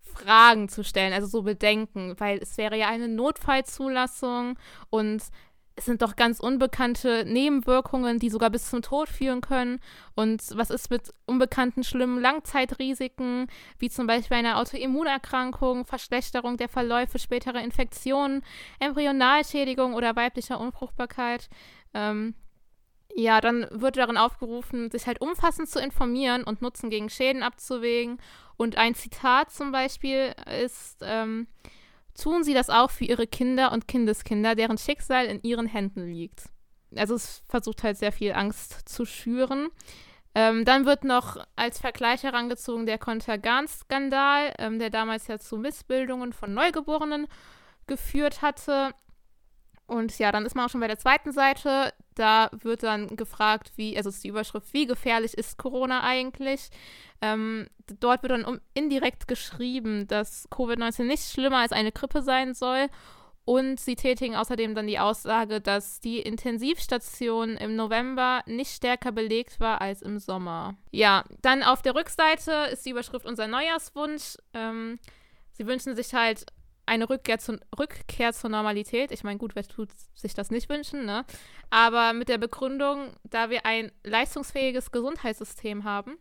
Fragen 0.00 0.68
zu 0.68 0.82
stellen, 0.82 1.12
also 1.12 1.28
so 1.28 1.42
Bedenken, 1.42 2.18
weil 2.18 2.38
es 2.38 2.58
wäre 2.58 2.76
ja 2.76 2.88
eine 2.88 3.08
Notfallzulassung 3.08 4.58
und 4.90 5.22
es 5.76 5.86
sind 5.86 6.02
doch 6.02 6.14
ganz 6.14 6.38
unbekannte 6.38 7.24
Nebenwirkungen, 7.24 8.18
die 8.18 8.30
sogar 8.30 8.50
bis 8.50 8.70
zum 8.70 8.82
Tod 8.82 9.08
führen 9.08 9.40
können. 9.40 9.80
Und 10.14 10.42
was 10.54 10.70
ist 10.70 10.90
mit 10.90 11.12
unbekannten 11.26 11.82
schlimmen 11.82 12.20
Langzeitrisiken, 12.20 13.48
wie 13.78 13.90
zum 13.90 14.06
Beispiel 14.06 14.36
einer 14.36 14.58
Autoimmunerkrankung, 14.58 15.84
Verschlechterung 15.84 16.56
der 16.56 16.68
Verläufe 16.68 17.18
späterer 17.18 17.62
Infektionen, 17.62 18.44
Embryonalschädigung 18.78 19.94
oder 19.94 20.14
weiblicher 20.14 20.60
Unfruchtbarkeit? 20.60 21.48
Ähm, 21.92 22.34
ja, 23.16 23.40
dann 23.40 23.66
wird 23.70 23.96
darin 23.96 24.16
aufgerufen, 24.16 24.90
sich 24.90 25.06
halt 25.06 25.20
umfassend 25.20 25.68
zu 25.68 25.80
informieren 25.80 26.44
und 26.44 26.62
Nutzen 26.62 26.90
gegen 26.90 27.10
Schäden 27.10 27.42
abzuwägen. 27.42 28.18
Und 28.56 28.76
ein 28.76 28.94
Zitat 28.94 29.50
zum 29.50 29.72
Beispiel 29.72 30.34
ist, 30.62 30.98
ähm, 31.02 31.48
tun 32.14 32.44
sie 32.44 32.54
das 32.54 32.70
auch 32.70 32.90
für 32.90 33.04
ihre 33.04 33.26
Kinder 33.26 33.72
und 33.72 33.88
Kindeskinder, 33.88 34.54
deren 34.54 34.78
Schicksal 34.78 35.26
in 35.26 35.42
ihren 35.42 35.66
Händen 35.66 36.06
liegt. 36.06 36.44
Also 36.96 37.14
es 37.14 37.42
versucht 37.48 37.82
halt 37.82 37.96
sehr 37.96 38.12
viel 38.12 38.32
Angst 38.32 38.88
zu 38.88 39.04
schüren. 39.04 39.68
Ähm, 40.34 40.64
dann 40.64 40.84
wird 40.84 41.04
noch 41.04 41.36
als 41.54 41.80
Vergleich 41.80 42.24
herangezogen 42.24 42.86
der 42.86 42.98
Kontergan-Skandal, 42.98 44.54
ähm, 44.58 44.78
der 44.78 44.90
damals 44.90 45.28
ja 45.28 45.38
zu 45.38 45.56
Missbildungen 45.56 46.32
von 46.32 46.52
Neugeborenen 46.54 47.28
geführt 47.86 48.42
hatte. 48.42 48.94
Und 49.86 50.18
ja, 50.18 50.32
dann 50.32 50.46
ist 50.46 50.54
man 50.54 50.66
auch 50.66 50.70
schon 50.70 50.80
bei 50.80 50.88
der 50.88 50.98
zweiten 50.98 51.32
Seite. 51.32 51.92
Da 52.14 52.50
wird 52.52 52.82
dann 52.82 53.16
gefragt, 53.16 53.72
wie, 53.76 53.96
also 53.96 54.08
ist 54.08 54.24
die 54.24 54.28
Überschrift, 54.28 54.72
wie 54.72 54.86
gefährlich 54.86 55.34
ist 55.34 55.58
Corona 55.58 56.02
eigentlich? 56.02 56.70
Ähm, 57.20 57.68
dort 58.00 58.22
wird 58.22 58.32
dann 58.32 58.44
um, 58.44 58.60
indirekt 58.72 59.28
geschrieben, 59.28 60.06
dass 60.06 60.48
Covid-19 60.50 61.04
nicht 61.04 61.30
schlimmer 61.30 61.58
als 61.58 61.72
eine 61.72 61.92
Grippe 61.92 62.22
sein 62.22 62.54
soll. 62.54 62.88
Und 63.46 63.78
sie 63.78 63.94
tätigen 63.94 64.36
außerdem 64.36 64.74
dann 64.74 64.86
die 64.86 64.98
Aussage, 64.98 65.60
dass 65.60 66.00
die 66.00 66.18
Intensivstation 66.18 67.58
im 67.58 67.76
November 67.76 68.42
nicht 68.46 68.70
stärker 68.70 69.12
belegt 69.12 69.60
war 69.60 69.82
als 69.82 70.00
im 70.00 70.18
Sommer. 70.18 70.76
Ja, 70.92 71.24
dann 71.42 71.62
auf 71.62 71.82
der 71.82 71.94
Rückseite 71.94 72.70
ist 72.72 72.86
die 72.86 72.90
Überschrift 72.90 73.26
unser 73.26 73.46
Neujahrswunsch. 73.46 74.38
Ähm, 74.54 74.98
sie 75.52 75.66
wünschen 75.66 75.94
sich 75.94 76.14
halt 76.14 76.46
eine 76.86 77.08
Rückkehr, 77.08 77.38
zu, 77.38 77.58
Rückkehr 77.78 78.32
zur 78.32 78.50
Normalität. 78.50 79.10
Ich 79.10 79.24
meine, 79.24 79.38
gut, 79.38 79.54
wer 79.54 79.64
tut 79.64 79.90
sich 80.14 80.34
das 80.34 80.50
nicht 80.50 80.68
wünschen, 80.68 81.04
ne? 81.04 81.24
Aber 81.70 82.12
mit 82.12 82.28
der 82.28 82.38
Begründung, 82.38 83.14
da 83.24 83.50
wir 83.50 83.66
ein 83.66 83.90
leistungsfähiges 84.04 84.90
Gesundheitssystem 84.90 85.84
haben. 85.84 86.18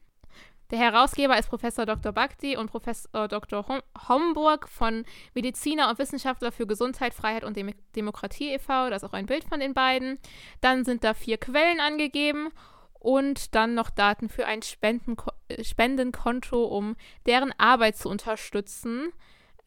Der 0.71 0.79
Herausgeber 0.79 1.37
ist 1.37 1.49
Professor 1.49 1.85
Dr. 1.85 2.13
Bhakti 2.13 2.57
und 2.57 2.71
Professor 2.71 3.27
Dr. 3.27 3.67
Hom 3.67 3.81
Homburg 4.07 4.67
von 4.67 5.05
Mediziner 5.35 5.89
und 5.89 5.99
Wissenschaftler 5.99 6.51
für 6.51 6.65
Gesundheit, 6.65 7.13
Freiheit 7.13 7.43
und 7.43 7.57
Dem 7.57 7.75
Demokratie 7.95 8.53
e.V. 8.53 8.89
Das 8.89 9.03
ist 9.03 9.09
auch 9.09 9.13
ein 9.13 9.27
Bild 9.27 9.43
von 9.43 9.59
den 9.59 9.75
beiden. 9.75 10.17
Dann 10.61 10.83
sind 10.83 11.03
da 11.03 11.13
vier 11.13 11.37
Quellen 11.37 11.79
angegeben 11.79 12.49
und 12.93 13.53
dann 13.53 13.75
noch 13.75 13.89
Daten 13.89 14.29
für 14.29 14.47
ein 14.47 14.61
Spendenko 14.61 15.31
Spendenkonto, 15.61 16.63
um 16.63 16.95
deren 17.27 17.51
Arbeit 17.59 17.97
zu 17.97 18.09
unterstützen. 18.09 19.11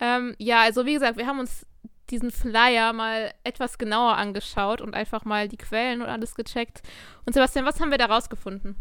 Ähm, 0.00 0.34
ja, 0.38 0.62
also 0.62 0.86
wie 0.86 0.94
gesagt, 0.94 1.16
wir 1.16 1.26
haben 1.26 1.40
uns 1.40 1.66
diesen 2.10 2.30
Flyer 2.30 2.92
mal 2.92 3.32
etwas 3.42 3.78
genauer 3.78 4.16
angeschaut 4.16 4.80
und 4.80 4.94
einfach 4.94 5.24
mal 5.24 5.48
die 5.48 5.56
Quellen 5.56 6.02
und 6.02 6.08
alles 6.08 6.34
gecheckt. 6.34 6.82
Und 7.24 7.32
Sebastian, 7.32 7.64
was 7.64 7.80
haben 7.80 7.90
wir 7.90 7.98
da 7.98 8.06
rausgefunden? 8.06 8.76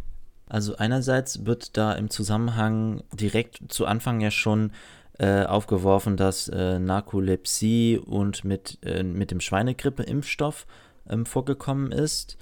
Also 0.47 0.75
einerseits 0.77 1.45
wird 1.45 1.75
da 1.75 1.93
im 1.93 2.09
Zusammenhang 2.09 3.03
direkt 3.11 3.73
zu 3.73 3.85
Anfang 3.87 4.21
ja 4.21 4.29
schon 4.29 4.71
äh, 5.17 5.43
aufgeworfen, 5.43 6.17
dass 6.17 6.49
äh, 6.49 6.77
Narkolepsie 6.77 7.97
und 7.97 8.43
mit, 8.43 8.77
äh, 8.83 9.01
mit 9.01 9.31
dem 9.31 9.39
Schweinegrippe-Impfstoff 9.39 10.67
ähm, 11.09 11.25
vorgekommen 11.25 11.91
ist. 11.91 12.37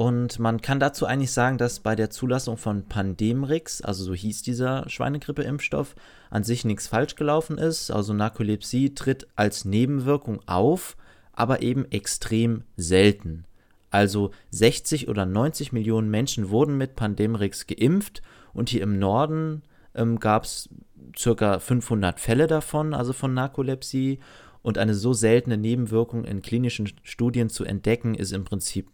Und 0.00 0.38
man 0.38 0.62
kann 0.62 0.80
dazu 0.80 1.04
eigentlich 1.04 1.30
sagen, 1.30 1.58
dass 1.58 1.80
bei 1.80 1.94
der 1.94 2.08
Zulassung 2.08 2.56
von 2.56 2.86
Pandemrix, 2.86 3.82
also 3.82 4.02
so 4.02 4.14
hieß 4.14 4.40
dieser 4.40 4.88
Schweinegrippe-Impfstoff, 4.88 5.94
an 6.30 6.42
sich 6.42 6.64
nichts 6.64 6.88
falsch 6.88 7.16
gelaufen 7.16 7.58
ist. 7.58 7.90
Also 7.90 8.14
Narkolepsie 8.14 8.94
tritt 8.94 9.26
als 9.36 9.66
Nebenwirkung 9.66 10.40
auf, 10.46 10.96
aber 11.34 11.60
eben 11.60 11.84
extrem 11.90 12.64
selten. 12.78 13.44
Also 13.90 14.30
60 14.52 15.06
oder 15.08 15.26
90 15.26 15.72
Millionen 15.72 16.08
Menschen 16.08 16.48
wurden 16.48 16.78
mit 16.78 16.96
Pandemrix 16.96 17.66
geimpft 17.66 18.22
und 18.54 18.70
hier 18.70 18.80
im 18.80 18.98
Norden 18.98 19.60
ähm, 19.94 20.18
gab 20.18 20.44
es 20.44 20.70
circa 21.14 21.58
500 21.58 22.18
Fälle 22.20 22.46
davon, 22.46 22.94
also 22.94 23.12
von 23.12 23.34
Narkolepsie. 23.34 24.18
Und 24.62 24.78
eine 24.78 24.94
so 24.94 25.12
seltene 25.12 25.58
Nebenwirkung 25.58 26.24
in 26.24 26.40
klinischen 26.40 26.90
Studien 27.02 27.50
zu 27.50 27.66
entdecken, 27.66 28.14
ist 28.14 28.32
im 28.32 28.44
Prinzip 28.44 28.88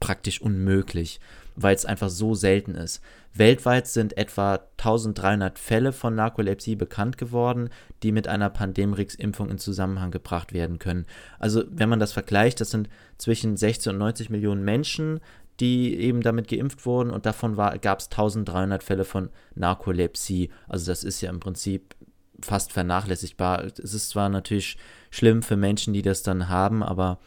praktisch 0.00 0.40
unmöglich, 0.40 1.20
weil 1.54 1.74
es 1.74 1.86
einfach 1.86 2.10
so 2.10 2.34
selten 2.34 2.74
ist. 2.74 3.00
Weltweit 3.34 3.86
sind 3.86 4.16
etwa 4.16 4.60
1300 4.78 5.58
Fälle 5.58 5.92
von 5.92 6.14
Narkolepsie 6.14 6.74
bekannt 6.74 7.18
geworden, 7.18 7.70
die 8.02 8.12
mit 8.12 8.28
einer 8.28 8.50
Pandemrix-Impfung 8.50 9.50
in 9.50 9.58
Zusammenhang 9.58 10.10
gebracht 10.10 10.52
werden 10.52 10.78
können. 10.78 11.06
Also 11.38 11.64
wenn 11.70 11.88
man 11.88 12.00
das 12.00 12.12
vergleicht, 12.12 12.60
das 12.60 12.70
sind 12.70 12.88
zwischen 13.18 13.56
60 13.56 13.92
und 13.92 13.98
90 13.98 14.30
Millionen 14.30 14.64
Menschen, 14.64 15.20
die 15.60 15.98
eben 15.98 16.20
damit 16.20 16.48
geimpft 16.48 16.84
wurden 16.84 17.10
und 17.10 17.24
davon 17.24 17.56
gab 17.56 18.00
es 18.00 18.06
1300 18.06 18.82
Fälle 18.82 19.04
von 19.04 19.30
Narkolepsie. 19.54 20.50
Also 20.68 20.90
das 20.90 21.04
ist 21.04 21.20
ja 21.20 21.30
im 21.30 21.40
Prinzip 21.40 21.94
fast 22.42 22.72
vernachlässigbar. 22.72 23.64
Es 23.64 23.94
ist 23.94 24.10
zwar 24.10 24.28
natürlich 24.28 24.76
schlimm 25.10 25.42
für 25.42 25.56
Menschen, 25.56 25.94
die 25.94 26.02
das 26.02 26.22
dann 26.22 26.48
haben, 26.48 26.82
aber 26.82 27.18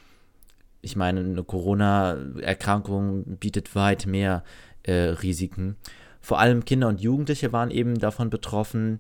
ich 0.82 0.96
meine, 0.96 1.22
eine 1.22 1.44
Corona-Erkrankung 1.44 3.38
bietet 3.38 3.76
weit 3.76 4.06
mehr 4.06 4.44
äh, 4.84 4.94
Risiken. 4.94 5.76
Vor 6.22 6.40
allem 6.40 6.66
Kinder 6.66 6.88
und 6.88 7.02
Jugendliche 7.02 7.52
waren 7.52 7.72
eben 7.72 8.00
davon 8.00 8.30
betroffen. 8.30 9.00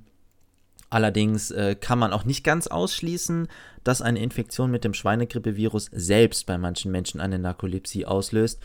Allerdings 0.89 1.51
äh, 1.51 1.75
kann 1.75 1.99
man 1.99 2.13
auch 2.13 2.25
nicht 2.25 2.43
ganz 2.43 2.67
ausschließen, 2.67 3.47
dass 3.83 4.01
eine 4.01 4.19
Infektion 4.19 4.71
mit 4.71 4.83
dem 4.83 4.93
Schweinegrippevirus 4.93 5.89
selbst 5.91 6.45
bei 6.45 6.57
manchen 6.57 6.91
Menschen 6.91 7.21
eine 7.21 7.39
Narkolepsie 7.39 8.05
auslöst. 8.05 8.59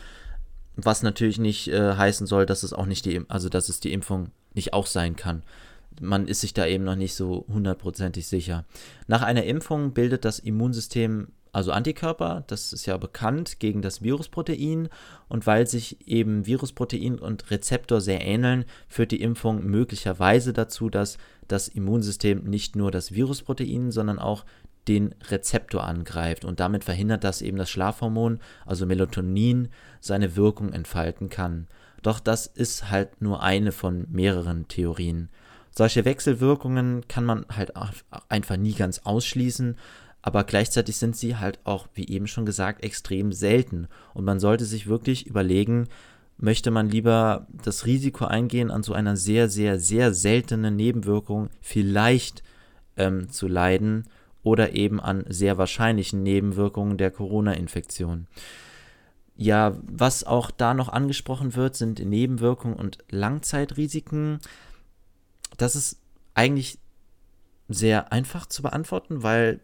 Was 0.75 1.03
natürlich 1.03 1.39
nicht 1.39 1.67
äh, 1.67 1.93
heißen 1.93 2.27
soll, 2.27 2.45
dass 2.45 2.63
es 2.63 2.73
auch 2.73 2.85
nicht 2.85 3.05
die, 3.05 3.21
also 3.29 3.47
dass 3.47 3.69
es 3.69 3.79
die 3.79 3.93
Impfung 3.93 4.31
nicht 4.53 4.73
auch 4.73 4.87
sein 4.87 5.15
kann. 5.15 5.43
Man 6.01 6.27
ist 6.27 6.41
sich 6.41 6.53
da 6.53 6.65
eben 6.65 6.83
noch 6.83 6.95
nicht 6.95 7.15
so 7.15 7.45
hundertprozentig 7.47 8.27
sicher. 8.27 8.65
Nach 9.07 9.21
einer 9.21 9.43
Impfung 9.43 9.93
bildet 9.93 10.25
das 10.25 10.39
Immunsystem 10.39 11.27
also 11.55 11.71
Antikörper, 11.71 12.43
das 12.47 12.73
ist 12.73 12.85
ja 12.85 12.97
bekannt 12.97 13.61
gegen 13.61 13.81
das 13.81 14.01
Virusprotein 14.03 14.89
und 15.29 15.47
weil 15.47 15.67
sich 15.67 16.05
eben 16.05 16.45
Virusprotein 16.45 17.17
und 17.17 17.49
Rezeptor 17.49 18.01
sehr 18.01 18.19
ähneln, 18.19 18.65
führt 18.89 19.11
die 19.11 19.21
Impfung 19.21 19.65
möglicherweise 19.65 20.51
dazu, 20.51 20.89
dass 20.89 21.17
das 21.47 21.69
Immunsystem 21.69 22.43
nicht 22.43 22.75
nur 22.75 22.91
das 22.91 23.13
Virusprotein, 23.13 23.91
sondern 23.91 24.19
auch 24.19 24.43
den 24.89 25.15
Rezeptor 25.29 25.85
angreift 25.85 26.43
und 26.43 26.59
damit 26.59 26.83
verhindert, 26.83 27.23
dass 27.23 27.41
eben 27.41 27.55
das 27.55 27.69
Schlafhormon, 27.69 28.41
also 28.65 28.85
Melatonin, 28.85 29.69
seine 30.01 30.35
Wirkung 30.35 30.73
entfalten 30.73 31.29
kann. 31.29 31.67
Doch 32.01 32.19
das 32.19 32.47
ist 32.47 32.91
halt 32.91 33.21
nur 33.21 33.41
eine 33.41 33.71
von 33.71 34.07
mehreren 34.11 34.67
Theorien. 34.67 35.29
Solche 35.71 36.03
Wechselwirkungen 36.03 37.07
kann 37.07 37.23
man 37.23 37.45
halt 37.49 37.71
einfach 38.27 38.57
nie 38.57 38.73
ganz 38.73 38.99
ausschließen 39.05 39.77
aber 40.25 40.43
gleichzeitig 40.43 40.97
sind 40.97 41.15
sie 41.15 41.37
halt 41.37 41.59
auch, 41.65 41.87
wie 41.93 42.09
eben 42.09 42.25
schon 42.25 42.47
gesagt, 42.47 42.83
extrem 42.83 43.31
selten. 43.31 43.87
Und 44.15 44.25
man 44.25 44.39
sollte 44.39 44.65
sich 44.65 44.87
wirklich 44.87 45.27
überlegen, 45.27 45.87
möchte 46.37 46.71
man 46.71 46.89
lieber 46.89 47.45
das 47.63 47.85
Risiko 47.85 48.25
eingehen, 48.25 48.71
an 48.71 48.81
so 48.81 48.93
einer 48.93 49.17
sehr, 49.17 49.49
sehr, 49.49 49.79
sehr 49.79 50.15
seltenen 50.15 50.75
Nebenwirkung 50.75 51.51
vielleicht 51.61 52.41
ähm, 52.97 53.29
zu 53.29 53.47
leiden 53.47 54.05
oder 54.41 54.73
eben 54.73 54.99
an 54.99 55.25
sehr 55.29 55.59
wahrscheinlichen 55.59 56.23
Nebenwirkungen 56.23 56.97
der 56.97 57.11
Corona-Infektion. 57.11 58.25
Ja, 59.35 59.77
was 59.83 60.23
auch 60.23 60.49
da 60.49 60.73
noch 60.73 60.89
angesprochen 60.89 61.55
wird, 61.55 61.75
sind 61.75 61.99
Nebenwirkungen 62.03 62.77
und 62.77 62.97
Langzeitrisiken. 63.11 64.39
Das 65.57 65.75
ist 65.75 65.99
eigentlich 66.33 66.79
sehr 67.69 68.11
einfach 68.11 68.47
zu 68.47 68.63
beantworten, 68.63 69.21
weil 69.21 69.59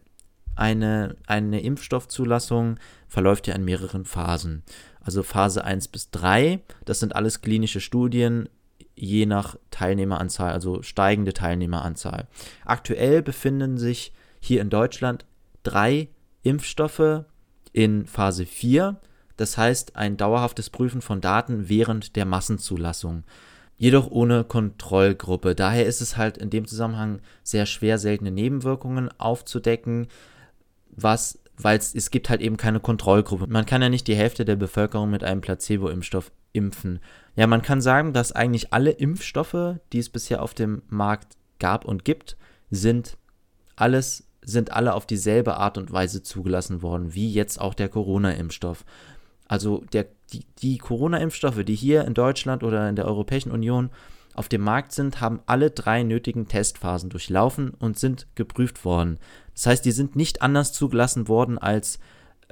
eine, 0.54 1.16
eine 1.26 1.60
Impfstoffzulassung 1.60 2.78
verläuft 3.08 3.46
ja 3.46 3.54
in 3.54 3.64
mehreren 3.64 4.04
Phasen. 4.04 4.62
Also 5.00 5.22
Phase 5.22 5.64
1 5.64 5.88
bis 5.88 6.10
3, 6.10 6.60
das 6.84 7.00
sind 7.00 7.16
alles 7.16 7.40
klinische 7.40 7.80
Studien, 7.80 8.48
je 8.94 9.26
nach 9.26 9.56
Teilnehmeranzahl, 9.70 10.52
also 10.52 10.82
steigende 10.82 11.32
Teilnehmeranzahl. 11.32 12.28
Aktuell 12.64 13.22
befinden 13.22 13.78
sich 13.78 14.12
hier 14.40 14.60
in 14.60 14.70
Deutschland 14.70 15.24
drei 15.62 16.08
Impfstoffe 16.42 17.24
in 17.72 18.06
Phase 18.06 18.46
4, 18.46 19.00
das 19.36 19.56
heißt 19.56 19.96
ein 19.96 20.16
dauerhaftes 20.16 20.70
Prüfen 20.70 21.00
von 21.00 21.20
Daten 21.20 21.68
während 21.68 22.16
der 22.16 22.26
Massenzulassung. 22.26 23.24
Jedoch 23.78 24.10
ohne 24.10 24.44
Kontrollgruppe. 24.44 25.56
Daher 25.56 25.86
ist 25.86 26.00
es 26.00 26.16
halt 26.16 26.38
in 26.38 26.50
dem 26.50 26.68
Zusammenhang 26.68 27.20
sehr 27.42 27.66
schwer, 27.66 27.98
seltene 27.98 28.30
Nebenwirkungen 28.30 29.10
aufzudecken 29.18 30.06
was, 30.92 31.38
weil 31.56 31.78
es 31.78 32.10
gibt 32.10 32.30
halt 32.30 32.40
eben 32.40 32.56
keine 32.56 32.80
Kontrollgruppe. 32.80 33.46
Man 33.46 33.66
kann 33.66 33.82
ja 33.82 33.88
nicht 33.88 34.06
die 34.06 34.16
Hälfte 34.16 34.44
der 34.44 34.56
Bevölkerung 34.56 35.10
mit 35.10 35.24
einem 35.24 35.40
Placebo-Impfstoff 35.40 36.30
impfen. 36.52 37.00
Ja, 37.36 37.46
man 37.46 37.62
kann 37.62 37.80
sagen, 37.80 38.12
dass 38.12 38.32
eigentlich 38.32 38.72
alle 38.72 38.90
Impfstoffe, 38.90 39.76
die 39.92 39.98
es 39.98 40.08
bisher 40.08 40.42
auf 40.42 40.54
dem 40.54 40.82
Markt 40.88 41.36
gab 41.58 41.84
und 41.84 42.04
gibt, 42.04 42.36
sind 42.70 43.16
alles 43.76 44.26
sind 44.44 44.72
alle 44.72 44.94
auf 44.94 45.06
dieselbe 45.06 45.56
Art 45.56 45.78
und 45.78 45.92
Weise 45.92 46.22
zugelassen 46.22 46.82
worden, 46.82 47.14
wie 47.14 47.32
jetzt 47.32 47.60
auch 47.60 47.74
der 47.74 47.88
Corona-Impfstoff. 47.88 48.84
Also 49.46 49.84
der, 49.92 50.06
die, 50.32 50.44
die 50.58 50.78
Corona-Impfstoffe, 50.78 51.62
die 51.64 51.74
hier 51.74 52.04
in 52.04 52.14
Deutschland 52.14 52.64
oder 52.64 52.88
in 52.88 52.96
der 52.96 53.06
Europäischen 53.06 53.52
Union 53.52 53.90
auf 54.34 54.48
dem 54.48 54.62
Markt 54.62 54.92
sind, 54.92 55.20
haben 55.20 55.40
alle 55.46 55.70
drei 55.70 56.02
nötigen 56.02 56.48
Testphasen 56.48 57.10
durchlaufen 57.10 57.70
und 57.70 57.98
sind 57.98 58.26
geprüft 58.34 58.84
worden. 58.84 59.18
Das 59.54 59.66
heißt, 59.66 59.84
die 59.84 59.92
sind 59.92 60.16
nicht 60.16 60.42
anders 60.42 60.72
zugelassen 60.72 61.28
worden 61.28 61.58
als 61.58 61.98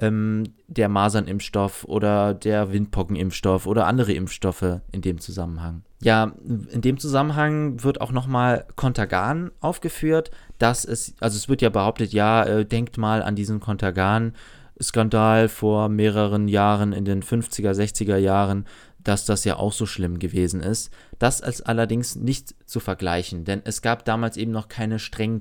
ähm, 0.01 0.43
der 0.67 0.89
Masernimpfstoff 0.89 1.85
oder 1.85 2.33
der 2.33 2.73
Windpockenimpfstoff 2.73 3.67
oder 3.67 3.85
andere 3.85 4.13
Impfstoffe 4.13 4.81
in 4.91 5.01
dem 5.01 5.19
Zusammenhang. 5.19 5.83
Ja, 6.03 6.33
in 6.43 6.81
dem 6.81 6.97
Zusammenhang 6.97 7.83
wird 7.83 8.01
auch 8.01 8.11
nochmal 8.11 8.65
Kontergan 8.75 9.51
aufgeführt, 9.59 10.31
dass 10.57 10.83
es, 10.83 11.13
also 11.19 11.37
es 11.37 11.47
wird 11.47 11.61
ja 11.61 11.69
behauptet, 11.69 12.11
ja, 12.11 12.43
äh, 12.43 12.65
denkt 12.65 12.97
mal 12.97 13.21
an 13.21 13.35
diesen 13.35 13.59
Kontergan-Skandal 13.59 15.47
vor 15.47 15.89
mehreren 15.89 16.47
Jahren 16.47 16.91
in 16.91 17.05
den 17.05 17.21
50er, 17.21 17.71
60er 17.73 18.17
Jahren, 18.17 18.65
dass 19.03 19.25
das 19.25 19.45
ja 19.45 19.57
auch 19.57 19.73
so 19.73 19.85
schlimm 19.85 20.17
gewesen 20.17 20.61
ist. 20.61 20.91
Das 21.19 21.39
ist 21.39 21.61
allerdings 21.61 22.15
nicht 22.15 22.55
zu 22.65 22.79
vergleichen, 22.79 23.45
denn 23.45 23.61
es 23.63 23.83
gab 23.83 24.05
damals 24.05 24.37
eben 24.37 24.51
noch 24.51 24.67
keine 24.67 24.97
strengen 24.97 25.39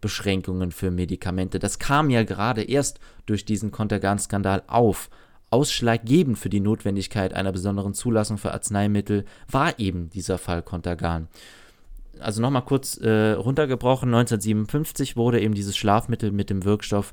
Zulassungsbeschränkungen 0.00 0.72
für 0.72 0.90
Medikamente. 0.90 1.58
Das 1.58 1.78
kam 1.78 2.10
ja 2.10 2.24
gerade 2.24 2.62
erst 2.62 3.00
durch 3.26 3.44
diesen 3.44 3.70
Kontergan-Skandal 3.70 4.62
auf. 4.66 5.10
Ausschlaggebend 5.50 6.38
für 6.38 6.48
die 6.48 6.60
Notwendigkeit 6.60 7.34
einer 7.34 7.52
besonderen 7.52 7.92
Zulassung 7.92 8.38
für 8.38 8.52
Arzneimittel 8.52 9.24
war 9.50 9.78
eben 9.78 10.08
dieser 10.10 10.38
Fall 10.38 10.62
Contergan. 10.62 11.28
Also 12.20 12.40
nochmal 12.40 12.64
kurz 12.64 12.98
äh, 12.98 13.32
runtergebrochen, 13.32 14.08
1957 14.14 15.16
wurde 15.16 15.40
eben 15.40 15.54
dieses 15.54 15.76
Schlafmittel 15.76 16.30
mit 16.30 16.50
dem 16.50 16.64
Wirkstoff 16.64 17.12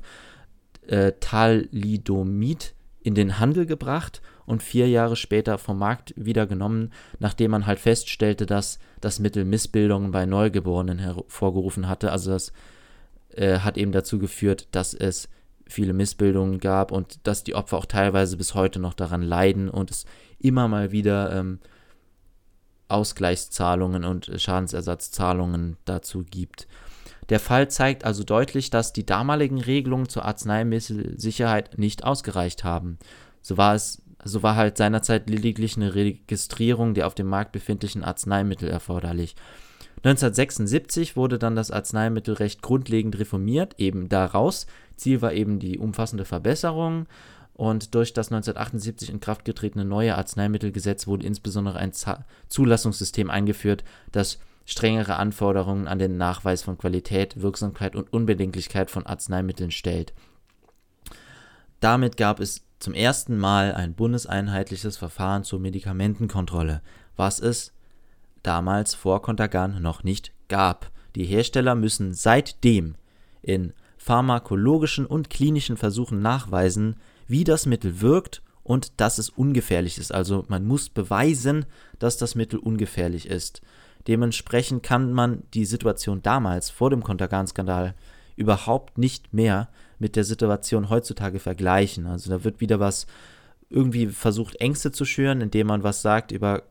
äh, 0.86 1.12
Thalidomid 1.18 2.74
in 3.00 3.14
den 3.14 3.38
Handel 3.38 3.66
gebracht 3.66 4.20
und 4.44 4.62
vier 4.62 4.88
Jahre 4.88 5.16
später 5.16 5.58
vom 5.58 5.78
Markt 5.78 6.14
wieder 6.16 6.46
genommen, 6.46 6.92
nachdem 7.18 7.50
man 7.50 7.66
halt 7.66 7.78
feststellte, 7.78 8.46
dass 8.46 8.78
das 9.00 9.18
Mittel 9.18 9.44
Missbildungen 9.44 10.10
bei 10.10 10.26
Neugeborenen 10.26 10.98
hervorgerufen 10.98 11.88
hatte. 11.88 12.12
Also 12.12 12.30
das 12.30 12.52
äh, 13.34 13.58
hat 13.60 13.76
eben 13.76 13.92
dazu 13.92 14.18
geführt, 14.18 14.68
dass 14.72 14.94
es 14.94 15.28
viele 15.66 15.92
Missbildungen 15.92 16.60
gab 16.60 16.92
und 16.92 17.26
dass 17.26 17.44
die 17.44 17.54
Opfer 17.54 17.76
auch 17.78 17.86
teilweise 17.86 18.36
bis 18.36 18.54
heute 18.54 18.78
noch 18.78 18.94
daran 18.94 19.22
leiden 19.22 19.68
und 19.68 19.90
es 19.90 20.06
immer 20.38 20.66
mal 20.68 20.92
wieder 20.92 21.32
ähm, 21.36 21.58
Ausgleichszahlungen 22.88 24.04
und 24.04 24.30
Schadensersatzzahlungen 24.36 25.76
dazu 25.84 26.24
gibt. 26.24 26.66
Der 27.28 27.40
Fall 27.40 27.68
zeigt 27.68 28.04
also 28.04 28.24
deutlich, 28.24 28.70
dass 28.70 28.94
die 28.94 29.04
damaligen 29.04 29.60
Regelungen 29.60 30.08
zur 30.08 30.24
Arzneimittelsicherheit 30.24 31.76
nicht 31.76 32.04
ausgereicht 32.04 32.64
haben. 32.64 32.98
So 33.42 33.58
war 33.58 33.74
es 33.74 34.02
so 34.24 34.42
war 34.42 34.56
halt 34.56 34.76
seinerzeit 34.76 35.30
lediglich 35.30 35.76
eine 35.76 35.94
Registrierung 35.94 36.94
der 36.94 37.06
auf 37.06 37.14
dem 37.14 37.28
Markt 37.28 37.52
befindlichen 37.52 38.02
Arzneimittel 38.02 38.68
erforderlich. 38.68 39.36
1976 39.98 41.16
wurde 41.16 41.38
dann 41.38 41.56
das 41.56 41.70
Arzneimittelrecht 41.70 42.62
grundlegend 42.62 43.18
reformiert, 43.18 43.74
eben 43.78 44.08
daraus. 44.08 44.66
Ziel 44.96 45.22
war 45.22 45.32
eben 45.32 45.58
die 45.58 45.78
umfassende 45.78 46.24
Verbesserung 46.24 47.06
und 47.54 47.96
durch 47.96 48.12
das 48.12 48.28
1978 48.28 49.10
in 49.10 49.18
Kraft 49.18 49.44
getretene 49.44 49.84
neue 49.84 50.16
Arzneimittelgesetz 50.16 51.08
wurde 51.08 51.26
insbesondere 51.26 51.78
ein 51.78 51.92
Zulassungssystem 52.48 53.30
eingeführt, 53.30 53.82
das 54.12 54.38
strengere 54.64 55.16
Anforderungen 55.16 55.88
an 55.88 55.98
den 55.98 56.16
Nachweis 56.16 56.62
von 56.62 56.78
Qualität, 56.78 57.40
Wirksamkeit 57.40 57.96
und 57.96 58.12
Unbedenklichkeit 58.12 58.92
von 58.92 59.06
Arzneimitteln 59.06 59.72
stellt. 59.72 60.12
Damit 61.80 62.16
gab 62.16 62.38
es 62.38 62.62
zum 62.78 62.94
ersten 62.94 63.36
Mal 63.36 63.74
ein 63.74 63.94
bundeseinheitliches 63.94 64.96
Verfahren 64.96 65.42
zur 65.42 65.58
Medikamentenkontrolle, 65.58 66.82
was 67.16 67.40
es 67.40 67.72
damals 68.48 68.94
vor 68.94 69.20
Contergan 69.20 69.82
noch 69.82 70.04
nicht 70.04 70.32
gab. 70.48 70.90
Die 71.16 71.26
Hersteller 71.26 71.74
müssen 71.74 72.14
seitdem 72.14 72.94
in 73.42 73.74
pharmakologischen 73.98 75.04
und 75.04 75.28
klinischen 75.28 75.76
Versuchen 75.76 76.22
nachweisen, 76.22 76.96
wie 77.26 77.44
das 77.44 77.66
Mittel 77.66 78.00
wirkt 78.00 78.40
und 78.62 79.00
dass 79.02 79.18
es 79.18 79.28
ungefährlich 79.28 79.98
ist. 79.98 80.14
Also 80.14 80.46
man 80.48 80.66
muss 80.66 80.88
beweisen, 80.88 81.66
dass 81.98 82.16
das 82.16 82.34
Mittel 82.34 82.58
ungefährlich 82.58 83.28
ist. 83.28 83.60
Dementsprechend 84.06 84.82
kann 84.82 85.12
man 85.12 85.42
die 85.52 85.66
Situation 85.66 86.22
damals 86.22 86.70
vor 86.70 86.88
dem 86.88 87.02
Contergan-Skandal 87.02 87.94
überhaupt 88.36 88.96
nicht 88.96 89.34
mehr 89.34 89.68
mit 89.98 90.16
der 90.16 90.24
Situation 90.24 90.88
heutzutage 90.88 91.38
vergleichen. 91.38 92.06
Also 92.06 92.30
da 92.30 92.44
wird 92.44 92.62
wieder 92.62 92.80
was 92.80 93.06
irgendwie 93.68 94.06
versucht, 94.06 94.56
Ängste 94.56 94.90
zu 94.90 95.04
schüren, 95.04 95.42
indem 95.42 95.66
man 95.66 95.82
was 95.82 96.00
sagt 96.00 96.32
über 96.32 96.62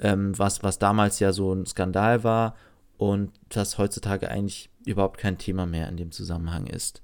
ähm, 0.00 0.38
was, 0.38 0.62
was 0.62 0.78
damals 0.78 1.20
ja 1.20 1.32
so 1.32 1.52
ein 1.52 1.66
Skandal 1.66 2.24
war 2.24 2.56
und 2.98 3.32
das 3.48 3.78
heutzutage 3.78 4.30
eigentlich 4.30 4.70
überhaupt 4.84 5.18
kein 5.18 5.38
Thema 5.38 5.66
mehr 5.66 5.88
in 5.88 5.96
dem 5.96 6.12
Zusammenhang 6.12 6.66
ist. 6.66 7.02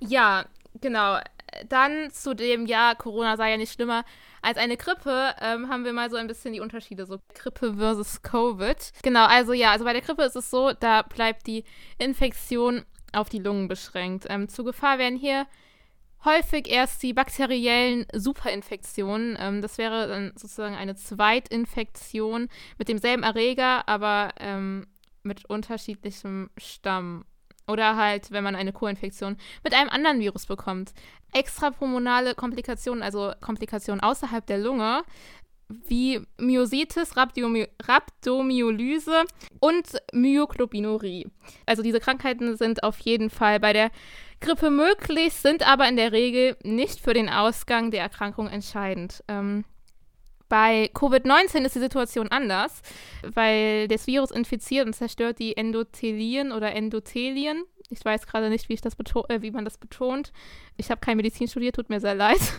Ja, 0.00 0.44
genau. 0.80 1.18
Dann 1.68 2.10
zu 2.10 2.34
dem, 2.34 2.66
ja, 2.66 2.94
Corona 2.94 3.36
sei 3.36 3.50
ja 3.50 3.56
nicht 3.56 3.72
schlimmer 3.72 4.04
als 4.40 4.58
eine 4.58 4.76
Grippe, 4.76 5.34
ähm, 5.40 5.68
haben 5.68 5.84
wir 5.84 5.92
mal 5.92 6.10
so 6.10 6.16
ein 6.16 6.26
bisschen 6.26 6.52
die 6.52 6.60
Unterschiede, 6.60 7.06
so 7.06 7.18
Grippe 7.34 7.74
versus 7.74 8.22
Covid. 8.22 8.76
Genau, 9.02 9.26
also 9.26 9.52
ja, 9.52 9.70
also 9.70 9.84
bei 9.84 9.92
der 9.92 10.02
Grippe 10.02 10.22
ist 10.22 10.34
es 10.34 10.50
so, 10.50 10.72
da 10.72 11.02
bleibt 11.02 11.46
die 11.46 11.64
Infektion 11.98 12.84
auf 13.12 13.28
die 13.28 13.38
Lungen 13.38 13.68
beschränkt. 13.68 14.26
Ähm, 14.28 14.48
zu 14.48 14.64
Gefahr 14.64 14.98
werden 14.98 15.18
hier 15.18 15.46
häufig 16.24 16.68
erst 16.68 17.02
die 17.02 17.12
bakteriellen 17.12 18.06
Superinfektionen. 18.12 19.36
Ähm, 19.38 19.62
das 19.62 19.78
wäre 19.78 20.08
dann 20.08 20.32
sozusagen 20.36 20.74
eine 20.74 20.94
Zweitinfektion 20.94 22.48
mit 22.78 22.88
demselben 22.88 23.22
Erreger, 23.22 23.88
aber 23.88 24.30
ähm, 24.38 24.86
mit 25.22 25.44
unterschiedlichem 25.46 26.50
Stamm. 26.56 27.24
Oder 27.68 27.96
halt, 27.96 28.32
wenn 28.32 28.42
man 28.42 28.56
eine 28.56 28.72
Co-Infektion 28.72 29.36
mit 29.62 29.72
einem 29.72 29.88
anderen 29.88 30.18
Virus 30.18 30.46
bekommt. 30.46 30.92
Extrapulmonale 31.32 32.34
Komplikationen, 32.34 33.02
also 33.02 33.32
Komplikationen 33.40 34.00
außerhalb 34.00 34.44
der 34.44 34.58
Lunge, 34.58 35.04
wie 35.68 36.20
Myositis, 36.38 37.16
Rhabdomy 37.16 37.68
Rhabdomyolyse 37.82 39.24
und 39.60 39.86
Myoglobinurie. 40.12 41.28
Also 41.64 41.82
diese 41.82 42.00
Krankheiten 42.00 42.56
sind 42.56 42.82
auf 42.82 42.98
jeden 42.98 43.30
Fall 43.30 43.60
bei 43.60 43.72
der 43.72 43.90
Grippe 44.42 44.70
möglich, 44.70 45.32
sind 45.34 45.66
aber 45.66 45.88
in 45.88 45.96
der 45.96 46.12
Regel 46.12 46.56
nicht 46.62 47.00
für 47.00 47.14
den 47.14 47.28
Ausgang 47.28 47.90
der 47.90 48.02
Erkrankung 48.02 48.48
entscheidend. 48.48 49.24
Ähm, 49.28 49.64
bei 50.48 50.90
Covid-19 50.92 51.64
ist 51.64 51.76
die 51.76 51.80
Situation 51.80 52.28
anders, 52.28 52.82
weil 53.22 53.88
das 53.88 54.06
Virus 54.06 54.30
infiziert 54.30 54.86
und 54.86 54.92
zerstört 54.92 55.38
die 55.38 55.56
Endothelien 55.56 56.52
oder 56.52 56.74
Endothelien. 56.74 57.64
Ich 57.88 58.04
weiß 58.04 58.26
gerade 58.26 58.50
nicht, 58.50 58.68
wie, 58.68 58.74
ich 58.74 58.82
das 58.82 58.94
äh, 59.28 59.40
wie 59.40 59.50
man 59.50 59.64
das 59.64 59.78
betont. 59.78 60.30
Ich 60.76 60.90
habe 60.90 61.00
kein 61.00 61.16
Medizin 61.16 61.48
studiert, 61.48 61.76
tut 61.76 61.88
mir 61.88 62.00
sehr 62.00 62.14
leid. 62.14 62.40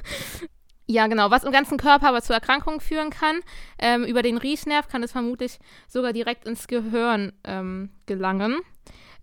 Ja, 0.85 1.07
genau. 1.07 1.31
Was 1.31 1.45
im 1.45 1.53
ganzen 1.53 1.77
Körper 1.77 2.09
aber 2.09 2.21
zu 2.21 2.33
Erkrankungen 2.33 2.81
führen 2.81 3.09
kann, 3.09 3.39
ähm, 3.79 4.03
über 4.03 4.21
den 4.21 4.37
Riechnerv 4.37 4.89
kann 4.89 5.01
es 5.01 5.13
vermutlich 5.13 5.59
sogar 5.87 6.11
direkt 6.11 6.45
ins 6.45 6.67
Gehirn 6.67 7.31
ähm, 7.45 7.89
gelangen. 8.05 8.59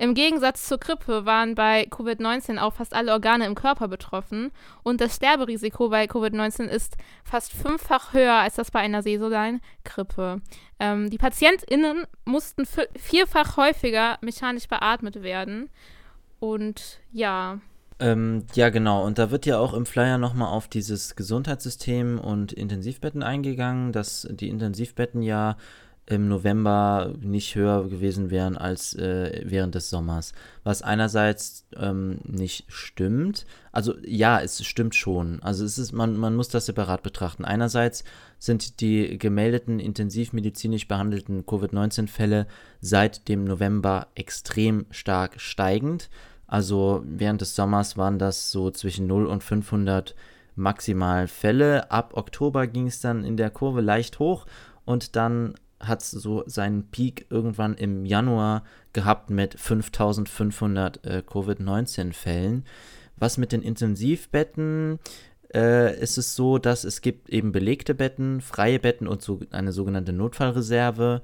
Im 0.00 0.14
Gegensatz 0.14 0.66
zur 0.66 0.78
Grippe 0.78 1.26
waren 1.26 1.54
bei 1.54 1.86
Covid-19 1.90 2.56
auch 2.56 2.72
fast 2.72 2.94
alle 2.94 3.12
Organe 3.12 3.44
im 3.44 3.54
Körper 3.54 3.86
betroffen 3.86 4.50
und 4.82 4.98
das 4.98 5.16
Sterberisiko 5.16 5.90
bei 5.90 6.06
Covid-19 6.06 6.64
ist 6.64 6.96
fast 7.22 7.52
fünffach 7.52 8.14
höher 8.14 8.36
als 8.36 8.54
das 8.54 8.70
bei 8.70 8.78
einer 8.78 9.02
saisonalen 9.02 9.60
Grippe. 9.84 10.40
Ähm, 10.78 11.10
die 11.10 11.18
PatientInnen 11.18 12.06
mussten 12.24 12.64
vierfach 12.96 13.58
häufiger 13.58 14.16
mechanisch 14.22 14.68
beatmet 14.68 15.22
werden 15.22 15.68
und 16.38 17.00
ja, 17.12 17.58
ähm, 17.98 18.46
ja, 18.54 18.70
genau. 18.70 19.04
Und 19.04 19.18
da 19.18 19.30
wird 19.30 19.44
ja 19.44 19.58
auch 19.58 19.74
im 19.74 19.84
Flyer 19.84 20.16
nochmal 20.16 20.48
auf 20.48 20.68
dieses 20.68 21.16
Gesundheitssystem 21.16 22.18
und 22.18 22.54
Intensivbetten 22.54 23.22
eingegangen, 23.22 23.92
dass 23.92 24.26
die 24.30 24.48
Intensivbetten 24.48 25.20
ja 25.20 25.58
im 26.10 26.26
November 26.26 27.14
nicht 27.20 27.54
höher 27.54 27.88
gewesen 27.88 28.30
wären 28.30 28.58
als 28.58 28.94
äh, 28.94 29.42
während 29.44 29.76
des 29.76 29.90
Sommers. 29.90 30.32
Was 30.64 30.82
einerseits 30.82 31.64
ähm, 31.76 32.18
nicht 32.24 32.64
stimmt. 32.66 33.46
Also 33.70 33.94
ja, 34.04 34.40
es 34.40 34.64
stimmt 34.64 34.96
schon. 34.96 35.40
Also 35.40 35.64
es 35.64 35.78
ist, 35.78 35.92
man, 35.92 36.16
man 36.16 36.34
muss 36.34 36.48
das 36.48 36.66
separat 36.66 37.04
betrachten. 37.04 37.44
Einerseits 37.44 38.02
sind 38.40 38.80
die 38.80 39.18
gemeldeten 39.18 39.78
intensivmedizinisch 39.78 40.88
behandelten 40.88 41.46
Covid-19-Fälle 41.46 42.48
seit 42.80 43.28
dem 43.28 43.44
November 43.44 44.08
extrem 44.16 44.86
stark 44.90 45.40
steigend. 45.40 46.10
Also 46.48 47.04
während 47.06 47.40
des 47.40 47.54
Sommers 47.54 47.96
waren 47.96 48.18
das 48.18 48.50
so 48.50 48.72
zwischen 48.72 49.06
0 49.06 49.26
und 49.26 49.44
500 49.44 50.16
maximal 50.56 51.28
Fälle. 51.28 51.92
Ab 51.92 52.14
Oktober 52.14 52.66
ging 52.66 52.88
es 52.88 53.00
dann 53.00 53.22
in 53.22 53.36
der 53.36 53.50
Kurve 53.50 53.80
leicht 53.80 54.18
hoch 54.18 54.46
und 54.84 55.14
dann 55.14 55.54
hat 55.80 56.02
so 56.02 56.44
seinen 56.46 56.84
Peak 56.90 57.26
irgendwann 57.30 57.74
im 57.74 58.04
Januar 58.04 58.64
gehabt 58.92 59.30
mit 59.30 59.58
5500 59.58 61.04
äh, 61.06 61.22
Covid-19-Fällen. 61.26 62.64
Was 63.16 63.38
mit 63.38 63.52
den 63.52 63.62
Intensivbetten 63.62 64.98
äh, 65.54 65.98
ist 66.00 66.18
es 66.18 66.34
so, 66.36 66.58
dass 66.58 66.84
es 66.84 67.00
gibt 67.00 67.28
eben 67.30 67.52
belegte 67.52 67.94
Betten, 67.94 68.40
freie 68.40 68.78
Betten 68.78 69.08
und 69.08 69.22
so 69.22 69.40
eine 69.50 69.72
sogenannte 69.72 70.12
Notfallreserve. 70.12 71.22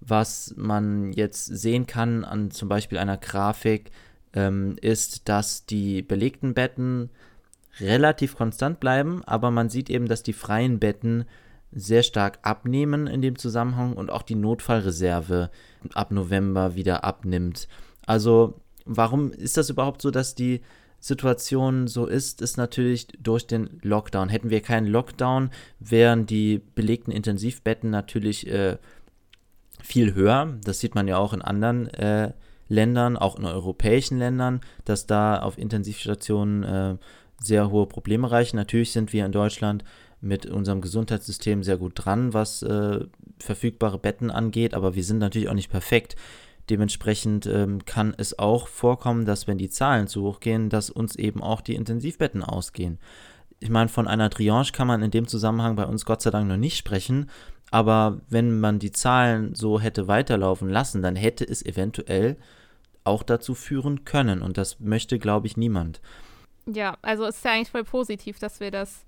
Was 0.00 0.54
man 0.56 1.12
jetzt 1.12 1.46
sehen 1.46 1.86
kann 1.86 2.24
an 2.24 2.50
zum 2.50 2.68
Beispiel 2.68 2.98
einer 2.98 3.16
Grafik, 3.16 3.90
ähm, 4.32 4.76
ist, 4.80 5.28
dass 5.28 5.66
die 5.66 6.02
belegten 6.02 6.54
Betten 6.54 7.10
relativ 7.80 8.36
konstant 8.36 8.80
bleiben, 8.80 9.22
aber 9.24 9.50
man 9.50 9.68
sieht 9.68 9.90
eben, 9.90 10.06
dass 10.06 10.22
die 10.22 10.32
freien 10.32 10.78
Betten 10.78 11.24
sehr 11.72 12.02
stark 12.02 12.38
abnehmen 12.42 13.06
in 13.06 13.22
dem 13.22 13.38
Zusammenhang 13.38 13.92
und 13.92 14.10
auch 14.10 14.22
die 14.22 14.34
Notfallreserve 14.34 15.50
ab 15.94 16.10
November 16.10 16.74
wieder 16.74 17.04
abnimmt. 17.04 17.68
Also 18.06 18.60
warum 18.84 19.32
ist 19.32 19.56
das 19.56 19.70
überhaupt 19.70 20.02
so, 20.02 20.10
dass 20.10 20.34
die 20.34 20.62
Situation 21.00 21.86
so 21.86 22.06
ist, 22.06 22.42
ist 22.42 22.56
natürlich 22.56 23.06
durch 23.20 23.46
den 23.46 23.78
Lockdown. 23.82 24.28
Hätten 24.28 24.50
wir 24.50 24.60
keinen 24.60 24.86
Lockdown, 24.86 25.50
wären 25.78 26.26
die 26.26 26.60
belegten 26.74 27.12
Intensivbetten 27.12 27.90
natürlich 27.90 28.48
äh, 28.48 28.78
viel 29.80 30.14
höher. 30.14 30.58
Das 30.64 30.80
sieht 30.80 30.94
man 30.94 31.06
ja 31.06 31.18
auch 31.18 31.32
in 31.32 31.42
anderen 31.42 31.88
äh, 31.94 32.32
Ländern, 32.68 33.16
auch 33.16 33.38
in 33.38 33.44
europäischen 33.44 34.18
Ländern, 34.18 34.60
dass 34.84 35.06
da 35.06 35.40
auf 35.40 35.56
Intensivstationen 35.56 36.62
äh, 36.64 36.96
sehr 37.40 37.70
hohe 37.70 37.86
Probleme 37.86 38.30
reichen. 38.30 38.56
Natürlich 38.56 38.92
sind 38.92 39.12
wir 39.12 39.24
in 39.24 39.32
Deutschland 39.32 39.84
mit 40.20 40.46
unserem 40.46 40.80
Gesundheitssystem 40.80 41.62
sehr 41.62 41.76
gut 41.76 41.92
dran, 41.94 42.34
was 42.34 42.62
äh, 42.62 43.00
verfügbare 43.38 43.98
Betten 43.98 44.30
angeht, 44.30 44.74
aber 44.74 44.94
wir 44.94 45.04
sind 45.04 45.18
natürlich 45.18 45.48
auch 45.48 45.54
nicht 45.54 45.70
perfekt. 45.70 46.16
Dementsprechend 46.70 47.46
ähm, 47.46 47.84
kann 47.86 48.14
es 48.16 48.38
auch 48.38 48.68
vorkommen, 48.68 49.24
dass 49.24 49.46
wenn 49.46 49.58
die 49.58 49.70
Zahlen 49.70 50.06
zu 50.06 50.22
hoch 50.22 50.40
gehen, 50.40 50.68
dass 50.68 50.90
uns 50.90 51.16
eben 51.16 51.42
auch 51.42 51.60
die 51.60 51.74
Intensivbetten 51.74 52.42
ausgehen. 52.42 52.98
Ich 53.60 53.70
meine, 53.70 53.88
von 53.88 54.06
einer 54.06 54.30
Triage 54.30 54.72
kann 54.72 54.86
man 54.86 55.02
in 55.02 55.10
dem 55.10 55.26
Zusammenhang 55.26 55.76
bei 55.76 55.84
uns 55.84 56.04
Gott 56.04 56.22
sei 56.22 56.30
Dank 56.30 56.48
noch 56.48 56.56
nicht 56.56 56.76
sprechen, 56.76 57.30
aber 57.70 58.20
wenn 58.28 58.60
man 58.60 58.78
die 58.78 58.92
Zahlen 58.92 59.54
so 59.54 59.80
hätte 59.80 60.08
weiterlaufen 60.08 60.68
lassen, 60.68 61.02
dann 61.02 61.16
hätte 61.16 61.44
es 61.44 61.64
eventuell 61.64 62.36
auch 63.04 63.22
dazu 63.22 63.54
führen 63.54 64.04
können 64.04 64.42
und 64.42 64.58
das 64.58 64.80
möchte, 64.80 65.18
glaube 65.18 65.46
ich, 65.46 65.56
niemand. 65.56 66.00
Ja, 66.66 66.98
also 67.00 67.24
ist 67.24 67.44
ja 67.44 67.52
eigentlich 67.52 67.70
voll 67.70 67.84
positiv, 67.84 68.38
dass 68.38 68.60
wir 68.60 68.70
das 68.70 69.06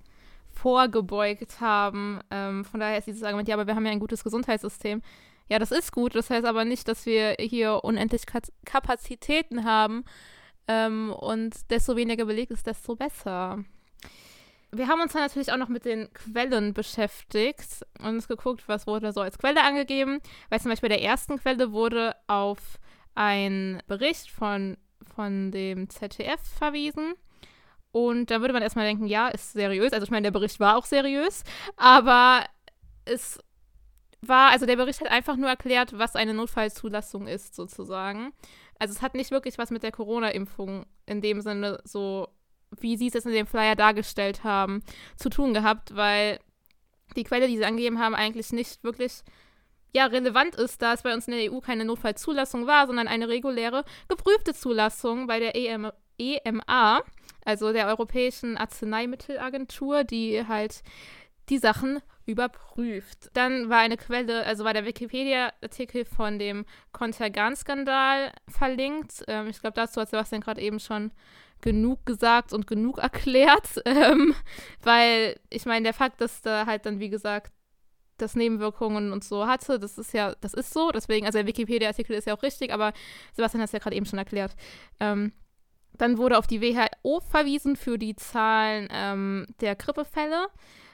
vorgebeugt 0.61 1.59
haben. 1.59 2.19
Ähm, 2.29 2.63
von 2.63 2.79
daher 2.79 2.99
ist 2.99 3.07
dieses 3.07 3.23
Argument, 3.23 3.47
ja, 3.47 3.55
aber 3.55 3.67
wir 3.67 3.75
haben 3.75 3.85
ja 3.85 3.91
ein 3.91 3.99
gutes 3.99 4.23
Gesundheitssystem. 4.23 5.01
Ja, 5.49 5.59
das 5.59 5.71
ist 5.71 5.91
gut. 5.91 6.15
Das 6.15 6.29
heißt 6.29 6.45
aber 6.45 6.65
nicht, 6.65 6.87
dass 6.87 7.05
wir 7.05 7.35
hier 7.39 7.83
unendlich 7.83 8.23
Kapazitäten 8.65 9.65
haben. 9.65 10.05
Ähm, 10.67 11.11
und 11.11 11.69
desto 11.71 11.95
weniger 11.95 12.25
belegt 12.25 12.51
ist, 12.51 12.67
desto 12.67 12.95
besser. 12.95 13.63
Wir 14.71 14.87
haben 14.87 15.01
uns 15.01 15.13
dann 15.13 15.23
natürlich 15.23 15.51
auch 15.51 15.57
noch 15.57 15.67
mit 15.67 15.83
den 15.83 16.13
Quellen 16.13 16.73
beschäftigt 16.73 17.85
und 17.99 18.07
uns 18.07 18.27
geguckt, 18.27 18.63
was 18.67 18.87
wurde 18.87 19.11
so 19.11 19.21
als 19.21 19.37
Quelle 19.39 19.63
angegeben. 19.63 20.21
Weil 20.49 20.61
zum 20.61 20.69
Beispiel 20.69 20.89
der 20.89 21.01
ersten 21.01 21.39
Quelle 21.39 21.71
wurde 21.71 22.15
auf 22.27 22.79
einen 23.15 23.81
Bericht 23.87 24.29
von, 24.29 24.77
von 25.15 25.51
dem 25.51 25.89
ZDF 25.89 26.39
verwiesen. 26.57 27.15
Und 27.91 28.31
da 28.31 28.39
würde 28.39 28.53
man 28.53 28.63
erstmal 28.63 28.85
denken, 28.85 29.05
ja, 29.05 29.27
ist 29.27 29.53
seriös. 29.53 29.93
Also 29.93 30.05
ich 30.05 30.11
meine, 30.11 30.23
der 30.23 30.31
Bericht 30.31 30.59
war 30.59 30.77
auch 30.77 30.85
seriös, 30.85 31.43
aber 31.75 32.45
es 33.05 33.39
war, 34.21 34.51
also 34.51 34.65
der 34.65 34.75
Bericht 34.75 35.01
hat 35.01 35.09
einfach 35.09 35.35
nur 35.35 35.49
erklärt, 35.49 35.97
was 35.97 36.15
eine 36.15 36.33
Notfallzulassung 36.33 37.27
ist, 37.27 37.55
sozusagen. 37.55 38.33
Also 38.79 38.93
es 38.93 39.01
hat 39.01 39.13
nicht 39.13 39.31
wirklich 39.31 39.57
was 39.57 39.71
mit 39.71 39.83
der 39.83 39.91
Corona-Impfung 39.91 40.85
in 41.05 41.21
dem 41.21 41.41
Sinne 41.41 41.79
so, 41.83 42.29
wie 42.79 42.97
sie 42.97 43.07
es 43.07 43.13
jetzt 43.13 43.25
in 43.25 43.33
dem 43.33 43.47
Flyer 43.47 43.75
dargestellt 43.75 44.43
haben, 44.43 44.83
zu 45.17 45.29
tun 45.29 45.53
gehabt, 45.53 45.95
weil 45.95 46.39
die 47.15 47.23
Quelle, 47.23 47.47
die 47.47 47.57
sie 47.57 47.65
angegeben 47.65 47.99
haben, 47.99 48.15
eigentlich 48.15 48.53
nicht 48.53 48.83
wirklich 48.83 49.21
ja, 49.93 50.05
relevant 50.05 50.55
ist, 50.55 50.81
da 50.81 50.93
es 50.93 51.01
bei 51.01 51.13
uns 51.13 51.27
in 51.27 51.33
der 51.33 51.51
EU 51.51 51.59
keine 51.59 51.83
Notfallzulassung 51.83 52.65
war, 52.65 52.87
sondern 52.87 53.09
eine 53.09 53.27
reguläre, 53.27 53.83
geprüfte 54.07 54.53
Zulassung 54.53 55.27
bei 55.27 55.39
der 55.39 55.55
EM 55.55 55.91
EMA, 56.17 57.03
also 57.45 57.73
der 57.73 57.87
Europäischen 57.87 58.57
Arzneimittelagentur, 58.57 60.03
die 60.03 60.45
halt 60.47 60.83
die 61.49 61.57
Sachen 61.57 61.99
überprüft. 62.25 63.29
Dann 63.33 63.69
war 63.69 63.79
eine 63.79 63.97
Quelle, 63.97 64.45
also 64.45 64.63
war 64.63 64.73
der 64.73 64.85
Wikipedia-Artikel 64.85 66.05
von 66.05 66.39
dem 66.39 66.65
Kontergan-Skandal 66.91 68.31
verlinkt. 68.47 69.23
Ähm, 69.27 69.47
ich 69.47 69.59
glaube, 69.59 69.75
dazu 69.75 70.01
hat 70.01 70.09
Sebastian 70.09 70.41
gerade 70.41 70.61
eben 70.61 70.79
schon 70.79 71.11
genug 71.61 72.05
gesagt 72.05 72.53
und 72.53 72.67
genug 72.67 72.97
erklärt, 72.99 73.81
ähm, 73.85 74.33
weil 74.81 75.39
ich 75.49 75.65
meine, 75.65 75.83
der 75.83 75.93
Fakt, 75.93 76.21
dass 76.21 76.41
da 76.41 76.65
halt 76.65 76.85
dann, 76.85 76.99
wie 76.99 77.09
gesagt, 77.09 77.51
das 78.17 78.35
Nebenwirkungen 78.35 79.11
und 79.11 79.23
so 79.23 79.47
hatte, 79.47 79.79
das 79.79 79.97
ist 79.97 80.13
ja, 80.13 80.35
das 80.41 80.53
ist 80.53 80.73
so, 80.73 80.91
deswegen, 80.91 81.25
also 81.25 81.39
der 81.39 81.47
Wikipedia-Artikel 81.47 82.15
ist 82.15 82.27
ja 82.27 82.35
auch 82.35 82.43
richtig, 82.43 82.71
aber 82.71 82.93
Sebastian 83.33 83.61
hat 83.61 83.69
es 83.69 83.73
ja 83.73 83.79
gerade 83.79 83.95
eben 83.95 84.05
schon 84.05 84.19
erklärt. 84.19 84.55
Ähm, 84.99 85.33
dann 85.97 86.17
wurde 86.17 86.37
auf 86.37 86.47
die 86.47 86.61
WHO 86.61 87.19
verwiesen 87.21 87.75
für 87.75 87.97
die 87.97 88.15
Zahlen 88.15 88.87
ähm, 88.91 89.45
der 89.59 89.75
Grippefälle. 89.75 90.47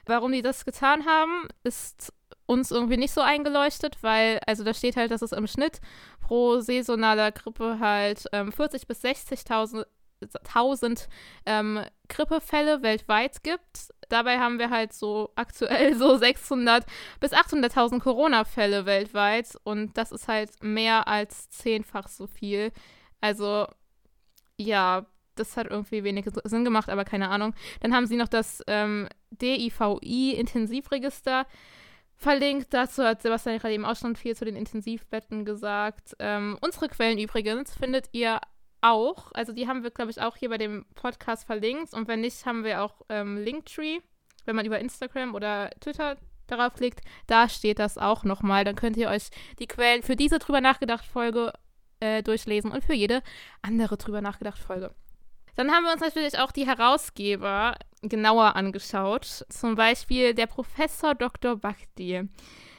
Warum 0.06 0.32
die 0.32 0.42
das 0.42 0.64
getan 0.64 1.06
haben, 1.06 1.48
ist 1.64 2.12
uns 2.46 2.70
irgendwie 2.70 2.96
nicht 2.96 3.12
so 3.12 3.20
eingeleuchtet, 3.20 3.98
weil, 4.00 4.40
also 4.46 4.64
da 4.64 4.72
steht 4.72 4.96
halt, 4.96 5.10
dass 5.10 5.22
es 5.22 5.32
im 5.32 5.46
Schnitt 5.46 5.80
pro 6.20 6.60
saisonaler 6.60 7.30
Grippe 7.30 7.78
halt 7.78 8.24
ähm, 8.32 8.50
40.000 8.50 8.86
bis 8.86 9.04
60.000 9.04 9.84
1000 10.20 11.08
ähm, 11.46 11.80
Grippefälle 12.08 12.82
weltweit 12.82 13.42
gibt. 13.42 13.92
Dabei 14.08 14.38
haben 14.38 14.58
wir 14.58 14.70
halt 14.70 14.92
so 14.92 15.30
aktuell 15.36 15.96
so 15.96 16.16
600 16.16 16.84
bis 17.20 17.32
800.000 17.32 18.00
Corona-Fälle 18.00 18.86
weltweit 18.86 19.56
und 19.64 19.96
das 19.96 20.12
ist 20.12 20.28
halt 20.28 20.50
mehr 20.62 21.06
als 21.08 21.50
zehnfach 21.50 22.08
so 22.08 22.26
viel. 22.26 22.72
Also 23.20 23.66
ja, 24.58 25.06
das 25.36 25.56
hat 25.56 25.68
irgendwie 25.68 26.04
wenig 26.04 26.26
Sinn 26.44 26.64
gemacht, 26.64 26.90
aber 26.90 27.04
keine 27.04 27.30
Ahnung. 27.30 27.54
Dann 27.80 27.94
haben 27.94 28.06
sie 28.06 28.16
noch 28.16 28.28
das 28.28 28.62
ähm, 28.66 29.08
DIVI-Intensivregister 29.30 31.46
verlinkt. 32.16 32.74
Dazu 32.74 33.04
hat 33.04 33.22
Sebastian 33.22 33.58
gerade 33.58 33.74
eben 33.74 33.84
auch 33.84 33.96
schon 33.96 34.16
viel 34.16 34.36
zu 34.36 34.44
den 34.44 34.56
Intensivbetten 34.56 35.44
gesagt. 35.44 36.16
Ähm, 36.18 36.58
unsere 36.60 36.88
Quellen 36.88 37.18
übrigens 37.18 37.74
findet 37.74 38.08
ihr 38.12 38.40
auch. 38.80 39.32
Also 39.32 39.52
die 39.52 39.68
haben 39.68 39.82
wir, 39.82 39.90
glaube 39.90 40.10
ich, 40.10 40.20
auch 40.20 40.36
hier 40.36 40.48
bei 40.48 40.58
dem 40.58 40.84
Podcast 40.94 41.46
verlinkt. 41.46 41.94
Und 41.94 42.08
wenn 42.08 42.20
nicht, 42.20 42.44
haben 42.44 42.64
wir 42.64 42.82
auch 42.82 43.02
ähm, 43.08 43.38
Linktree. 43.38 44.00
Wenn 44.44 44.56
man 44.56 44.66
über 44.66 44.78
Instagram 44.78 45.34
oder 45.34 45.70
Twitter 45.80 46.16
darauf 46.46 46.74
klickt, 46.74 47.00
da 47.26 47.48
steht 47.48 47.78
das 47.78 47.98
auch 47.98 48.24
nochmal. 48.24 48.64
Dann 48.64 48.76
könnt 48.76 48.96
ihr 48.96 49.10
euch 49.10 49.28
die 49.58 49.66
Quellen 49.66 50.02
für 50.02 50.16
diese 50.16 50.38
drüber 50.38 50.60
nachgedacht 50.60 51.04
Folge 51.04 51.52
äh, 52.00 52.22
durchlesen 52.22 52.70
und 52.70 52.84
für 52.84 52.94
jede 52.94 53.22
andere 53.62 53.96
drüber 53.96 54.20
nachgedacht 54.20 54.58
Folge. 54.58 54.94
Dann 55.56 55.72
haben 55.72 55.84
wir 55.84 55.92
uns 55.92 56.00
natürlich 56.00 56.38
auch 56.38 56.52
die 56.52 56.66
Herausgeber 56.66 57.76
genauer 58.02 58.54
angeschaut. 58.54 59.44
Zum 59.48 59.74
Beispiel 59.74 60.32
der 60.32 60.46
Professor 60.46 61.16
Dr. 61.16 61.56
Bhakti. 61.56 62.22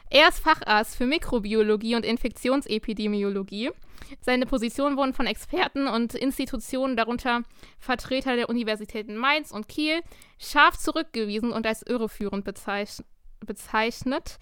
Er 0.10 0.30
ist 0.30 0.40
Facharzt 0.40 0.96
für 0.96 1.06
Mikrobiologie 1.06 1.96
und 1.96 2.06
Infektionsepidemiologie. 2.06 3.72
Seine 4.22 4.46
Positionen 4.46 4.98
wurden 4.98 5.14
von 5.14 5.28
Experten 5.28 5.88
und 5.88 6.16
Institutionen, 6.16 6.98
darunter 6.98 7.44
Vertreter 7.78 8.36
der 8.36 8.50
Universitäten 8.50 9.18
Mainz 9.18 9.52
und 9.52 9.68
Kiel, 9.68 10.02
scharf 10.40 10.78
zurückgewiesen 10.78 11.52
und 11.52 11.68
als 11.68 11.84
irreführend 11.84 12.44
bezeichnet. 12.46 14.40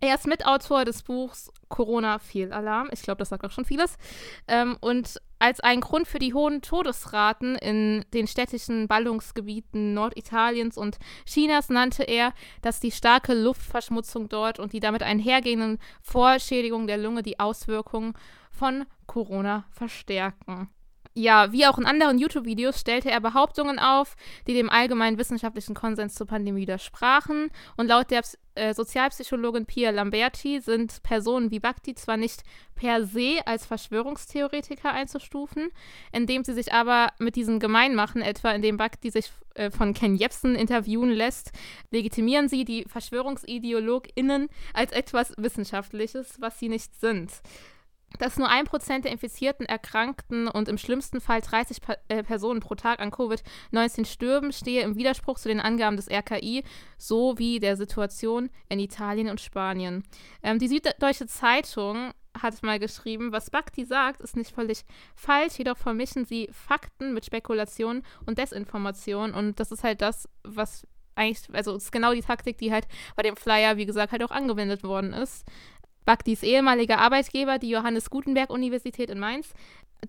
Er 0.00 0.14
ist 0.14 0.26
Mitautor 0.26 0.84
des 0.84 1.02
Buchs 1.02 1.50
Corona 1.68 2.18
Fehlalarm. 2.18 2.88
Ich 2.92 3.02
glaube, 3.02 3.18
das 3.18 3.30
sagt 3.30 3.44
auch 3.44 3.50
schon 3.50 3.64
vieles. 3.64 3.96
Ähm, 4.46 4.76
und 4.80 5.20
als 5.38 5.60
einen 5.60 5.80
Grund 5.80 6.06
für 6.06 6.18
die 6.18 6.34
hohen 6.34 6.62
Todesraten 6.62 7.56
in 7.56 8.04
den 8.12 8.26
städtischen 8.26 8.88
Ballungsgebieten 8.88 9.94
Norditaliens 9.94 10.76
und 10.76 10.98
Chinas 11.24 11.70
nannte 11.70 12.02
er, 12.04 12.32
dass 12.62 12.80
die 12.80 12.92
starke 12.92 13.34
Luftverschmutzung 13.34 14.28
dort 14.28 14.58
und 14.58 14.72
die 14.72 14.80
damit 14.80 15.02
einhergehenden 15.02 15.78
Vorschädigungen 16.02 16.86
der 16.86 16.98
Lunge 16.98 17.22
die 17.22 17.40
Auswirkungen 17.40 18.14
von 18.50 18.84
Corona 19.06 19.64
verstärken. 19.70 20.70
Ja, 21.18 21.50
wie 21.50 21.64
auch 21.64 21.78
in 21.78 21.86
anderen 21.86 22.18
YouTube-Videos 22.18 22.78
stellte 22.78 23.10
er 23.10 23.22
Behauptungen 23.22 23.78
auf, 23.78 24.16
die 24.46 24.52
dem 24.52 24.68
allgemeinen 24.68 25.16
wissenschaftlichen 25.16 25.74
Konsens 25.74 26.14
zur 26.14 26.26
Pandemie 26.26 26.60
widersprachen. 26.60 27.50
Und 27.78 27.86
laut 27.86 28.10
der 28.10 28.20
äh, 28.54 28.74
Sozialpsychologin 28.74 29.64
Pia 29.64 29.88
Lamberti 29.92 30.60
sind 30.60 31.02
Personen 31.02 31.50
wie 31.50 31.58
Bhakti 31.58 31.94
zwar 31.94 32.18
nicht 32.18 32.42
per 32.74 33.06
se 33.06 33.38
als 33.46 33.64
Verschwörungstheoretiker 33.64 34.92
einzustufen, 34.92 35.70
indem 36.12 36.44
sie 36.44 36.52
sich 36.52 36.74
aber 36.74 37.08
mit 37.18 37.34
diesen 37.34 37.60
gemein 37.60 37.94
machen, 37.94 38.20
etwa 38.20 38.50
indem 38.50 38.76
Bhakti 38.76 39.10
sich 39.10 39.32
äh, 39.54 39.70
von 39.70 39.94
Ken 39.94 40.16
Jebsen 40.16 40.54
interviewen 40.54 41.08
lässt, 41.08 41.50
legitimieren 41.92 42.50
sie 42.50 42.66
die 42.66 42.84
VerschwörungsideologInnen 42.84 44.50
als 44.74 44.92
etwas 44.92 45.32
Wissenschaftliches, 45.38 46.42
was 46.42 46.58
sie 46.58 46.68
nicht 46.68 46.94
sind 47.00 47.32
dass 48.18 48.38
nur 48.38 48.48
ein 48.48 48.64
Prozent 48.64 49.04
der 49.04 49.12
Infizierten, 49.12 49.66
Erkrankten 49.66 50.48
und 50.48 50.68
im 50.68 50.78
schlimmsten 50.78 51.20
Fall 51.20 51.40
30 51.40 51.80
pa 51.82 51.96
äh, 52.08 52.22
Personen 52.22 52.60
pro 52.60 52.74
Tag 52.74 53.00
an 53.00 53.10
Covid-19 53.10 54.06
stürben, 54.06 54.52
stehe 54.52 54.82
im 54.82 54.96
Widerspruch 54.96 55.38
zu 55.38 55.48
den 55.48 55.60
Angaben 55.60 55.96
des 55.96 56.10
RKI 56.10 56.64
sowie 56.98 57.58
der 57.60 57.76
Situation 57.76 58.50
in 58.68 58.78
Italien 58.78 59.28
und 59.28 59.40
Spanien. 59.40 60.04
Ähm, 60.42 60.58
die 60.58 60.68
Süddeutsche 60.68 61.26
Zeitung 61.26 62.12
hat 62.42 62.62
mal 62.62 62.78
geschrieben, 62.78 63.32
was 63.32 63.50
Bhakti 63.50 63.84
sagt, 63.84 64.20
ist 64.20 64.36
nicht 64.36 64.54
völlig 64.54 64.84
falsch, 65.14 65.58
jedoch 65.58 65.76
vermischen 65.76 66.24
sie 66.24 66.48
Fakten 66.52 67.14
mit 67.14 67.24
Spekulation 67.24 68.02
und 68.26 68.38
Desinformation. 68.38 69.32
Und 69.32 69.58
das 69.58 69.72
ist 69.72 69.84
halt 69.84 70.02
das, 70.02 70.28
was 70.42 70.86
eigentlich, 71.16 71.42
also 71.52 71.74
ist 71.74 71.92
genau 71.92 72.12
die 72.12 72.20
Taktik, 72.20 72.58
die 72.58 72.72
halt 72.72 72.86
bei 73.16 73.22
dem 73.22 73.36
Flyer, 73.36 73.76
wie 73.76 73.86
gesagt, 73.86 74.12
halt 74.12 74.22
auch 74.22 74.30
angewendet 74.30 74.82
worden 74.82 75.12
ist. 75.12 75.46
Bhaktis 76.06 76.42
ehemaliger 76.42 76.98
Arbeitgeber, 76.98 77.58
die 77.58 77.68
Johannes 77.68 78.08
Gutenberg 78.08 78.48
Universität 78.48 79.10
in 79.10 79.18
Mainz, 79.18 79.52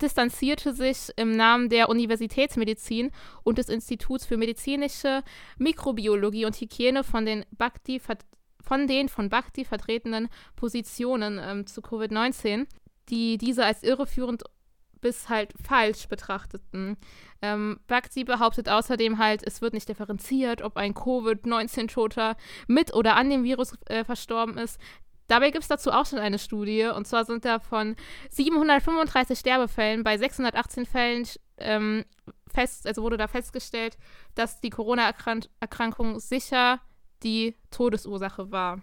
distanzierte 0.00 0.72
sich 0.72 1.10
im 1.16 1.36
Namen 1.36 1.68
der 1.68 1.88
Universitätsmedizin 1.88 3.10
und 3.42 3.58
des 3.58 3.68
Instituts 3.68 4.24
für 4.24 4.36
medizinische 4.36 5.22
Mikrobiologie 5.58 6.46
und 6.46 6.56
Hygiene 6.56 7.04
von 7.04 7.26
den 7.26 7.44
Bhakti 7.50 8.00
von 8.60 8.86
den 8.86 9.08
von 9.08 9.28
Bhakti 9.28 9.64
vertretenen 9.64 10.28
Positionen 10.54 11.40
ähm, 11.42 11.66
zu 11.66 11.80
Covid-19, 11.80 12.66
die 13.08 13.38
diese 13.38 13.64
als 13.64 13.82
irreführend 13.82 14.44
bis 15.00 15.28
halt 15.28 15.54
falsch 15.62 16.08
betrachteten. 16.08 16.96
Ähm, 17.40 17.80
Bhakti 17.86 18.24
behauptet 18.24 18.68
außerdem 18.68 19.18
halt, 19.18 19.42
es 19.46 19.62
wird 19.62 19.74
nicht 19.74 19.88
differenziert, 19.88 20.60
ob 20.62 20.76
ein 20.76 20.94
Covid-19-Toter 20.94 22.36
mit 22.66 22.92
oder 22.94 23.16
an 23.16 23.30
dem 23.30 23.44
Virus 23.44 23.74
äh, 23.86 24.04
verstorben 24.04 24.58
ist. 24.58 24.78
Dabei 25.28 25.50
gibt 25.50 25.62
es 25.62 25.68
dazu 25.68 25.92
auch 25.92 26.06
schon 26.06 26.18
eine 26.18 26.38
Studie, 26.38 26.86
und 26.86 27.06
zwar 27.06 27.24
sind 27.24 27.44
da 27.44 27.58
von 27.58 27.96
735 28.30 29.38
Sterbefällen 29.38 30.02
bei 30.02 30.16
618 30.16 30.86
Fällen 30.86 31.28
ähm, 31.58 32.04
fest, 32.52 32.86
also 32.86 33.02
wurde 33.02 33.18
da 33.18 33.28
festgestellt, 33.28 33.98
dass 34.34 34.60
die 34.60 34.70
Corona-Erkrankung 34.70 36.18
sicher 36.18 36.80
die 37.22 37.56
Todesursache 37.70 38.50
war. 38.50 38.80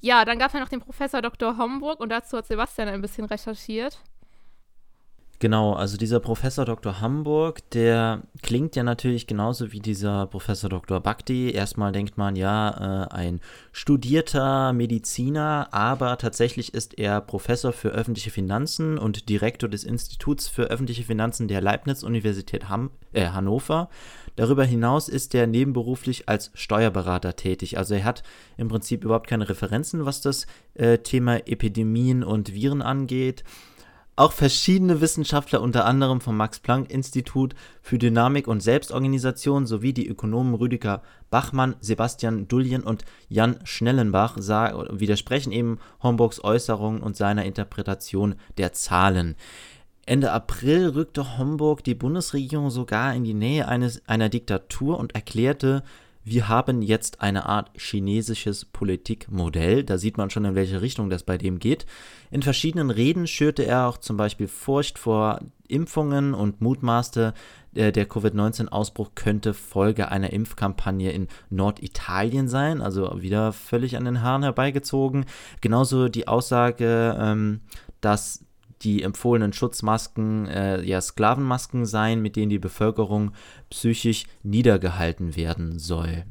Ja, 0.00 0.24
dann 0.24 0.38
gab 0.38 0.48
es 0.48 0.54
ja 0.54 0.60
noch 0.60 0.68
den 0.68 0.80
Professor 0.80 1.20
Dr. 1.20 1.58
Homburg 1.58 1.98
und 2.00 2.10
dazu 2.10 2.36
hat 2.36 2.46
Sebastian 2.46 2.88
ein 2.88 3.02
bisschen 3.02 3.24
recherchiert. 3.24 4.02
Genau, 5.42 5.72
also 5.72 5.96
dieser 5.96 6.20
Professor 6.20 6.64
Dr. 6.64 7.00
Hamburg, 7.00 7.68
der 7.70 8.22
klingt 8.44 8.76
ja 8.76 8.84
natürlich 8.84 9.26
genauso 9.26 9.72
wie 9.72 9.80
dieser 9.80 10.26
Professor 10.26 10.70
Dr. 10.70 11.00
Bhakti. 11.00 11.50
Erstmal 11.50 11.90
denkt 11.90 12.16
man, 12.16 12.36
ja, 12.36 13.06
äh, 13.08 13.12
ein 13.12 13.40
studierter 13.72 14.72
Mediziner, 14.72 15.66
aber 15.72 16.16
tatsächlich 16.16 16.74
ist 16.74 16.96
er 16.96 17.20
Professor 17.20 17.72
für 17.72 17.88
öffentliche 17.88 18.30
Finanzen 18.30 18.98
und 18.98 19.28
Direktor 19.28 19.68
des 19.68 19.82
Instituts 19.82 20.46
für 20.46 20.66
öffentliche 20.66 21.02
Finanzen 21.02 21.48
der 21.48 21.60
Leibniz-Universität 21.60 22.66
äh, 23.12 23.26
Hannover. 23.26 23.88
Darüber 24.36 24.64
hinaus 24.64 25.08
ist 25.08 25.34
er 25.34 25.48
nebenberuflich 25.48 26.28
als 26.28 26.52
Steuerberater 26.54 27.34
tätig. 27.34 27.78
Also 27.78 27.94
er 27.94 28.04
hat 28.04 28.22
im 28.56 28.68
Prinzip 28.68 29.02
überhaupt 29.02 29.26
keine 29.26 29.48
Referenzen, 29.48 30.06
was 30.06 30.20
das 30.20 30.46
äh, 30.74 30.98
Thema 30.98 31.48
Epidemien 31.48 32.22
und 32.22 32.54
Viren 32.54 32.80
angeht. 32.80 33.42
Auch 34.14 34.32
verschiedene 34.32 35.00
Wissenschaftler, 35.00 35.62
unter 35.62 35.86
anderem 35.86 36.20
vom 36.20 36.36
Max-Planck-Institut 36.36 37.54
für 37.80 37.96
Dynamik 37.96 38.46
und 38.46 38.62
Selbstorganisation 38.62 39.66
sowie 39.66 39.94
die 39.94 40.06
Ökonomen 40.06 40.54
Rüdiger 40.54 41.02
Bachmann, 41.30 41.76
Sebastian 41.80 42.46
Dullien 42.46 42.82
und 42.82 43.06
Jan 43.30 43.60
Schnellenbach, 43.64 44.36
widersprechen 44.36 45.50
eben 45.50 45.78
Homburgs 46.02 46.44
Äußerungen 46.44 47.02
und 47.02 47.16
seiner 47.16 47.46
Interpretation 47.46 48.34
der 48.58 48.74
Zahlen. 48.74 49.34
Ende 50.04 50.32
April 50.32 50.88
rückte 50.88 51.38
Homburg 51.38 51.82
die 51.82 51.94
Bundesregierung 51.94 52.68
sogar 52.68 53.14
in 53.14 53.24
die 53.24 53.34
Nähe 53.34 53.66
eines, 53.66 54.06
einer 54.06 54.28
Diktatur 54.28 54.98
und 54.98 55.14
erklärte, 55.14 55.84
wir 56.24 56.48
haben 56.48 56.82
jetzt 56.82 57.20
eine 57.20 57.46
Art 57.46 57.70
chinesisches 57.76 58.64
Politikmodell. 58.64 59.84
Da 59.84 59.98
sieht 59.98 60.16
man 60.16 60.30
schon, 60.30 60.44
in 60.44 60.54
welche 60.54 60.80
Richtung 60.80 61.10
das 61.10 61.24
bei 61.24 61.36
dem 61.36 61.58
geht. 61.58 61.86
In 62.30 62.42
verschiedenen 62.42 62.90
Reden 62.90 63.26
schürte 63.26 63.64
er 63.64 63.88
auch 63.88 63.98
zum 63.98 64.16
Beispiel 64.16 64.48
Furcht 64.48 64.98
vor 64.98 65.40
Impfungen 65.66 66.34
und 66.34 66.60
mutmaßte, 66.60 67.34
äh, 67.74 67.92
der 67.92 68.06
Covid-19-Ausbruch 68.06 69.12
könnte 69.14 69.54
Folge 69.54 70.10
einer 70.10 70.32
Impfkampagne 70.32 71.10
in 71.12 71.28
Norditalien 71.50 72.48
sein, 72.48 72.82
also 72.82 73.22
wieder 73.22 73.52
völlig 73.52 73.96
an 73.96 74.04
den 74.04 74.22
Haaren 74.22 74.42
herbeigezogen. 74.42 75.24
Genauso 75.60 76.08
die 76.08 76.28
Aussage, 76.28 77.16
ähm, 77.18 77.60
dass 78.00 78.44
die 78.84 79.02
empfohlenen 79.02 79.52
Schutzmasken 79.52 80.46
äh, 80.48 80.82
ja 80.82 81.00
Sklavenmasken 81.00 81.86
seien, 81.86 82.22
mit 82.22 82.36
denen 82.36 82.50
die 82.50 82.58
Bevölkerung 82.58 83.32
psychisch 83.70 84.24
niedergehalten 84.42 85.36
werden 85.36 85.78
soll. 85.78 86.24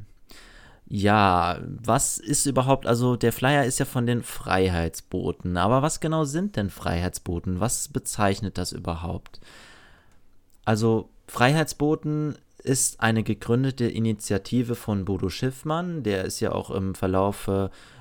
Ja, 0.86 1.58
was 1.82 2.18
ist 2.18 2.44
überhaupt, 2.44 2.86
also 2.86 3.16
der 3.16 3.32
Flyer 3.32 3.64
ist 3.64 3.78
ja 3.78 3.86
von 3.86 4.04
den 4.04 4.22
Freiheitsboten, 4.22 5.56
aber 5.56 5.80
was 5.80 6.00
genau 6.00 6.24
sind 6.24 6.56
denn 6.56 6.68
Freiheitsboten? 6.68 7.60
Was 7.60 7.88
bezeichnet 7.88 8.58
das 8.58 8.72
überhaupt? 8.72 9.40
Also 10.66 11.08
Freiheitsboten 11.28 12.36
ist 12.64 13.00
eine 13.00 13.22
gegründete 13.22 13.86
Initiative 13.86 14.74
von 14.74 15.04
Bodo 15.04 15.28
Schiffmann, 15.28 16.02
der 16.02 16.24
ist 16.24 16.40
ja 16.40 16.52
auch 16.52 16.70
im 16.70 16.94
Verlauf, 16.94 17.48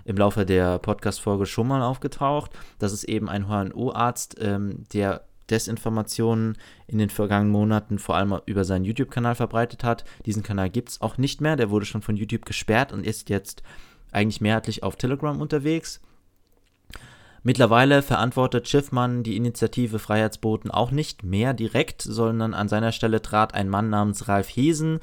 im 0.05 0.17
Laufe 0.17 0.45
der 0.45 0.79
Podcast-Folge 0.79 1.45
schon 1.45 1.67
mal 1.67 1.81
aufgetaucht. 1.81 2.51
Das 2.79 2.93
ist 2.93 3.03
eben 3.03 3.29
ein 3.29 3.47
HNO-Arzt, 3.47 4.37
ähm, 4.39 4.83
der 4.93 5.23
Desinformationen 5.51 6.57
in 6.87 6.97
den 6.97 7.09
vergangenen 7.09 7.51
Monaten 7.51 7.99
vor 7.99 8.15
allem 8.15 8.39
über 8.45 8.63
seinen 8.63 8.85
YouTube-Kanal 8.85 9.35
verbreitet 9.35 9.83
hat. 9.83 10.05
Diesen 10.25 10.43
Kanal 10.43 10.69
gibt 10.69 10.89
es 10.89 11.01
auch 11.01 11.17
nicht 11.17 11.41
mehr, 11.41 11.55
der 11.55 11.69
wurde 11.69 11.85
schon 11.85 12.01
von 12.01 12.15
YouTube 12.15 12.45
gesperrt 12.45 12.93
und 12.93 13.05
ist 13.05 13.29
jetzt 13.29 13.61
eigentlich 14.11 14.41
mehrheitlich 14.41 14.83
auf 14.83 14.95
Telegram 14.95 15.39
unterwegs. 15.39 16.01
Mittlerweile 17.43 18.03
verantwortet 18.03 18.67
Schiffmann 18.67 19.23
die 19.23 19.35
Initiative 19.35 19.97
Freiheitsboten 19.97 20.69
auch 20.69 20.91
nicht 20.91 21.23
mehr 21.23 21.53
direkt, 21.53 22.01
sondern 22.03 22.53
an 22.53 22.69
seiner 22.69 22.91
Stelle 22.91 23.21
trat 23.21 23.53
ein 23.55 23.69
Mann 23.69 23.89
namens 23.89 24.27
Ralf 24.27 24.47
Hesen. 24.47 24.99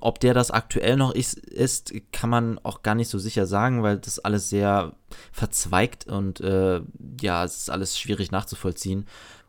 Ob 0.00 0.20
der 0.20 0.34
das 0.34 0.50
aktuell 0.50 0.96
noch 0.96 1.12
ist, 1.12 1.38
ist, 1.38 1.92
kann 2.12 2.30
man 2.30 2.60
auch 2.62 2.82
gar 2.82 2.94
nicht 2.94 3.08
so 3.08 3.18
sicher 3.18 3.46
sagen, 3.46 3.82
weil 3.82 3.98
das 3.98 4.18
alles 4.18 4.48
sehr 4.50 4.92
verzweigt 5.32 6.06
und 6.06 6.40
äh, 6.40 6.80
ja, 7.20 7.44
es 7.44 7.56
ist 7.56 7.70
alles 7.70 7.98
schwierig 7.98 8.30
nachzuvollziehen. 8.30 9.06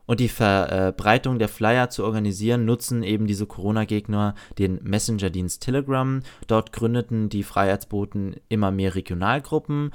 Und 0.08 0.20
die 0.20 0.30
Verbreitung 0.30 1.40
der 1.40 1.50
Flyer 1.50 1.90
zu 1.90 2.04
organisieren, 2.04 2.66
nutzen 2.66 3.02
eben 3.04 3.26
diese 3.26 3.48
Corona-Gegner 3.48 4.36
den 4.60 4.80
Messenger-Dienst 4.84 5.64
Telegram. 5.64 6.22
Dort 6.48 6.72
gründeten 6.72 7.30
die 7.30 7.44
Freiheitsboten 7.44 8.36
immer 8.48 8.72
mehr 8.72 8.94
Regionalgruppen, 8.94 9.92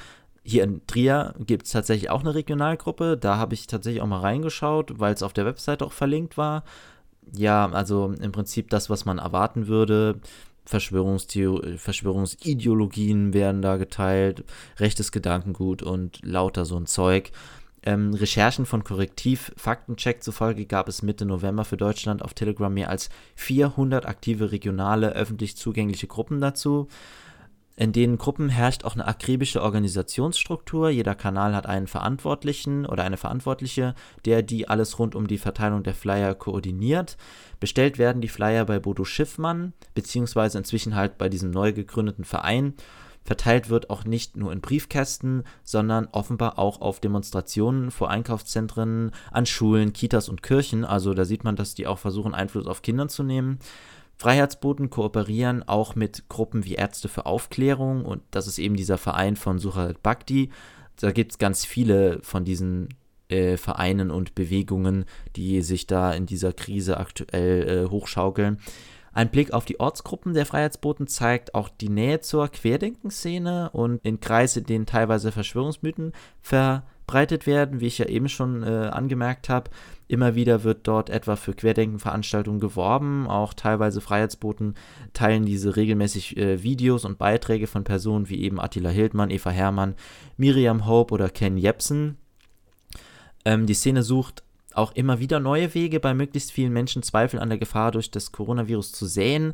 hier 0.50 0.64
in 0.64 0.86
Trier 0.86 1.34
gibt 1.38 1.64
es 1.66 1.72
tatsächlich 1.72 2.10
auch 2.10 2.20
eine 2.20 2.34
Regionalgruppe. 2.34 3.16
Da 3.16 3.36
habe 3.36 3.54
ich 3.54 3.66
tatsächlich 3.66 4.02
auch 4.02 4.06
mal 4.06 4.20
reingeschaut, 4.20 4.98
weil 4.98 5.14
es 5.14 5.22
auf 5.22 5.32
der 5.32 5.46
Webseite 5.46 5.86
auch 5.86 5.92
verlinkt 5.92 6.36
war. 6.36 6.64
Ja, 7.32 7.70
also 7.70 8.12
im 8.20 8.32
Prinzip 8.32 8.68
das, 8.70 8.90
was 8.90 9.04
man 9.04 9.18
erwarten 9.18 9.68
würde. 9.68 10.16
Verschwörungsideologien 10.66 13.32
werden 13.32 13.62
da 13.62 13.76
geteilt, 13.76 14.42
rechtes 14.78 15.12
Gedankengut 15.12 15.82
und 15.82 16.20
lauter 16.22 16.64
so 16.64 16.76
ein 16.76 16.86
Zeug. 16.86 17.30
Ähm, 17.82 18.12
Recherchen 18.12 18.66
von 18.66 18.84
Korrektiv 18.84 19.52
Faktencheck 19.56 20.22
zufolge 20.22 20.66
gab 20.66 20.86
es 20.88 21.00
Mitte 21.02 21.24
November 21.24 21.64
für 21.64 21.78
Deutschland 21.78 22.22
auf 22.22 22.34
Telegram 22.34 22.72
mehr 22.72 22.90
als 22.90 23.08
400 23.36 24.06
aktive 24.06 24.52
regionale 24.52 25.12
öffentlich 25.12 25.56
zugängliche 25.56 26.06
Gruppen 26.06 26.42
dazu. 26.42 26.88
In 27.80 27.92
den 27.92 28.18
Gruppen 28.18 28.50
herrscht 28.50 28.84
auch 28.84 28.92
eine 28.92 29.06
akribische 29.06 29.62
Organisationsstruktur. 29.62 30.90
Jeder 30.90 31.14
Kanal 31.14 31.54
hat 31.54 31.64
einen 31.64 31.86
Verantwortlichen 31.86 32.84
oder 32.84 33.04
eine 33.04 33.16
Verantwortliche, 33.16 33.94
der 34.26 34.42
die 34.42 34.68
alles 34.68 34.98
rund 34.98 35.14
um 35.14 35.26
die 35.26 35.38
Verteilung 35.38 35.82
der 35.82 35.94
Flyer 35.94 36.34
koordiniert. 36.34 37.16
Bestellt 37.58 37.96
werden 37.96 38.20
die 38.20 38.28
Flyer 38.28 38.66
bei 38.66 38.78
Bodo 38.78 39.06
Schiffmann, 39.06 39.72
beziehungsweise 39.94 40.58
inzwischen 40.58 40.94
halt 40.94 41.16
bei 41.16 41.30
diesem 41.30 41.52
neu 41.52 41.72
gegründeten 41.72 42.26
Verein. 42.26 42.74
Verteilt 43.24 43.70
wird 43.70 43.88
auch 43.88 44.04
nicht 44.04 44.36
nur 44.36 44.52
in 44.52 44.60
Briefkästen, 44.60 45.44
sondern 45.64 46.06
offenbar 46.12 46.58
auch 46.58 46.82
auf 46.82 47.00
Demonstrationen 47.00 47.90
vor 47.90 48.10
Einkaufszentren, 48.10 49.10
an 49.30 49.46
Schulen, 49.46 49.94
Kitas 49.94 50.28
und 50.28 50.42
Kirchen. 50.42 50.84
Also 50.84 51.14
da 51.14 51.24
sieht 51.24 51.44
man, 51.44 51.56
dass 51.56 51.74
die 51.74 51.86
auch 51.86 51.98
versuchen, 51.98 52.34
Einfluss 52.34 52.66
auf 52.66 52.82
Kinder 52.82 53.08
zu 53.08 53.22
nehmen. 53.22 53.58
Freiheitsboten 54.20 54.90
kooperieren 54.90 55.66
auch 55.66 55.94
mit 55.94 56.28
Gruppen 56.28 56.66
wie 56.66 56.74
Ärzte 56.74 57.08
für 57.08 57.24
Aufklärung 57.24 58.04
und 58.04 58.20
das 58.32 58.46
ist 58.46 58.58
eben 58.58 58.76
dieser 58.76 58.98
Verein 58.98 59.34
von 59.34 59.58
Sucharit 59.58 60.02
Bhakti. 60.02 60.50
Da 61.00 61.10
gibt 61.10 61.32
es 61.32 61.38
ganz 61.38 61.64
viele 61.64 62.20
von 62.20 62.44
diesen 62.44 62.90
äh, 63.30 63.56
Vereinen 63.56 64.10
und 64.10 64.34
Bewegungen, 64.34 65.06
die 65.36 65.62
sich 65.62 65.86
da 65.86 66.12
in 66.12 66.26
dieser 66.26 66.52
Krise 66.52 66.98
aktuell 66.98 67.86
äh, 67.86 67.88
hochschaukeln. 67.88 68.58
Ein 69.14 69.30
Blick 69.30 69.54
auf 69.54 69.64
die 69.64 69.80
Ortsgruppen 69.80 70.34
der 70.34 70.44
Freiheitsboten 70.44 71.06
zeigt 71.06 71.54
auch 71.54 71.70
die 71.70 71.88
Nähe 71.88 72.20
zur 72.20 72.48
Querdenkenszene 72.48 73.70
und 73.70 74.04
in 74.04 74.20
Kreise, 74.20 74.60
in 74.60 74.66
denen 74.66 74.86
teilweise 74.86 75.32
Verschwörungsmythen 75.32 76.12
verbreitet 76.42 77.46
werden, 77.46 77.80
wie 77.80 77.86
ich 77.86 77.96
ja 77.96 78.04
eben 78.04 78.28
schon 78.28 78.64
äh, 78.64 78.90
angemerkt 78.92 79.48
habe. 79.48 79.70
Immer 80.10 80.34
wieder 80.34 80.64
wird 80.64 80.88
dort 80.88 81.08
etwa 81.08 81.36
für 81.36 81.54
Querdenkenveranstaltungen 81.54 82.58
geworben. 82.58 83.28
Auch 83.28 83.54
teilweise 83.54 84.00
Freiheitsboten 84.00 84.74
teilen 85.12 85.44
diese 85.44 85.76
regelmäßig 85.76 86.36
äh, 86.36 86.64
Videos 86.64 87.04
und 87.04 87.16
Beiträge 87.16 87.68
von 87.68 87.84
Personen 87.84 88.28
wie 88.28 88.40
eben 88.40 88.60
Attila 88.60 88.90
Hildmann, 88.90 89.30
Eva 89.30 89.50
Herrmann, 89.50 89.94
Miriam 90.36 90.88
Hope 90.88 91.14
oder 91.14 91.30
Ken 91.30 91.56
Jepsen. 91.56 92.16
Ähm, 93.44 93.66
die 93.66 93.74
Szene 93.74 94.02
sucht 94.02 94.42
auch 94.74 94.90
immer 94.96 95.20
wieder 95.20 95.38
neue 95.38 95.74
Wege, 95.74 96.00
bei 96.00 96.12
möglichst 96.12 96.50
vielen 96.50 96.72
Menschen 96.72 97.04
Zweifel 97.04 97.38
an 97.38 97.48
der 97.48 97.58
Gefahr 97.58 97.92
durch 97.92 98.10
das 98.10 98.32
Coronavirus 98.32 98.90
zu 98.90 99.06
säen. 99.06 99.52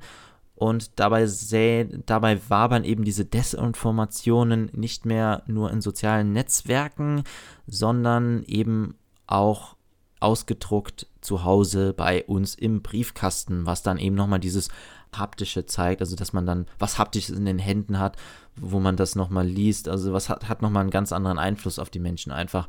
Und 0.54 0.98
dabei, 0.98 1.26
säh, 1.26 1.86
dabei 2.06 2.40
wabern 2.48 2.84
eben 2.84 3.04
diese 3.04 3.26
Desinformationen 3.26 4.70
nicht 4.72 5.04
mehr 5.04 5.42
nur 5.46 5.70
in 5.70 5.82
sozialen 5.82 6.32
Netzwerken, 6.32 7.24
sondern 7.66 8.42
eben 8.44 8.94
auch 9.26 9.76
ausgedruckt 10.20 11.06
zu 11.20 11.44
Hause 11.44 11.92
bei 11.92 12.24
uns 12.24 12.54
im 12.54 12.80
Briefkasten, 12.82 13.66
was 13.66 13.82
dann 13.82 13.98
eben 13.98 14.16
nochmal 14.16 14.40
dieses 14.40 14.70
haptische 15.14 15.66
zeigt, 15.66 16.00
also 16.00 16.16
dass 16.16 16.32
man 16.32 16.46
dann 16.46 16.66
was 16.78 16.96
haptisches 16.98 17.36
in 17.36 17.44
den 17.44 17.58
Händen 17.58 17.98
hat, 17.98 18.16
wo 18.56 18.80
man 18.80 18.96
das 18.96 19.14
nochmal 19.14 19.46
liest, 19.46 19.88
also 19.88 20.12
was 20.12 20.28
hat, 20.28 20.48
hat 20.48 20.62
nochmal 20.62 20.80
einen 20.82 20.90
ganz 20.90 21.12
anderen 21.12 21.38
Einfluss 21.38 21.78
auf 21.78 21.90
die 21.90 22.00
Menschen 22.00 22.32
einfach. 22.32 22.68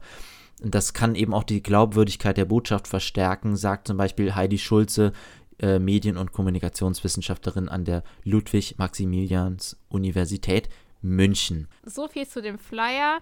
Das 0.60 0.93
kann 0.93 1.16
eben 1.16 1.34
auch 1.34 1.43
die 1.43 1.62
Glaubwürdigkeit 1.62 2.38
der 2.38 2.45
Botschaft 2.45 2.88
verstärken, 2.88 3.56
sagt 3.56 3.88
zum 3.88 3.98
Beispiel 3.98 4.34
Heidi 4.34 4.58
Schulze, 4.58 5.14
äh, 5.60 5.78
Medien- 5.80 6.18
und 6.18 6.34
Kommunikationswissenschaftlerin 6.34 7.70
an 7.70 7.86
der 7.86 8.04
Ludwig-Maximilians-Universität 8.24 10.70
München. 11.02 11.68
So 11.84 12.08
viel 12.08 12.28
zu 12.28 12.41
dem 12.41 12.58
Flyer. 12.58 13.20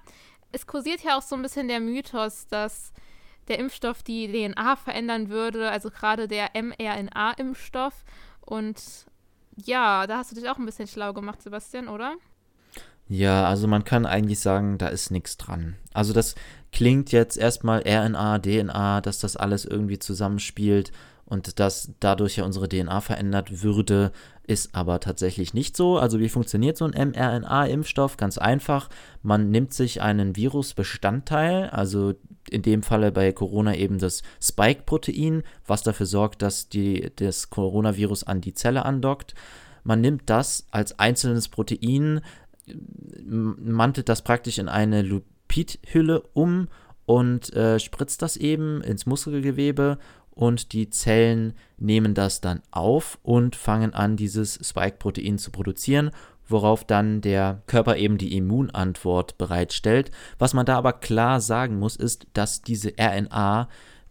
Es 0.52 0.66
kursiert 0.66 1.04
ja 1.04 1.18
auch 1.18 1.22
so 1.22 1.36
ein 1.36 1.42
bisschen 1.42 1.68
der 1.68 1.82
Mythos, 1.82 2.48
dass 2.48 2.94
der 3.48 3.60
Impfstoff 3.60 4.04
die 4.04 4.28
DNA 4.28 4.76
verändern 4.76 5.30
würde, 5.30 5.70
also 5.70 5.90
gerade 5.90 6.28
der 6.28 6.52
mRNA-Impfstoff. 6.54 7.94
Und 8.42 9.06
ja, 9.56 10.08
da 10.08 10.18
hast 10.18 10.32
du 10.32 10.36
dich 10.36 10.50
auch 10.50 10.58
ein 10.58 10.66
bisschen 10.66 10.88
schlau 10.88 11.14
gemacht, 11.14 11.42
Sebastian, 11.42 11.88
oder? 11.88 12.16
Ja, 13.08 13.46
also 13.46 13.68
man 13.68 13.84
kann 13.84 14.06
eigentlich 14.06 14.40
sagen, 14.40 14.78
da 14.78 14.88
ist 14.88 15.12
nichts 15.12 15.38
dran. 15.38 15.76
Also 15.94 16.12
das 16.12 16.36
klingt 16.72 17.12
jetzt 17.12 17.38
erstmal 17.38 17.84
RNA, 17.88 18.40
DNA, 18.40 19.02
dass 19.02 19.20
das 19.20 19.38
alles 19.38 19.66
irgendwie 19.66 20.00
zusammenspielt 20.00 20.92
und 21.26 21.60
dass 21.60 21.92
dadurch 22.00 22.38
ja 22.38 22.46
unsere 22.46 22.70
DNA 22.70 23.02
verändert 23.02 23.64
würde, 23.64 24.12
ist 24.44 24.76
aber 24.76 25.00
tatsächlich 25.00 25.56
nicht 25.56 25.76
so. 25.76 25.98
Also 25.98 26.20
wie 26.20 26.30
funktioniert 26.30 26.78
so 26.78 26.86
ein 26.86 27.10
mRNA-Impfstoff? 27.10 28.16
Ganz 28.18 28.38
einfach. 28.38 28.90
Man 29.24 29.50
nimmt 29.50 29.74
sich 29.74 30.02
einen 30.02 30.36
Virusbestandteil, 30.36 31.70
also 31.72 32.14
in 32.50 32.62
dem 32.62 32.84
Falle 32.84 33.12
bei 33.12 33.32
Corona 33.32 33.76
eben 33.76 33.98
das 33.98 34.22
Spike-Protein, 34.40 35.42
was 35.66 35.82
dafür 35.82 36.06
sorgt, 36.06 36.44
dass 36.44 36.70
die, 36.70 37.12
das 37.16 37.50
Coronavirus 37.50 38.26
an 38.26 38.42
die 38.42 38.54
Zelle 38.54 38.86
andockt. 38.86 39.34
Man 39.84 40.02
nimmt 40.02 40.30
das 40.30 40.68
als 40.70 41.00
einzelnes 41.00 41.48
Protein, 41.48 42.22
mantelt 43.26 44.10
das 44.10 44.22
praktisch 44.24 44.60
in 44.60 44.70
eine 44.70 45.02
Lipidhülle 45.02 46.22
um 46.34 46.68
und 47.06 47.54
äh, 47.54 47.80
spritzt 47.80 48.22
das 48.22 48.38
eben 48.38 48.82
ins 48.82 49.06
Muskelgewebe 49.06 49.98
und 50.36 50.74
die 50.74 50.90
Zellen 50.90 51.54
nehmen 51.78 52.14
das 52.14 52.42
dann 52.42 52.62
auf 52.72 53.18
und 53.24 53.56
fangen 53.56 53.94
an, 53.94 54.18
dieses 54.18 54.60
Spike-Protein 54.62 55.38
zu 55.38 55.52
produzieren, 55.52 56.12
worauf 56.48 56.84
dann 56.84 57.22
der 57.22 57.64
Körper 57.66 57.96
eben 57.98 58.18
die 58.18 58.36
Immunantwort 58.38 59.38
bereitstellt. 59.38 60.12
Was 60.38 60.54
man 60.54 60.66
da 60.66 60.78
aber 60.78 60.94
klar 60.94 61.42
sagen 61.42 61.80
muss, 61.80 61.96
ist, 61.96 62.28
dass 62.34 62.62
diese 62.62 62.94
RNA 63.00 63.68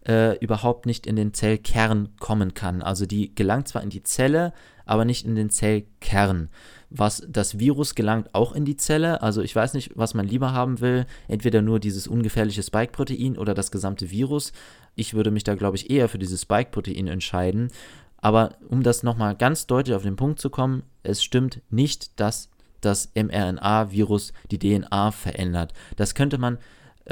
äh, 0.07 0.37
überhaupt 0.37 0.85
nicht 0.85 1.07
in 1.07 1.15
den 1.15 1.33
Zellkern 1.33 2.09
kommen 2.19 2.53
kann. 2.53 2.81
Also 2.81 3.05
die 3.05 3.33
gelangt 3.33 3.67
zwar 3.67 3.83
in 3.83 3.89
die 3.89 4.03
Zelle, 4.03 4.53
aber 4.85 5.05
nicht 5.05 5.25
in 5.25 5.35
den 5.35 5.49
Zellkern. 5.49 6.49
Was 6.89 7.23
das 7.27 7.59
Virus 7.59 7.95
gelangt 7.95 8.29
auch 8.33 8.53
in 8.53 8.65
die 8.65 8.77
Zelle. 8.77 9.21
Also 9.21 9.41
ich 9.41 9.55
weiß 9.55 9.73
nicht, 9.73 9.91
was 9.95 10.13
man 10.13 10.27
lieber 10.27 10.53
haben 10.53 10.79
will. 10.79 11.05
Entweder 11.27 11.61
nur 11.61 11.79
dieses 11.79 12.07
ungefährliche 12.07 12.63
Spike-Protein 12.63 13.37
oder 13.37 13.53
das 13.53 13.71
gesamte 13.71 14.11
Virus. 14.11 14.53
Ich 14.95 15.13
würde 15.13 15.31
mich 15.31 15.43
da, 15.43 15.55
glaube 15.55 15.77
ich, 15.77 15.89
eher 15.89 16.07
für 16.07 16.19
dieses 16.19 16.43
Spike-Protein 16.43 17.07
entscheiden. 17.07 17.71
Aber 18.17 18.55
um 18.69 18.83
das 18.83 19.03
nochmal 19.03 19.35
ganz 19.35 19.67
deutlich 19.67 19.95
auf 19.95 20.03
den 20.03 20.15
Punkt 20.15 20.39
zu 20.39 20.49
kommen, 20.49 20.83
es 21.03 21.23
stimmt 21.23 21.61
nicht, 21.69 22.19
dass 22.19 22.49
das 22.81 23.11
mRNA-Virus 23.15 24.33
die 24.51 24.59
DNA 24.59 25.11
verändert. 25.11 25.73
Das 25.95 26.15
könnte 26.15 26.37
man, 26.37 26.59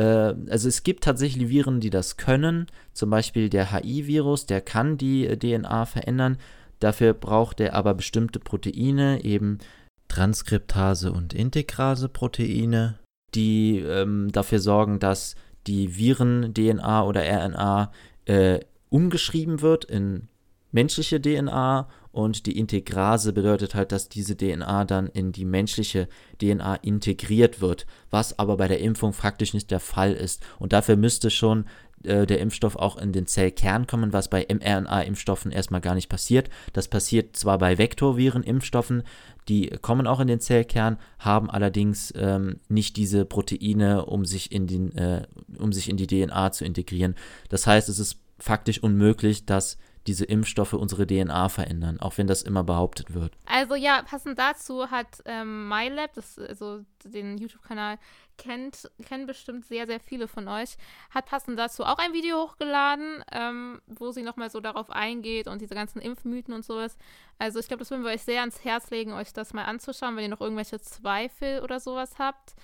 also 0.01 0.67
es 0.67 0.83
gibt 0.83 1.03
tatsächlich 1.03 1.49
Viren, 1.49 1.79
die 1.79 1.89
das 1.89 2.17
können. 2.17 2.67
Zum 2.93 3.09
Beispiel 3.09 3.49
der 3.49 3.71
HI-Virus, 3.71 4.45
der 4.45 4.61
kann 4.61 4.97
die 4.97 5.27
äh, 5.27 5.37
DNA 5.37 5.85
verändern. 5.85 6.37
Dafür 6.79 7.13
braucht 7.13 7.59
er 7.59 7.75
aber 7.75 7.93
bestimmte 7.93 8.39
Proteine, 8.39 9.23
eben 9.23 9.59
Transkriptase 10.07 11.11
und 11.11 11.33
Integrase-Proteine, 11.33 12.99
die 13.35 13.79
ähm, 13.79 14.31
dafür 14.31 14.59
sorgen, 14.59 14.99
dass 14.99 15.35
die 15.65 15.97
Viren-DNA 15.97 17.03
oder 17.03 17.21
RNA 17.21 17.91
äh, 18.25 18.59
umgeschrieben 18.89 19.61
wird 19.61 19.85
in 19.85 20.27
menschliche 20.71 21.21
DNA 21.21 21.87
und 22.13 22.45
die 22.45 22.57
Integrase 22.59 23.33
bedeutet 23.33 23.73
halt, 23.73 23.91
dass 23.91 24.07
diese 24.07 24.37
DNA 24.37 24.85
dann 24.85 25.07
in 25.07 25.31
die 25.31 25.45
menschliche 25.45 26.07
DNA 26.39 26.75
integriert 26.75 27.59
wird, 27.59 27.87
was 28.11 28.37
aber 28.37 28.55
bei 28.55 28.67
der 28.67 28.79
Impfung 28.79 29.13
faktisch 29.13 29.55
nicht 29.55 29.71
der 29.71 29.79
Fall 29.79 30.13
ist. 30.13 30.43
Und 30.59 30.73
dafür 30.73 30.95
müsste 30.95 31.31
schon 31.31 31.65
äh, 32.03 32.27
der 32.27 32.39
Impfstoff 32.39 32.75
auch 32.75 32.97
in 32.97 33.13
den 33.13 33.25
Zellkern 33.25 33.87
kommen, 33.87 34.13
was 34.13 34.29
bei 34.29 34.45
mRNA-Impfstoffen 34.47 35.51
erstmal 35.51 35.81
gar 35.81 35.95
nicht 35.95 36.07
passiert. 36.07 36.51
Das 36.73 36.87
passiert 36.87 37.35
zwar 37.35 37.57
bei 37.57 37.79
Vektorviren-Impfstoffen, 37.79 39.01
die 39.49 39.71
kommen 39.81 40.05
auch 40.05 40.19
in 40.19 40.27
den 40.27 40.39
Zellkern, 40.39 40.99
haben 41.17 41.49
allerdings 41.49 42.13
ähm, 42.15 42.59
nicht 42.69 42.95
diese 42.95 43.25
Proteine, 43.25 44.05
um 44.05 44.23
sich, 44.23 44.51
in 44.51 44.67
den, 44.67 44.95
äh, 44.95 45.25
um 45.57 45.73
sich 45.73 45.89
in 45.89 45.97
die 45.97 46.05
DNA 46.05 46.51
zu 46.51 46.63
integrieren. 46.63 47.15
Das 47.49 47.65
heißt, 47.65 47.89
es 47.89 47.97
ist 47.97 48.19
faktisch 48.37 48.83
unmöglich, 48.83 49.47
dass 49.47 49.79
diese 50.07 50.25
Impfstoffe 50.25 50.73
unsere 50.73 51.07
DNA 51.07 51.49
verändern, 51.49 51.99
auch 51.99 52.17
wenn 52.17 52.27
das 52.27 52.41
immer 52.41 52.63
behauptet 52.63 53.13
wird. 53.13 53.33
Also 53.45 53.75
ja, 53.75 54.01
passend 54.03 54.37
dazu 54.37 54.91
hat 54.91 55.07
ähm, 55.25 55.69
MyLab, 55.69 56.13
das, 56.13 56.37
also 56.37 56.81
den 57.05 57.37
YouTube-Kanal 57.37 57.97
kennt, 58.37 58.89
kennen 59.05 59.25
bestimmt 59.25 59.65
sehr, 59.65 59.85
sehr 59.85 59.99
viele 59.99 60.27
von 60.27 60.47
euch, 60.47 60.77
hat 61.09 61.25
passend 61.25 61.57
dazu 61.57 61.83
auch 61.83 61.97
ein 61.97 62.13
Video 62.13 62.43
hochgeladen, 62.43 63.23
ähm, 63.31 63.81
wo 63.87 64.11
sie 64.11 64.23
nochmal 64.23 64.49
so 64.49 64.59
darauf 64.59 64.89
eingeht 64.89 65.47
und 65.47 65.61
diese 65.61 65.75
ganzen 65.75 66.01
Impfmythen 66.01 66.53
und 66.53 66.65
sowas. 66.65 66.97
Also 67.37 67.59
ich 67.59 67.67
glaube, 67.67 67.79
das 67.79 67.91
würden 67.91 68.03
wir 68.03 68.11
euch 68.11 68.23
sehr 68.23 68.41
ans 68.41 68.63
Herz 68.63 68.89
legen, 68.89 69.13
euch 69.13 69.33
das 69.33 69.53
mal 69.53 69.65
anzuschauen, 69.65 70.15
wenn 70.15 70.23
ihr 70.23 70.29
noch 70.29 70.41
irgendwelche 70.41 70.79
Zweifel 70.81 71.61
oder 71.61 71.79
sowas 71.79 72.15
habt. 72.19 72.55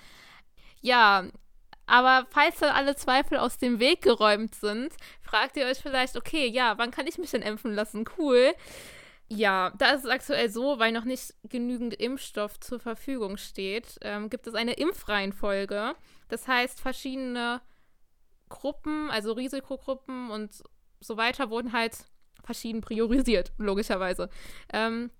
Ja, 0.82 1.24
aber 1.90 2.26
falls 2.30 2.60
dann 2.60 2.72
alle 2.72 2.94
Zweifel 2.94 3.36
aus 3.36 3.58
dem 3.58 3.80
Weg 3.80 4.02
geräumt 4.02 4.54
sind, 4.54 4.94
fragt 5.22 5.56
ihr 5.56 5.66
euch 5.66 5.78
vielleicht, 5.78 6.16
okay, 6.16 6.46
ja, 6.46 6.78
wann 6.78 6.92
kann 6.92 7.08
ich 7.08 7.18
mich 7.18 7.32
denn 7.32 7.42
impfen 7.42 7.74
lassen? 7.74 8.04
Cool. 8.16 8.52
Ja, 9.28 9.72
da 9.76 9.90
ist 9.90 10.04
es 10.04 10.10
aktuell 10.10 10.50
so, 10.50 10.78
weil 10.78 10.92
noch 10.92 11.04
nicht 11.04 11.34
genügend 11.42 11.94
Impfstoff 11.94 12.60
zur 12.60 12.78
Verfügung 12.78 13.36
steht, 13.36 13.98
ähm, 14.02 14.30
gibt 14.30 14.46
es 14.46 14.54
eine 14.54 14.74
Impfreihenfolge. 14.74 15.94
Das 16.28 16.46
heißt, 16.46 16.80
verschiedene 16.80 17.60
Gruppen, 18.48 19.10
also 19.10 19.32
Risikogruppen 19.32 20.30
und 20.30 20.62
so 21.00 21.16
weiter, 21.16 21.50
wurden 21.50 21.72
halt 21.72 21.96
verschieden 22.44 22.82
priorisiert, 22.82 23.52
logischerweise. 23.58 24.30
Ähm, 24.72 25.10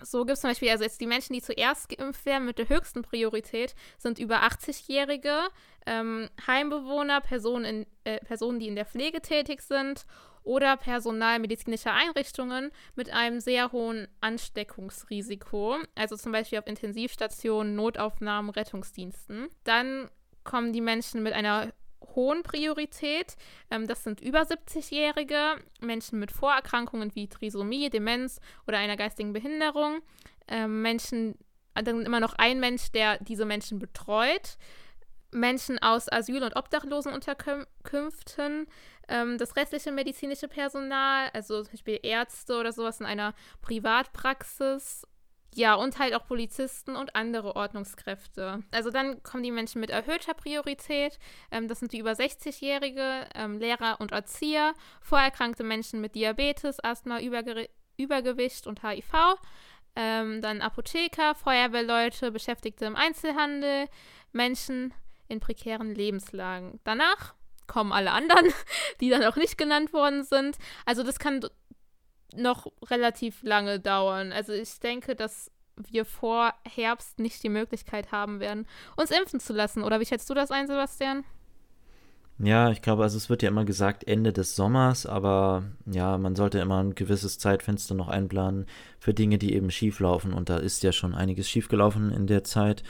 so 0.00 0.20
gibt 0.20 0.34
es 0.34 0.40
zum 0.40 0.50
Beispiel, 0.50 0.70
also 0.70 0.84
jetzt 0.84 1.00
die 1.00 1.06
Menschen, 1.06 1.32
die 1.32 1.42
zuerst 1.42 1.88
geimpft 1.88 2.24
werden 2.26 2.44
mit 2.44 2.58
der 2.58 2.68
höchsten 2.68 3.02
Priorität, 3.02 3.74
sind 3.98 4.18
über 4.18 4.42
80-Jährige, 4.42 5.48
ähm, 5.86 6.28
Heimbewohner, 6.46 7.20
Personen, 7.20 7.64
in, 7.64 7.86
äh, 8.04 8.18
Personen, 8.24 8.58
die 8.60 8.68
in 8.68 8.76
der 8.76 8.86
Pflege 8.86 9.20
tätig 9.20 9.62
sind 9.62 10.06
oder 10.42 10.76
Personal 10.76 11.38
medizinischer 11.40 11.92
Einrichtungen 11.92 12.70
mit 12.94 13.10
einem 13.10 13.40
sehr 13.40 13.72
hohen 13.72 14.08
Ansteckungsrisiko, 14.20 15.76
also 15.94 16.16
zum 16.16 16.32
Beispiel 16.32 16.58
auf 16.58 16.66
Intensivstationen, 16.66 17.74
Notaufnahmen, 17.74 18.50
Rettungsdiensten. 18.50 19.48
Dann 19.64 20.10
kommen 20.44 20.72
die 20.72 20.80
Menschen 20.80 21.22
mit 21.22 21.34
einer 21.34 21.72
hohen 22.14 22.42
Priorität. 22.42 23.36
Ähm, 23.70 23.86
das 23.86 24.04
sind 24.04 24.20
über 24.20 24.42
70-Jährige, 24.42 25.56
Menschen 25.80 26.18
mit 26.18 26.32
Vorerkrankungen 26.32 27.14
wie 27.14 27.28
Trisomie, 27.28 27.90
Demenz 27.90 28.40
oder 28.66 28.78
einer 28.78 28.96
geistigen 28.96 29.32
Behinderung. 29.32 30.00
Ähm, 30.46 30.82
Menschen, 30.82 31.36
dann 31.74 32.04
immer 32.04 32.20
noch 32.20 32.34
ein 32.34 32.60
Mensch, 32.60 32.90
der 32.92 33.18
diese 33.18 33.44
Menschen 33.44 33.78
betreut. 33.78 34.56
Menschen 35.30 35.78
aus 35.78 36.10
Asyl- 36.10 36.42
und 36.42 36.56
Obdachlosenunterkünften, 36.56 38.66
ähm, 39.08 39.38
das 39.38 39.56
restliche 39.56 39.92
medizinische 39.92 40.48
Personal, 40.48 41.28
also 41.32 41.62
zum 41.62 41.72
Beispiel 41.72 42.00
Ärzte 42.02 42.58
oder 42.58 42.72
sowas 42.72 43.00
in 43.00 43.06
einer 43.06 43.34
Privatpraxis 43.60 45.06
ja, 45.54 45.74
und 45.74 45.98
halt 45.98 46.14
auch 46.14 46.26
Polizisten 46.26 46.94
und 46.94 47.16
andere 47.16 47.56
Ordnungskräfte. 47.56 48.62
Also 48.70 48.90
dann 48.90 49.22
kommen 49.22 49.42
die 49.42 49.50
Menschen 49.50 49.80
mit 49.80 49.90
erhöhter 49.90 50.34
Priorität. 50.34 51.18
Ähm, 51.50 51.68
das 51.68 51.80
sind 51.80 51.92
die 51.92 51.98
über 51.98 52.12
60-Jährige, 52.12 53.26
ähm, 53.34 53.58
Lehrer 53.58 54.00
und 54.00 54.12
Erzieher, 54.12 54.74
vorerkrankte 55.00 55.64
Menschen 55.64 56.00
mit 56.00 56.14
Diabetes, 56.14 56.82
Asthma, 56.82 57.20
Überge 57.20 57.68
Übergewicht 57.96 58.68
und 58.68 58.84
HIV. 58.84 59.12
Ähm, 59.96 60.40
dann 60.40 60.60
Apotheker, 60.60 61.34
Feuerwehrleute, 61.34 62.30
Beschäftigte 62.30 62.84
im 62.84 62.94
Einzelhandel, 62.94 63.88
Menschen 64.30 64.94
in 65.26 65.40
prekären 65.40 65.92
Lebenslagen. 65.94 66.78
Danach 66.84 67.34
kommen 67.66 67.92
alle 67.92 68.12
anderen, 68.12 68.52
die 69.00 69.10
dann 69.10 69.24
auch 69.24 69.36
nicht 69.36 69.58
genannt 69.58 69.92
worden 69.92 70.22
sind. 70.22 70.56
Also 70.86 71.02
das 71.02 71.18
kann 71.18 71.40
noch 72.34 72.66
relativ 72.90 73.42
lange 73.42 73.80
dauern. 73.80 74.32
Also 74.32 74.52
ich 74.52 74.80
denke, 74.80 75.14
dass 75.14 75.50
wir 75.76 76.04
vor 76.04 76.52
Herbst 76.64 77.18
nicht 77.18 77.42
die 77.42 77.48
Möglichkeit 77.48 78.12
haben 78.12 78.40
werden, 78.40 78.66
uns 78.96 79.10
impfen 79.10 79.40
zu 79.40 79.52
lassen. 79.52 79.84
Oder 79.84 80.00
wie 80.00 80.06
schätzt 80.06 80.28
du 80.28 80.34
das 80.34 80.50
ein, 80.50 80.66
Sebastian? 80.66 81.24
Ja, 82.40 82.70
ich 82.70 82.82
glaube, 82.82 83.02
also 83.02 83.16
es 83.16 83.28
wird 83.28 83.42
ja 83.42 83.48
immer 83.48 83.64
gesagt 83.64 84.06
Ende 84.06 84.32
des 84.32 84.54
Sommers, 84.54 85.06
aber 85.06 85.64
ja, 85.86 86.18
man 86.18 86.36
sollte 86.36 86.60
immer 86.60 86.80
ein 86.80 86.94
gewisses 86.94 87.40
Zeitfenster 87.40 87.96
noch 87.96 88.08
einplanen 88.08 88.66
für 89.00 89.12
Dinge, 89.12 89.38
die 89.38 89.54
eben 89.54 89.72
schief 89.72 89.98
laufen 89.98 90.32
und 90.32 90.48
da 90.48 90.58
ist 90.58 90.84
ja 90.84 90.92
schon 90.92 91.16
einiges 91.16 91.48
schiefgelaufen 91.48 92.12
in 92.12 92.28
der 92.28 92.44
Zeit. 92.44 92.84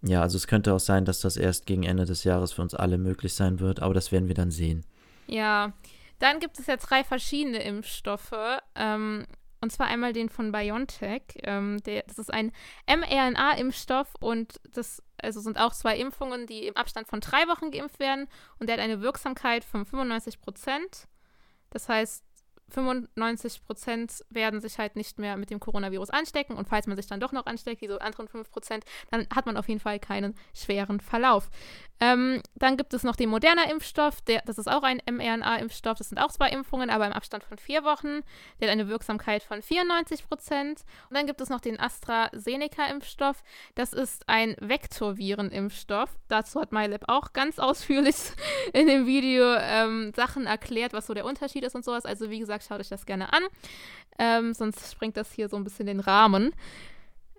Ja, 0.00 0.22
also 0.22 0.38
es 0.38 0.46
könnte 0.46 0.72
auch 0.72 0.80
sein, 0.80 1.04
dass 1.04 1.20
das 1.20 1.36
erst 1.36 1.66
gegen 1.66 1.82
Ende 1.82 2.06
des 2.06 2.24
Jahres 2.24 2.52
für 2.52 2.62
uns 2.62 2.74
alle 2.74 2.96
möglich 2.96 3.34
sein 3.34 3.60
wird, 3.60 3.80
aber 3.80 3.92
das 3.92 4.10
werden 4.10 4.28
wir 4.28 4.34
dann 4.34 4.50
sehen. 4.50 4.84
Ja, 5.26 5.74
dann 6.22 6.38
gibt 6.38 6.58
es 6.58 6.68
ja 6.68 6.76
drei 6.76 7.02
verschiedene 7.02 7.62
Impfstoffe. 7.62 8.60
Ähm, 8.76 9.26
und 9.60 9.70
zwar 9.70 9.88
einmal 9.88 10.12
den 10.12 10.28
von 10.28 10.52
BioNTech. 10.52 11.22
Ähm, 11.42 11.82
der, 11.84 12.04
das 12.04 12.18
ist 12.18 12.32
ein 12.32 12.52
mRNA-Impfstoff 12.86 14.14
und 14.20 14.60
das 14.70 15.02
also 15.18 15.40
sind 15.40 15.58
auch 15.58 15.72
zwei 15.72 15.96
Impfungen, 15.96 16.46
die 16.46 16.66
im 16.66 16.76
Abstand 16.76 17.08
von 17.08 17.20
drei 17.20 17.46
Wochen 17.48 17.72
geimpft 17.72 17.98
werden. 17.98 18.28
Und 18.58 18.68
der 18.68 18.76
hat 18.76 18.82
eine 18.82 19.00
Wirksamkeit 19.00 19.64
von 19.64 19.84
95 19.84 20.40
Prozent. 20.40 21.08
Das 21.70 21.88
heißt, 21.88 22.24
95 22.72 23.64
Prozent 23.64 24.24
werden 24.30 24.60
sich 24.60 24.78
halt 24.78 24.96
nicht 24.96 25.18
mehr 25.18 25.36
mit 25.36 25.50
dem 25.50 25.60
Coronavirus 25.60 26.10
anstecken. 26.10 26.56
Und 26.56 26.68
falls 26.68 26.86
man 26.86 26.96
sich 26.96 27.06
dann 27.06 27.20
doch 27.20 27.32
noch 27.32 27.46
ansteckt, 27.46 27.82
diese 27.82 28.00
anderen 28.00 28.28
5 28.28 28.50
Prozent, 28.50 28.84
dann 29.10 29.26
hat 29.34 29.46
man 29.46 29.56
auf 29.56 29.68
jeden 29.68 29.80
Fall 29.80 29.98
keinen 29.98 30.34
schweren 30.54 31.00
Verlauf. 31.00 31.50
Ähm, 32.02 32.42
dann 32.56 32.76
gibt 32.76 32.94
es 32.94 33.04
noch 33.04 33.14
den 33.14 33.30
Moderna-Impfstoff. 33.30 34.22
das 34.22 34.58
ist 34.58 34.68
auch 34.68 34.82
ein 34.82 35.00
mRNA-Impfstoff. 35.08 35.98
Das 35.98 36.08
sind 36.08 36.18
auch 36.18 36.32
zwei 36.32 36.48
Impfungen, 36.48 36.90
aber 36.90 37.06
im 37.06 37.12
Abstand 37.12 37.44
von 37.44 37.58
vier 37.58 37.84
Wochen. 37.84 38.22
Der 38.60 38.68
hat 38.68 38.72
eine 38.72 38.88
Wirksamkeit 38.88 39.44
von 39.44 39.62
94 39.62 40.28
Prozent. 40.28 40.80
Und 41.08 41.16
dann 41.16 41.26
gibt 41.26 41.40
es 41.40 41.48
noch 41.48 41.60
den 41.60 41.78
AstraZeneca-Impfstoff. 41.78 43.44
Das 43.76 43.92
ist 43.92 44.28
ein 44.28 44.56
Vektorviren-Impfstoff. 44.58 46.10
Dazu 46.26 46.60
hat 46.60 46.72
MyLab 46.72 47.04
auch 47.06 47.32
ganz 47.34 47.60
ausführlich 47.60 48.16
in 48.72 48.88
dem 48.88 49.06
Video 49.06 49.54
ähm, 49.60 50.12
Sachen 50.16 50.46
erklärt, 50.46 50.94
was 50.94 51.06
so 51.06 51.14
der 51.14 51.24
Unterschied 51.24 51.62
ist 51.62 51.76
und 51.76 51.84
sowas. 51.84 52.04
Also 52.04 52.30
wie 52.30 52.40
gesagt, 52.40 52.64
schaut 52.68 52.80
euch 52.80 52.88
das 52.88 53.06
gerne 53.06 53.32
an. 53.32 53.44
Ähm, 54.18 54.54
sonst 54.54 54.92
springt 54.92 55.16
das 55.16 55.32
hier 55.32 55.48
so 55.48 55.56
ein 55.56 55.62
bisschen 55.62 55.86
den 55.86 56.00
Rahmen. 56.00 56.52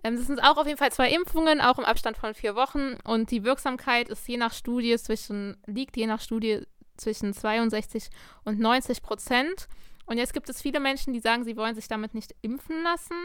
Ähm, 0.04 0.16
das 0.16 0.26
sind 0.26 0.40
auch 0.40 0.58
auf 0.58 0.66
jeden 0.66 0.78
Fall 0.78 0.92
zwei 0.92 1.10
Impfungen, 1.10 1.60
auch 1.60 1.78
im 1.78 1.84
Abstand 1.84 2.16
von 2.16 2.34
vier 2.34 2.54
Wochen. 2.54 2.94
Und 3.02 3.30
die 3.32 3.42
Wirksamkeit 3.42 4.08
ist 4.08 4.28
je 4.28 4.36
nach 4.36 4.52
Studie 4.52 4.96
zwischen, 4.98 5.56
liegt 5.66 5.96
je 5.96 6.06
nach 6.06 6.20
Studie 6.20 6.62
zwischen 6.96 7.32
62 7.32 8.10
und 8.44 8.60
90 8.60 9.02
Prozent. 9.02 9.66
Und 10.06 10.18
jetzt 10.18 10.34
gibt 10.34 10.48
es 10.48 10.62
viele 10.62 10.78
Menschen, 10.78 11.12
die 11.12 11.20
sagen, 11.20 11.44
sie 11.44 11.56
wollen 11.56 11.74
sich 11.74 11.88
damit 11.88 12.14
nicht 12.14 12.34
impfen 12.42 12.82
lassen, 12.82 13.16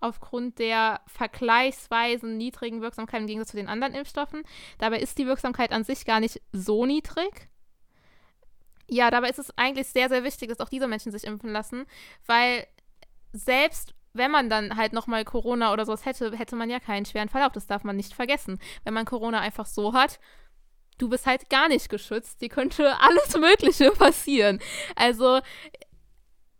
aufgrund 0.00 0.58
der 0.58 1.00
vergleichsweise 1.06 2.26
niedrigen 2.26 2.82
Wirksamkeit 2.82 3.20
im 3.20 3.26
Gegensatz 3.28 3.52
zu 3.52 3.56
den 3.56 3.68
anderen 3.68 3.94
Impfstoffen. 3.94 4.42
Dabei 4.78 4.98
ist 4.98 5.16
die 5.16 5.26
Wirksamkeit 5.26 5.72
an 5.72 5.84
sich 5.84 6.04
gar 6.04 6.20
nicht 6.20 6.42
so 6.52 6.84
niedrig. 6.84 7.48
Ja, 8.88 9.10
dabei 9.10 9.30
ist 9.30 9.38
es 9.38 9.56
eigentlich 9.56 9.86
sehr, 9.86 10.08
sehr 10.08 10.24
wichtig, 10.24 10.50
dass 10.50 10.60
auch 10.60 10.68
diese 10.68 10.88
Menschen 10.88 11.12
sich 11.12 11.24
impfen 11.24 11.50
lassen, 11.50 11.86
weil 12.26 12.66
selbst 13.32 13.94
wenn 14.14 14.30
man 14.30 14.48
dann 14.48 14.76
halt 14.76 14.92
nochmal 14.92 15.24
Corona 15.24 15.72
oder 15.72 15.84
sowas 15.84 16.06
hätte, 16.06 16.36
hätte 16.36 16.56
man 16.56 16.70
ja 16.70 16.80
keinen 16.80 17.04
schweren 17.04 17.28
Verlauf. 17.28 17.52
Das 17.52 17.66
darf 17.66 17.82
man 17.82 17.96
nicht 17.96 18.14
vergessen. 18.14 18.58
Wenn 18.84 18.94
man 18.94 19.04
Corona 19.04 19.40
einfach 19.40 19.66
so 19.66 19.92
hat, 19.92 20.20
du 20.98 21.08
bist 21.08 21.26
halt 21.26 21.50
gar 21.50 21.68
nicht 21.68 21.88
geschützt. 21.88 22.40
Die 22.40 22.48
könnte 22.48 22.96
alles 23.00 23.36
Mögliche 23.36 23.90
passieren. 23.90 24.60
Also, 24.94 25.40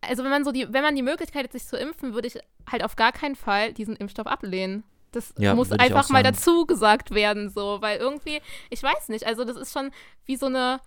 also 0.00 0.24
wenn 0.24 0.30
man 0.30 0.44
so 0.44 0.50
die, 0.50 0.72
wenn 0.72 0.82
man 0.82 0.96
die 0.96 1.02
Möglichkeit 1.02 1.44
hat, 1.44 1.52
sich 1.52 1.64
zu 1.64 1.78
impfen, 1.78 2.12
würde 2.12 2.26
ich 2.26 2.38
halt 2.70 2.82
auf 2.82 2.96
gar 2.96 3.12
keinen 3.12 3.36
Fall 3.36 3.72
diesen 3.72 3.96
Impfstoff 3.96 4.26
ablehnen. 4.26 4.82
Das 5.12 5.32
ja, 5.38 5.54
muss 5.54 5.70
einfach 5.70 6.10
mal 6.10 6.24
dazu 6.24 6.66
gesagt 6.66 7.12
werden, 7.12 7.48
so, 7.48 7.80
weil 7.80 7.98
irgendwie, 7.98 8.40
ich 8.68 8.82
weiß 8.82 9.10
nicht, 9.10 9.24
also 9.24 9.44
das 9.44 9.56
ist 9.56 9.72
schon 9.72 9.92
wie 10.24 10.34
so 10.34 10.46
eine, 10.46 10.80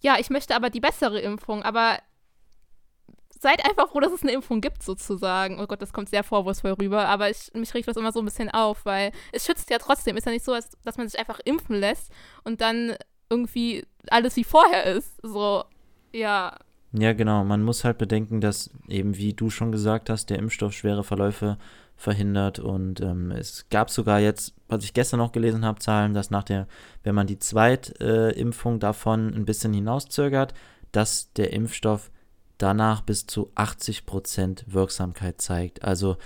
ja, 0.00 0.18
ich 0.18 0.28
möchte 0.28 0.56
aber 0.56 0.70
die 0.70 0.80
bessere 0.80 1.20
Impfung, 1.20 1.62
aber 1.62 1.98
seid 3.40 3.64
einfach 3.64 3.88
froh, 3.88 4.00
dass 4.00 4.12
es 4.12 4.22
eine 4.22 4.32
Impfung 4.32 4.60
gibt, 4.60 4.82
sozusagen. 4.82 5.60
Oh 5.60 5.66
Gott, 5.66 5.80
das 5.80 5.94
kommt 5.94 6.10
sehr 6.10 6.22
vorwurfsvoll 6.22 6.72
rüber, 6.72 7.08
aber 7.08 7.30
ich, 7.30 7.50
mich 7.54 7.72
regt 7.72 7.88
das 7.88 7.96
immer 7.96 8.12
so 8.12 8.18
ein 8.18 8.26
bisschen 8.26 8.50
auf, 8.50 8.84
weil 8.84 9.12
es 9.32 9.46
schützt 9.46 9.70
ja 9.70 9.78
trotzdem. 9.78 10.16
Ist 10.18 10.26
ja 10.26 10.32
nicht 10.32 10.44
so, 10.44 10.52
dass, 10.52 10.70
dass 10.84 10.98
man 10.98 11.08
sich 11.08 11.18
einfach 11.18 11.40
impfen 11.44 11.76
lässt 11.76 12.12
und 12.44 12.60
dann 12.60 12.94
irgendwie 13.30 13.86
alles 14.10 14.36
wie 14.36 14.44
vorher 14.44 14.84
ist. 14.84 15.16
So, 15.22 15.64
ja. 16.12 16.54
Ja, 16.92 17.12
genau. 17.14 17.42
Man 17.44 17.62
muss 17.62 17.84
halt 17.84 17.96
bedenken, 17.96 18.42
dass 18.42 18.70
eben, 18.88 19.16
wie 19.16 19.32
du 19.32 19.48
schon 19.48 19.72
gesagt 19.72 20.10
hast, 20.10 20.28
der 20.28 20.38
Impfstoff 20.38 20.74
schwere 20.74 21.02
Verläufe 21.02 21.56
verhindert. 21.96 22.58
Und 22.58 23.00
ähm, 23.00 23.30
es 23.30 23.66
gab 23.70 23.88
sogar 23.88 24.20
jetzt, 24.20 24.54
was 24.68 24.84
ich 24.84 24.92
gestern 24.92 25.18
noch 25.18 25.32
gelesen 25.32 25.64
habe, 25.64 25.78
Zahlen, 25.78 26.12
dass 26.12 26.30
nach 26.30 26.44
der, 26.44 26.66
wenn 27.04 27.14
man 27.14 27.26
die 27.26 27.38
Zweitimpfung 27.38 28.80
davon 28.80 29.32
ein 29.32 29.46
bisschen 29.46 29.72
hinauszögert, 29.72 30.52
dass 30.92 31.32
der 31.32 31.54
Impfstoff 31.54 32.10
danach 32.62 33.00
bis 33.00 33.26
zu 33.26 33.50
80% 33.54 34.64
Wirksamkeit 34.66 35.40
zeigt. 35.40 35.84
Also 35.84 36.16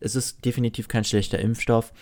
es 0.00 0.16
ist 0.16 0.44
definitiv 0.44 0.88
kein 0.88 1.04
schlechter 1.04 1.38
Impfstoff. 1.38 1.92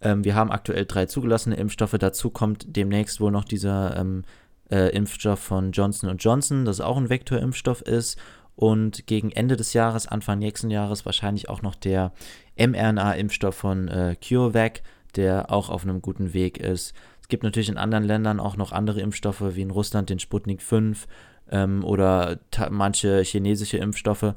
Ähm, 0.00 0.24
wir 0.24 0.34
haben 0.34 0.50
aktuell 0.50 0.86
drei 0.86 1.06
zugelassene 1.06 1.56
Impfstoffe. 1.56 1.96
Dazu 1.98 2.30
kommt 2.30 2.76
demnächst 2.76 3.20
wohl 3.20 3.30
noch 3.30 3.44
dieser 3.44 3.96
ähm, 3.96 4.22
äh, 4.70 4.94
Impfstoff 4.94 5.40
von 5.40 5.72
Johnson 5.72 6.16
Johnson, 6.16 6.64
das 6.64 6.80
auch 6.80 6.96
ein 6.96 7.10
Vektorimpfstoff 7.10 7.82
ist. 7.82 8.18
Und 8.56 9.08
gegen 9.08 9.32
Ende 9.32 9.56
des 9.56 9.72
Jahres, 9.72 10.06
Anfang 10.06 10.38
nächsten 10.38 10.70
Jahres 10.70 11.04
wahrscheinlich 11.04 11.48
auch 11.48 11.62
noch 11.62 11.74
der 11.74 12.12
mRNA-Impfstoff 12.56 13.54
von 13.54 13.88
äh, 13.88 14.16
CureVac, 14.16 14.82
der 15.16 15.50
auch 15.50 15.70
auf 15.70 15.82
einem 15.82 16.00
guten 16.00 16.34
Weg 16.34 16.58
ist. 16.58 16.94
Es 17.20 17.28
gibt 17.28 17.42
natürlich 17.42 17.68
in 17.68 17.78
anderen 17.78 18.04
Ländern 18.04 18.38
auch 18.38 18.56
noch 18.56 18.70
andere 18.70 19.00
Impfstoffe, 19.00 19.42
wie 19.56 19.62
in 19.62 19.70
Russland 19.70 20.10
den 20.10 20.18
Sputnik 20.18 20.62
5 20.62 21.08
ähm, 21.54 21.84
oder 21.84 22.40
manche 22.70 23.22
chinesische 23.22 23.78
Impfstoffe, 23.78 24.34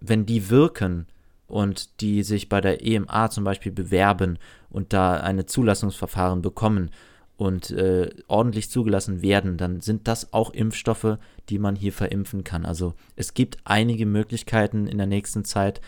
wenn 0.00 0.26
die 0.26 0.50
wirken 0.50 1.06
und 1.46 2.00
die 2.00 2.22
sich 2.22 2.48
bei 2.48 2.60
der 2.60 2.84
EMA 2.84 3.30
zum 3.30 3.44
Beispiel 3.44 3.72
bewerben 3.72 4.38
und 4.68 4.92
da 4.92 5.14
eine 5.14 5.46
Zulassungsverfahren 5.46 6.42
bekommen 6.42 6.90
und 7.36 7.70
äh, 7.70 8.10
ordentlich 8.26 8.70
zugelassen 8.70 9.22
werden, 9.22 9.56
dann 9.56 9.80
sind 9.80 10.08
das 10.08 10.32
auch 10.32 10.50
Impfstoffe, 10.50 11.18
die 11.48 11.60
man 11.60 11.76
hier 11.76 11.92
verimpfen 11.92 12.42
kann. 12.42 12.66
Also 12.66 12.94
es 13.14 13.32
gibt 13.32 13.58
einige 13.64 14.04
Möglichkeiten 14.04 14.88
in 14.88 14.98
der 14.98 15.06
nächsten 15.06 15.44
Zeit, 15.44 15.80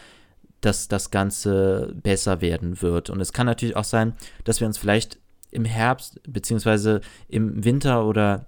dass 0.60 0.86
das 0.88 1.10
Ganze 1.10 1.92
besser 2.01 2.40
werden 2.40 2.80
wird. 2.80 3.10
Und 3.10 3.20
es 3.20 3.32
kann 3.32 3.47
natürlich 3.47 3.76
auch 3.76 3.84
sein, 3.84 4.14
dass 4.44 4.60
wir 4.60 4.68
uns 4.68 4.78
vielleicht 4.78 5.18
im 5.51 5.64
Herbst 5.64 6.20
beziehungsweise 6.28 7.01
im 7.28 7.64
Winter 7.64 8.06
oder 8.06 8.47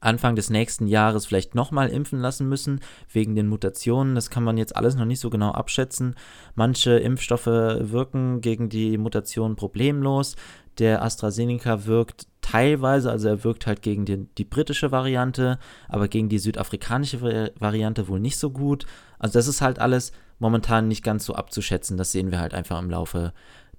Anfang 0.00 0.36
des 0.36 0.50
nächsten 0.50 0.86
Jahres 0.86 1.26
vielleicht 1.26 1.54
nochmal 1.54 1.88
impfen 1.88 2.20
lassen 2.20 2.48
müssen, 2.48 2.80
wegen 3.10 3.34
den 3.34 3.48
Mutationen. 3.48 4.14
Das 4.14 4.30
kann 4.30 4.44
man 4.44 4.58
jetzt 4.58 4.76
alles 4.76 4.94
noch 4.94 5.04
nicht 5.04 5.20
so 5.20 5.30
genau 5.30 5.52
abschätzen. 5.52 6.14
Manche 6.54 6.92
Impfstoffe 6.98 7.46
wirken 7.46 8.40
gegen 8.40 8.68
die 8.68 8.98
Mutation 8.98 9.56
problemlos. 9.56 10.36
Der 10.78 11.02
AstraZeneca 11.02 11.86
wirkt 11.86 12.26
teilweise, 12.42 13.10
also 13.10 13.28
er 13.28 13.44
wirkt 13.44 13.66
halt 13.66 13.82
gegen 13.82 14.04
die, 14.04 14.26
die 14.38 14.44
britische 14.44 14.92
Variante, 14.92 15.58
aber 15.88 16.06
gegen 16.06 16.28
die 16.28 16.38
südafrikanische 16.38 17.52
Variante 17.58 18.08
wohl 18.08 18.20
nicht 18.20 18.38
so 18.38 18.50
gut. 18.50 18.86
Also 19.18 19.38
das 19.38 19.48
ist 19.48 19.62
halt 19.62 19.78
alles 19.78 20.12
momentan 20.38 20.86
nicht 20.88 21.02
ganz 21.02 21.24
so 21.24 21.34
abzuschätzen. 21.34 21.96
Das 21.96 22.12
sehen 22.12 22.30
wir 22.30 22.38
halt 22.38 22.54
einfach 22.54 22.78
im 22.78 22.90
Laufe 22.90 23.32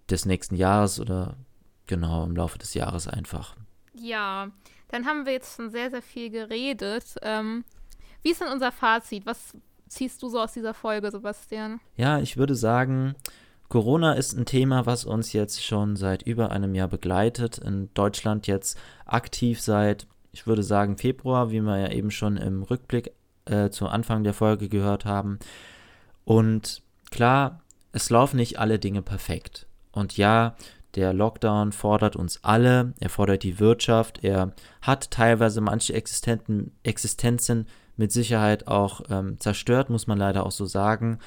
des 0.09 0.25
nächsten 0.25 0.55
Jahres 0.55 0.99
oder 0.99 1.37
genau 1.85 2.23
im 2.25 2.35
Laufe 2.35 2.57
des 2.57 2.73
Jahres 2.73 3.07
einfach. 3.07 3.55
Ja, 3.93 4.51
dann 4.89 5.05
haben 5.05 5.25
wir 5.25 5.33
jetzt 5.33 5.55
schon 5.55 5.69
sehr, 5.69 5.89
sehr 5.89 6.01
viel 6.01 6.29
geredet. 6.29 7.15
Ähm, 7.21 7.63
wie 8.21 8.31
ist 8.31 8.41
denn 8.41 8.51
unser 8.51 8.71
Fazit? 8.71 9.25
Was 9.25 9.55
ziehst 9.87 10.21
du 10.21 10.29
so 10.29 10.39
aus 10.39 10.53
dieser 10.53 10.73
Folge, 10.73 11.11
Sebastian? 11.11 11.79
Ja, 11.95 12.19
ich 12.19 12.37
würde 12.37 12.55
sagen, 12.55 13.15
Corona 13.69 14.13
ist 14.13 14.33
ein 14.33 14.45
Thema, 14.45 14.85
was 14.85 15.05
uns 15.05 15.33
jetzt 15.33 15.63
schon 15.63 15.95
seit 15.95 16.23
über 16.23 16.51
einem 16.51 16.73
Jahr 16.73 16.87
begleitet. 16.87 17.57
In 17.57 17.93
Deutschland 17.93 18.47
jetzt 18.47 18.77
aktiv 19.05 19.61
seit, 19.61 20.07
ich 20.31 20.47
würde 20.47 20.63
sagen, 20.63 20.97
Februar, 20.97 21.51
wie 21.51 21.61
wir 21.61 21.77
ja 21.77 21.91
eben 21.91 22.11
schon 22.11 22.37
im 22.37 22.63
Rückblick 22.63 23.11
äh, 23.45 23.69
zu 23.69 23.87
Anfang 23.87 24.23
der 24.23 24.33
Folge 24.33 24.69
gehört 24.69 25.05
haben. 25.05 25.39
Und 26.23 26.81
klar, 27.11 27.61
es 27.91 28.09
laufen 28.09 28.37
nicht 28.37 28.59
alle 28.59 28.79
Dinge 28.79 29.01
perfekt. 29.01 29.67
Und 29.91 30.15
ja, 30.17 30.55
der 30.97 31.13
Lockdown 31.13 31.71
fordert 31.71 32.15
uns 32.15 32.43
alle, 32.43 32.93
er 32.99 33.09
fordert 33.09 33.43
die 33.43 33.59
Wirtschaft, 33.59 34.23
er 34.23 34.51
hat 34.81 35.11
teilweise 35.11 35.61
manche 35.61 35.93
Existenzen 35.93 37.67
mit 37.95 38.11
Sicherheit 38.11 38.67
auch 38.67 39.01
ähm, 39.09 39.39
zerstört, 39.39 39.89
muss 39.89 40.07
man 40.07 40.17
leider 40.17 40.45
auch 40.45 40.51
so 40.51 40.65
sagen. 40.65 41.19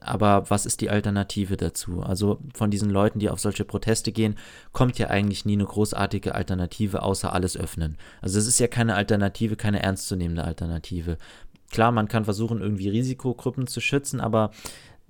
aber 0.00 0.50
was 0.50 0.66
ist 0.66 0.80
die 0.80 0.90
Alternative 0.90 1.56
dazu? 1.56 2.02
Also 2.02 2.38
von 2.54 2.70
diesen 2.70 2.90
Leuten, 2.90 3.18
die 3.18 3.30
auf 3.30 3.40
solche 3.40 3.64
Proteste 3.64 4.10
gehen, 4.12 4.36
kommt 4.72 4.98
ja 4.98 5.08
eigentlich 5.08 5.44
nie 5.44 5.52
eine 5.54 5.66
großartige 5.66 6.34
Alternative, 6.34 7.02
außer 7.02 7.32
alles 7.32 7.56
öffnen. 7.56 7.96
Also 8.20 8.38
es 8.38 8.46
ist 8.46 8.58
ja 8.58 8.68
keine 8.68 8.94
Alternative, 8.94 9.56
keine 9.56 9.82
ernstzunehmende 9.82 10.44
Alternative. 10.44 11.18
Klar, 11.70 11.92
man 11.92 12.08
kann 12.08 12.24
versuchen, 12.24 12.60
irgendwie 12.60 12.88
Risikogruppen 12.88 13.66
zu 13.66 13.80
schützen, 13.80 14.20
aber 14.20 14.50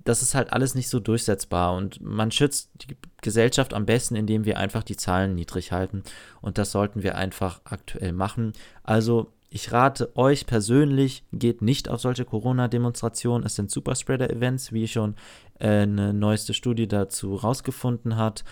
das 0.03 0.21
ist 0.21 0.35
halt 0.35 0.51
alles 0.51 0.75
nicht 0.75 0.89
so 0.89 0.99
durchsetzbar 0.99 1.75
und 1.75 2.01
man 2.01 2.31
schützt 2.31 2.69
die 2.75 2.97
Gesellschaft 3.21 3.73
am 3.73 3.85
besten, 3.85 4.15
indem 4.15 4.45
wir 4.45 4.57
einfach 4.57 4.83
die 4.83 4.97
Zahlen 4.97 5.35
niedrig 5.35 5.71
halten 5.71 6.03
und 6.41 6.57
das 6.57 6.71
sollten 6.71 7.03
wir 7.03 7.15
einfach 7.15 7.61
aktuell 7.65 8.11
machen. 8.11 8.53
Also 8.83 9.31
ich 9.55 9.71
rate 9.71 10.15
euch 10.17 10.47
persönlich, 10.47 11.23
geht 11.31 11.61
nicht 11.61 11.87
auf 11.87 12.01
solche 12.01 12.25
Corona-Demonstrationen. 12.25 13.45
Es 13.45 13.53
sind 13.53 13.69
Superspreader-Events, 13.69 14.73
wie 14.73 14.87
schon 14.87 15.13
äh, 15.59 15.83
eine 15.83 16.11
neueste 16.11 16.55
Studie 16.55 16.87
dazu 16.87 17.35
rausgefunden 17.35 18.17
hat. 18.17 18.43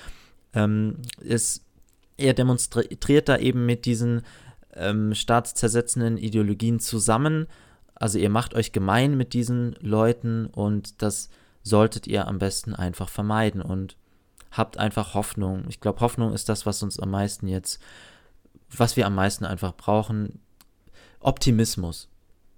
Ähm, 0.54 0.98
es, 1.28 1.66
er 2.18 2.36
demonstriert 2.36 3.30
da 3.30 3.38
eben 3.38 3.66
mit 3.66 3.86
diesen 3.86 4.22
ähm, 4.76 5.16
staatszersetzenden 5.16 6.20
Ideologien 6.20 6.80
zusammen. 6.80 7.48
Also 7.96 8.20
ihr 8.20 8.30
macht 8.30 8.54
euch 8.54 8.72
gemein 8.72 9.18
mit 9.18 9.34
diesen 9.34 9.76
Leuten 9.80 10.46
und 10.46 11.02
das 11.02 11.30
solltet 11.64 12.08
ihr 12.08 12.28
am 12.28 12.40
besten 12.40 12.76
einfach 12.76 13.10
vermeiden 13.10 13.62
und 13.62 13.98
habt 14.52 14.78
einfach 14.78 15.14
Hoffnung. 15.14 15.66
Ich 15.70 15.80
glaube, 15.80 16.02
Hoffnung 16.02 16.34
ist 16.34 16.50
das, 16.50 16.66
was 16.66 16.84
uns 16.84 17.00
am 17.00 17.12
meisten 17.12 17.48
jetzt, 17.48 17.80
was 18.70 18.98
wir 18.98 19.06
am 19.06 19.16
meisten 19.16 19.46
einfach 19.46 19.76
brauchen 19.76 20.40
Optimismus. 21.20 22.10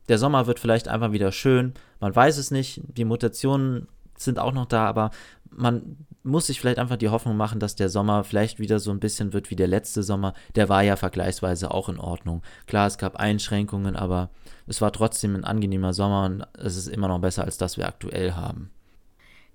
Der 0.09 0.17
Sommer 0.17 0.47
wird 0.47 0.59
vielleicht 0.59 0.87
einfach 0.87 1.11
wieder 1.11 1.31
schön. 1.31 1.73
Man 1.99 2.15
weiß 2.15 2.37
es 2.37 2.51
nicht. 2.51 2.81
Die 2.85 3.05
Mutationen 3.05 3.87
sind 4.17 4.39
auch 4.39 4.53
noch 4.53 4.65
da, 4.65 4.85
aber 4.85 5.11
man 5.49 5.97
muss 6.23 6.47
sich 6.47 6.59
vielleicht 6.59 6.79
einfach 6.79 6.97
die 6.97 7.09
Hoffnung 7.09 7.37
machen, 7.37 7.59
dass 7.59 7.75
der 7.75 7.89
Sommer 7.89 8.23
vielleicht 8.23 8.59
wieder 8.59 8.79
so 8.79 8.91
ein 8.91 8.99
bisschen 8.99 9.33
wird 9.33 9.49
wie 9.51 9.55
der 9.55 9.67
letzte 9.67 10.03
Sommer. 10.03 10.33
Der 10.55 10.69
war 10.69 10.81
ja 10.81 10.95
vergleichsweise 10.95 11.71
auch 11.71 11.89
in 11.89 11.99
Ordnung. 11.99 12.41
Klar, 12.65 12.87
es 12.87 12.97
gab 12.97 13.17
Einschränkungen, 13.17 13.95
aber 13.95 14.29
es 14.65 14.81
war 14.81 14.91
trotzdem 14.91 15.35
ein 15.35 15.43
angenehmer 15.43 15.93
Sommer 15.93 16.25
und 16.25 16.47
es 16.57 16.77
ist 16.77 16.87
immer 16.87 17.09
noch 17.09 17.19
besser 17.19 17.43
als 17.43 17.57
das 17.57 17.77
wir 17.77 17.87
aktuell 17.87 18.33
haben. 18.33 18.71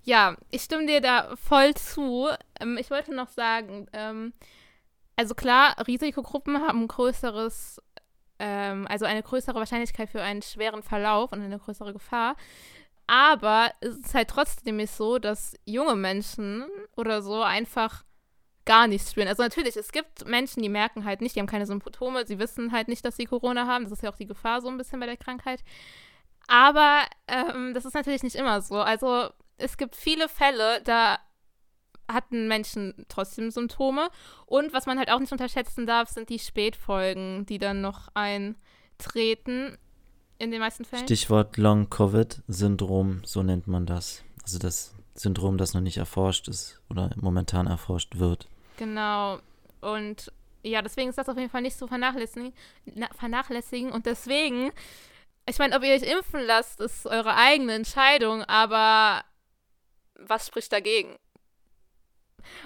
Ja, 0.08 0.38
ich 0.50 0.62
stimme 0.62 0.86
dir 0.86 1.02
da 1.02 1.36
voll 1.36 1.74
zu. 1.74 2.28
Ähm, 2.60 2.78
ich 2.78 2.90
wollte 2.90 3.14
noch 3.14 3.28
sagen, 3.28 3.86
ähm, 3.92 4.32
also 5.16 5.34
klar, 5.34 5.76
Risikogruppen 5.86 6.66
haben 6.66 6.88
größeres 6.88 7.82
ähm, 8.38 8.86
also 8.88 9.04
eine 9.04 9.22
größere 9.22 9.56
Wahrscheinlichkeit 9.56 10.08
für 10.08 10.22
einen 10.22 10.40
schweren 10.40 10.82
Verlauf 10.82 11.30
und 11.32 11.42
eine 11.42 11.58
größere 11.58 11.92
Gefahr. 11.92 12.36
Aber 13.06 13.70
es 13.80 13.96
ist 13.98 14.14
halt 14.14 14.28
trotzdem 14.30 14.86
so, 14.86 15.18
dass 15.18 15.54
junge 15.66 15.94
Menschen 15.94 16.64
oder 16.96 17.20
so 17.20 17.42
einfach 17.42 18.04
gar 18.64 18.86
nichts 18.86 19.10
spüren. 19.10 19.28
Also 19.28 19.42
natürlich, 19.42 19.76
es 19.76 19.92
gibt 19.92 20.26
Menschen, 20.26 20.62
die 20.62 20.70
merken 20.70 21.04
halt 21.04 21.20
nicht, 21.20 21.36
die 21.36 21.40
haben 21.40 21.46
keine 21.46 21.66
Symptome, 21.66 22.24
sie 22.26 22.38
wissen 22.38 22.72
halt 22.72 22.88
nicht, 22.88 23.04
dass 23.04 23.16
sie 23.16 23.26
Corona 23.26 23.66
haben. 23.66 23.84
Das 23.84 23.92
ist 23.92 24.02
ja 24.02 24.10
auch 24.10 24.16
die 24.16 24.26
Gefahr 24.26 24.62
so 24.62 24.68
ein 24.68 24.78
bisschen 24.78 25.00
bei 25.00 25.06
der 25.06 25.18
Krankheit. 25.18 25.62
Aber 26.46 27.02
ähm, 27.26 27.74
das 27.74 27.84
ist 27.84 27.94
natürlich 27.94 28.22
nicht 28.22 28.36
immer 28.36 28.62
so. 28.62 28.76
Also 28.76 29.28
es 29.58 29.76
gibt 29.76 29.96
viele 29.96 30.28
Fälle, 30.28 30.80
da 30.82 31.18
hatten 32.10 32.48
Menschen 32.48 32.94
trotzdem 33.08 33.50
Symptome. 33.50 34.08
Und 34.46 34.72
was 34.72 34.86
man 34.86 34.98
halt 34.98 35.10
auch 35.10 35.20
nicht 35.20 35.32
unterschätzen 35.32 35.86
darf, 35.86 36.08
sind 36.08 36.30
die 36.30 36.38
Spätfolgen, 36.38 37.44
die 37.46 37.58
dann 37.58 37.80
noch 37.80 38.08
eintreten 38.14 39.76
in 40.38 40.50
den 40.50 40.60
meisten 40.60 40.84
Fällen. 40.84 41.04
Stichwort 41.04 41.56
Long-Covid-Syndrom, 41.56 43.22
so 43.24 43.42
nennt 43.42 43.66
man 43.66 43.86
das. 43.86 44.24
Also 44.42 44.58
das 44.58 44.94
Syndrom, 45.14 45.58
das 45.58 45.74
noch 45.74 45.80
nicht 45.80 45.98
erforscht 45.98 46.48
ist 46.48 46.80
oder 46.88 47.10
momentan 47.16 47.66
erforscht 47.66 48.18
wird. 48.18 48.46
Genau. 48.76 49.40
Und 49.80 50.32
ja, 50.62 50.82
deswegen 50.82 51.10
ist 51.10 51.18
das 51.18 51.28
auf 51.28 51.36
jeden 51.36 51.50
Fall 51.50 51.62
nicht 51.62 51.76
so 51.76 51.86
vernachlässigen. 51.86 52.52
vernachlässigen. 53.16 53.92
Und 53.92 54.06
deswegen, 54.06 54.70
ich 55.46 55.58
meine, 55.58 55.76
ob 55.76 55.82
ihr 55.82 55.92
euch 55.92 56.02
impfen 56.02 56.40
lasst, 56.46 56.80
ist 56.80 57.06
eure 57.06 57.34
eigene 57.34 57.74
Entscheidung, 57.74 58.42
aber 58.44 59.24
was 60.18 60.46
spricht 60.46 60.72
dagegen? 60.72 61.16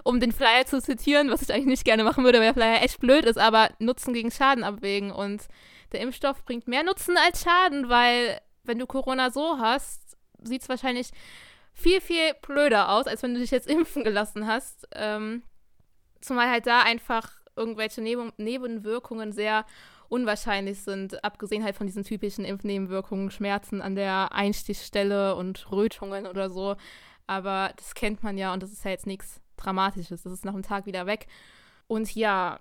um 0.04 0.20
den 0.20 0.32
Flyer 0.32 0.66
zu 0.66 0.80
zitieren, 0.80 1.30
was 1.30 1.42
ich 1.42 1.52
eigentlich 1.52 1.66
nicht 1.66 1.84
gerne 1.84 2.04
machen 2.04 2.24
würde, 2.24 2.38
weil 2.38 2.52
der 2.52 2.54
Flyer 2.54 2.82
echt 2.82 3.00
blöd 3.00 3.24
ist, 3.24 3.38
aber 3.38 3.70
Nutzen 3.78 4.14
gegen 4.14 4.30
Schaden 4.30 4.64
abwägen. 4.64 5.10
Und 5.10 5.46
der 5.92 6.00
Impfstoff 6.00 6.44
bringt 6.44 6.68
mehr 6.68 6.82
Nutzen 6.82 7.16
als 7.16 7.42
Schaden, 7.42 7.88
weil 7.88 8.40
wenn 8.64 8.78
du 8.78 8.86
Corona 8.86 9.30
so 9.30 9.58
hast, 9.58 10.16
sieht 10.42 10.62
es 10.62 10.68
wahrscheinlich 10.68 11.10
viel, 11.72 12.00
viel 12.00 12.34
blöder 12.42 12.90
aus, 12.90 13.06
als 13.06 13.22
wenn 13.22 13.34
du 13.34 13.40
dich 13.40 13.50
jetzt 13.50 13.68
impfen 13.68 14.04
gelassen 14.04 14.46
hast. 14.46 14.86
Ähm, 14.94 15.42
zumal 16.20 16.50
halt 16.50 16.66
da 16.66 16.82
einfach 16.82 17.30
irgendwelche 17.56 18.00
Neben 18.00 18.32
Nebenwirkungen 18.36 19.32
sehr 19.32 19.66
unwahrscheinlich 20.08 20.82
sind, 20.82 21.24
abgesehen 21.24 21.64
halt 21.64 21.74
von 21.74 21.86
diesen 21.86 22.04
typischen 22.04 22.44
Impfnebenwirkungen, 22.44 23.30
Schmerzen 23.30 23.80
an 23.80 23.94
der 23.94 24.32
Einstichstelle 24.32 25.34
und 25.36 25.70
Rötungen 25.72 26.26
oder 26.26 26.50
so. 26.50 26.76
Aber 27.26 27.72
das 27.76 27.94
kennt 27.94 28.22
man 28.22 28.36
ja 28.36 28.52
und 28.52 28.62
das 28.62 28.72
ist 28.72 28.84
ja 28.84 28.90
jetzt 28.90 29.06
nichts 29.06 29.40
Dramatisches. 29.56 30.22
Das 30.22 30.32
ist 30.32 30.44
nach 30.44 30.54
einem 30.54 30.62
Tag 30.62 30.86
wieder 30.86 31.06
weg. 31.06 31.26
Und 31.86 32.14
ja. 32.14 32.60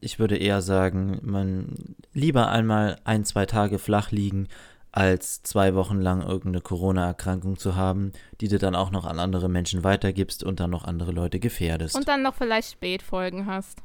Ich 0.00 0.18
würde 0.18 0.36
eher 0.36 0.62
sagen, 0.62 1.20
man 1.22 1.96
lieber 2.12 2.48
einmal 2.48 2.98
ein, 3.04 3.24
zwei 3.24 3.46
Tage 3.46 3.78
flach 3.78 4.10
liegen, 4.10 4.48
als 4.92 5.42
zwei 5.42 5.74
Wochen 5.74 6.00
lang 6.00 6.22
irgendeine 6.22 6.60
Corona-Erkrankung 6.60 7.56
zu 7.56 7.76
haben, 7.76 8.12
die 8.40 8.48
du 8.48 8.58
dann 8.58 8.74
auch 8.74 8.90
noch 8.90 9.06
an 9.06 9.18
andere 9.18 9.48
Menschen 9.48 9.84
weitergibst 9.84 10.44
und 10.44 10.60
dann 10.60 10.70
noch 10.70 10.84
andere 10.84 11.12
Leute 11.12 11.40
gefährdest. 11.40 11.94
Und 11.94 12.08
dann 12.08 12.22
noch 12.22 12.34
vielleicht 12.34 12.72
Spätfolgen 12.72 13.46
hast. 13.46 13.78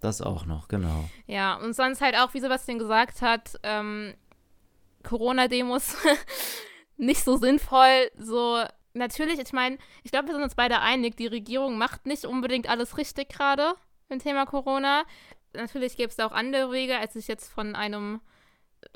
Das 0.00 0.20
auch 0.20 0.46
noch, 0.46 0.68
genau. 0.68 1.08
Ja, 1.26 1.56
und 1.56 1.74
sonst 1.74 2.00
halt 2.00 2.16
auch, 2.16 2.34
wie 2.34 2.40
Sebastian 2.40 2.78
gesagt 2.78 3.22
hat, 3.22 3.58
ähm, 3.62 4.14
Corona-Demos 5.02 5.96
nicht 6.96 7.24
so 7.24 7.36
sinnvoll, 7.36 8.10
so 8.18 8.62
natürlich, 8.94 9.38
ich 9.38 9.52
meine, 9.52 9.78
ich 10.02 10.10
glaube, 10.10 10.28
wir 10.28 10.34
sind 10.34 10.42
uns 10.42 10.54
beide 10.54 10.80
einig, 10.80 11.16
die 11.16 11.26
Regierung 11.26 11.78
macht 11.78 12.06
nicht 12.06 12.24
unbedingt 12.24 12.68
alles 12.68 12.98
richtig 12.98 13.28
gerade 13.28 13.74
im 14.08 14.18
Thema 14.18 14.46
Corona. 14.46 15.04
Natürlich 15.54 15.96
gäbe 15.96 16.08
es 16.08 16.16
da 16.16 16.26
auch 16.26 16.32
andere 16.32 16.70
Wege, 16.72 16.98
als 16.98 17.14
sich 17.14 17.28
jetzt 17.28 17.52
von 17.52 17.74
einem 17.74 18.20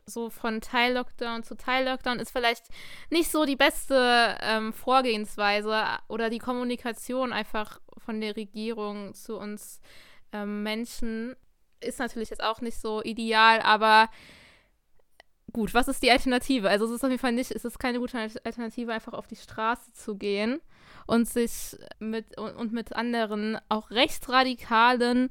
so 0.05 0.31
von 0.31 0.61
Teil-Lockdown 0.61 1.45
zu 1.45 1.57
Teil-Lockdown 1.57 2.19
ist 2.19 2.33
vielleicht 2.33 2.65
nicht 3.11 3.31
so 3.31 3.45
die 3.45 3.57
beste 3.57 4.37
ähm, 4.41 4.73
Vorgehensweise 4.73 5.85
oder 6.09 6.29
die 6.29 6.39
Kommunikation 6.39 7.33
einfach 7.33 7.81
von 7.99 8.21
der 8.21 8.37
Regierung 8.37 9.15
zu 9.15 9.37
uns 9.39 9.81
ähm, 10.33 10.63
Menschen 10.63 11.37
ist 11.81 11.99
natürlich 11.99 12.31
jetzt 12.31 12.43
auch 12.43 12.61
nicht 12.61 12.79
so 12.79 13.03
ideal, 13.03 13.61
aber 13.61 14.09
gut, 15.57 15.73
was 15.73 15.89
ist 15.89 16.03
die 16.03 16.11
Alternative? 16.11 16.69
Also 16.69 16.85
es 16.85 16.91
ist 16.91 17.03
auf 17.03 17.09
jeden 17.09 17.19
Fall 17.19 17.33
nicht, 17.33 17.51
es 17.51 17.65
ist 17.65 17.79
keine 17.79 17.99
gute 17.99 18.19
Alternative, 18.45 18.93
einfach 18.93 19.15
auf 19.15 19.27
die 19.27 19.37
Straße 19.37 19.91
zu 19.95 20.17
gehen 20.17 20.61
und 21.07 21.27
sich 21.27 21.79
mit 21.99 22.39
und, 22.39 22.75
mit 22.75 22.95
anderen 22.95 23.57
auch 23.71 23.91
rechtsradikalen, 23.91 25.31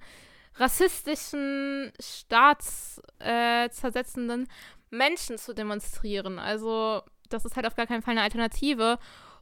rassistischen, 0.55 1.93
staatszersetzenden 1.99 4.45
äh, 4.45 4.47
Menschen 4.89 5.37
zu 5.37 5.53
demonstrieren. 5.53 6.39
Also 6.39 7.03
das 7.29 7.45
ist 7.45 7.55
halt 7.55 7.67
auf 7.67 7.75
gar 7.75 7.85
keinen 7.85 8.01
Fall 8.01 8.13
eine 8.13 8.23
Alternative. 8.23 8.97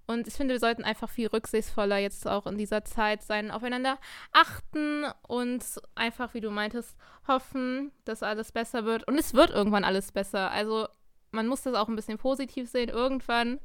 Und 0.06 0.28
ich 0.28 0.34
finde, 0.34 0.54
wir 0.54 0.60
sollten 0.60 0.84
einfach 0.84 1.10
viel 1.10 1.28
rücksichtsvoller 1.28 1.98
jetzt 1.98 2.28
auch 2.28 2.46
in 2.46 2.58
dieser 2.58 2.84
Zeit 2.84 3.24
sein, 3.24 3.52
aufeinander 3.52 3.98
achten 4.34 5.06
und 5.28 5.64
einfach, 5.96 6.34
wie 6.34 6.42
du 6.42 6.52
meintest, 6.52 6.98
hoffen, 7.28 7.92
dass 8.04 8.22
alles 8.22 8.52
besser 8.52 8.84
wird. 8.84 9.08
Und 9.08 9.18
es 9.18 9.34
wird 9.34 9.52
irgendwann 9.52 9.86
alles 9.86 10.12
besser. 10.12 10.52
Also 10.52 10.88
man 11.32 11.48
muss 11.48 11.64
das 11.64 11.76
auch 11.76 11.88
ein 11.88 11.96
bisschen 11.96 12.18
positiv 12.18 12.70
sehen. 12.70 12.90
Irgendwann 12.90 13.60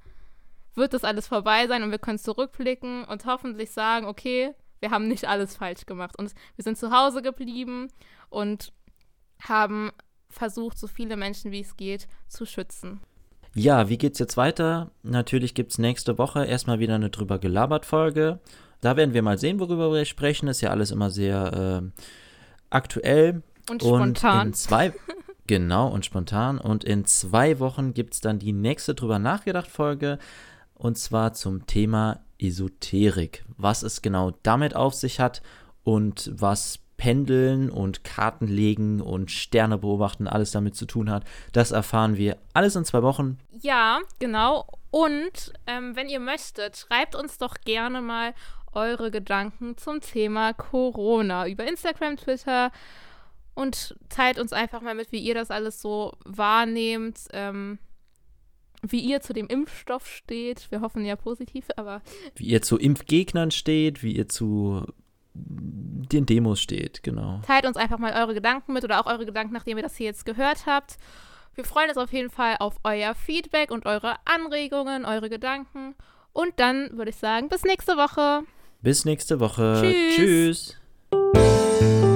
wird 0.75 0.95
das 0.95 1.05
alles 1.05 1.27
vorbei 1.27 1.67
sein 1.67 1.83
und 1.83 1.91
wir 1.91 1.99
können 1.99 2.19
zurückblicken 2.19 3.05
und 3.05 3.27
hoffentlich 3.27 3.73
sagen, 3.73 4.07
okay, 4.07 4.55
wir 4.81 4.91
haben 4.91 5.09
nicht 5.09 5.27
alles 5.27 5.57
falsch 5.57 5.87
gemacht. 5.87 6.17
Und 6.19 6.33
wir 6.55 6.63
sind 6.63 6.79
zu 6.79 6.93
Hause 6.93 7.21
geblieben 7.21 7.89
und 8.31 8.73
haben 9.41 9.91
versucht, 10.31 10.79
so 10.79 10.87
viele 10.87 11.17
Menschen 11.17 11.51
wie 11.51 11.61
es 11.61 11.77
geht 11.77 12.07
zu 12.29 12.47
schützen. 12.47 13.01
Ja, 13.59 13.89
wie 13.89 13.99
geht's 13.99 14.21
jetzt 14.21 14.37
weiter? 14.37 14.91
Natürlich 15.03 15.55
gibt's 15.55 15.79
nächste 15.79 16.17
Woche 16.17 16.45
erstmal 16.45 16.79
wieder 16.79 16.95
eine 16.95 17.11
drüber 17.11 17.39
gelabert 17.39 17.87
Folge. 17.87 18.39
Da 18.81 18.97
werden 18.97 19.15
wir 19.15 19.23
mal 19.23 19.37
sehen, 19.37 19.59
worüber 19.59 19.93
wir 19.93 20.05
sprechen. 20.05 20.49
Ist 20.49 20.61
ja 20.61 20.71
alles 20.71 20.93
immer 20.93 21.11
sehr 21.11 21.83
äh, 21.83 22.03
aktuell. 22.71 23.43
Und 23.69 23.83
spontan. 23.83 24.41
Und 24.41 24.47
in 24.47 24.55
zwei, 24.55 24.93
genau, 25.49 25.89
und 25.89 26.05
spontan. 26.05 26.59
Und 26.59 26.85
in 26.85 27.05
zwei 27.05 27.59
Wochen 27.59 27.95
gibt 27.95 28.15
es 28.15 28.21
dann 28.21 28.39
die 28.39 28.53
nächste 28.53 28.95
drüber 28.95 29.19
nachgedacht 29.19 29.69
Folge. 29.69 30.19
Und 30.75 30.97
zwar 30.97 31.33
zum 31.33 31.67
Thema 31.67 32.21
Esoterik. 32.39 33.45
Was 33.57 33.83
es 33.83 34.03
genau 34.03 34.33
damit 34.45 34.77
auf 34.77 34.95
sich 34.95 35.19
hat 35.19 35.43
und 35.83 36.31
was 36.33 36.79
Pendeln 36.99 37.71
und 37.71 38.05
Karten 38.05 38.47
legen 38.47 39.01
und 39.01 39.31
Sterne 39.31 39.79
beobachten 39.79 40.27
alles 40.27 40.51
damit 40.51 40.75
zu 40.75 40.85
tun 40.85 41.11
hat. 41.11 41.25
Das 41.53 41.71
erfahren 41.71 42.19
wir 42.19 42.37
alles 42.53 42.77
in 42.77 42.85
zwei 42.85 43.03
Wochen. 43.03 43.39
Ja, 43.63 44.01
genau. 44.19 44.67
Und 44.91 45.53
ähm, 45.67 45.97
wenn 45.97 46.09
ihr 46.09 46.21
möchtet, 46.21 46.77
schreibt 46.77 47.15
uns 47.15 47.39
doch 47.39 47.55
gerne 47.65 48.03
mal 48.03 48.35
eure 48.73 49.11
Gedanken 49.11 49.77
zum 49.77 50.01
Thema 50.01 50.53
Corona 50.53 51.47
über 51.47 51.67
Instagram, 51.67 52.17
Twitter 52.17 52.73
und 53.55 53.97
teilt 54.09 54.39
uns 54.39 54.53
einfach 54.53 54.83
mal 54.83 54.95
mit, 54.95 55.13
wie 55.13 55.21
ihr 55.21 55.35
das 55.35 55.51
alles 55.51 55.81
so 55.81 56.13
wahrnehmt, 56.25 57.21
ähm, 57.33 57.79
wie 58.83 59.01
ihr 59.01 59.21
zu 59.21 59.33
dem 59.33 59.47
Impfstoff 59.47 60.07
steht. 60.07 60.71
Wir 60.71 60.81
hoffen 60.81 61.05
ja 61.05 61.17
positiv, 61.17 61.67
aber. 61.77 62.03
Wie 62.35 62.47
ihr 62.47 62.63
zu 62.63 62.77
Impfgegnern 62.77 63.51
steht, 63.51 64.03
wie 64.03 64.17
ihr 64.17 64.29
zu 64.29 64.85
den 65.47 66.27
Demos 66.27 66.61
steht, 66.61 67.03
genau. 67.03 67.41
Teilt 67.47 67.67
uns 67.67 67.77
einfach 67.77 67.99
mal 67.99 68.13
eure 68.15 68.35
Gedanken 68.35 68.73
mit 68.73 68.85
oder 68.85 69.01
auch 69.01 69.07
eure 69.07 69.27
Gedanken, 69.27 69.53
nachdem 69.53 69.77
ihr 69.77 69.83
das 69.83 69.97
hier 69.97 70.07
jetzt 70.07 70.25
gehört 70.25 70.67
habt. 70.67 70.97
Wir 71.55 71.65
freuen 71.65 71.89
uns 71.89 71.99
auf 71.99 72.13
jeden 72.13 72.31
Fall 72.31 72.57
auf 72.61 72.77
euer 72.85 73.15
Feedback 73.15 73.71
und 73.71 73.85
eure 73.85 74.17
Anregungen, 74.25 75.05
eure 75.05 75.29
Gedanken. 75.29 75.95
Und 76.33 76.53
dann 76.57 76.97
würde 76.97 77.11
ich 77.11 77.17
sagen, 77.17 77.49
bis 77.49 77.65
nächste 77.65 77.97
Woche. 77.97 78.45
Bis 78.81 79.05
nächste 79.05 79.41
Woche. 79.41 79.83
Tschüss. 79.83 80.77
Tschüss. 81.11 82.08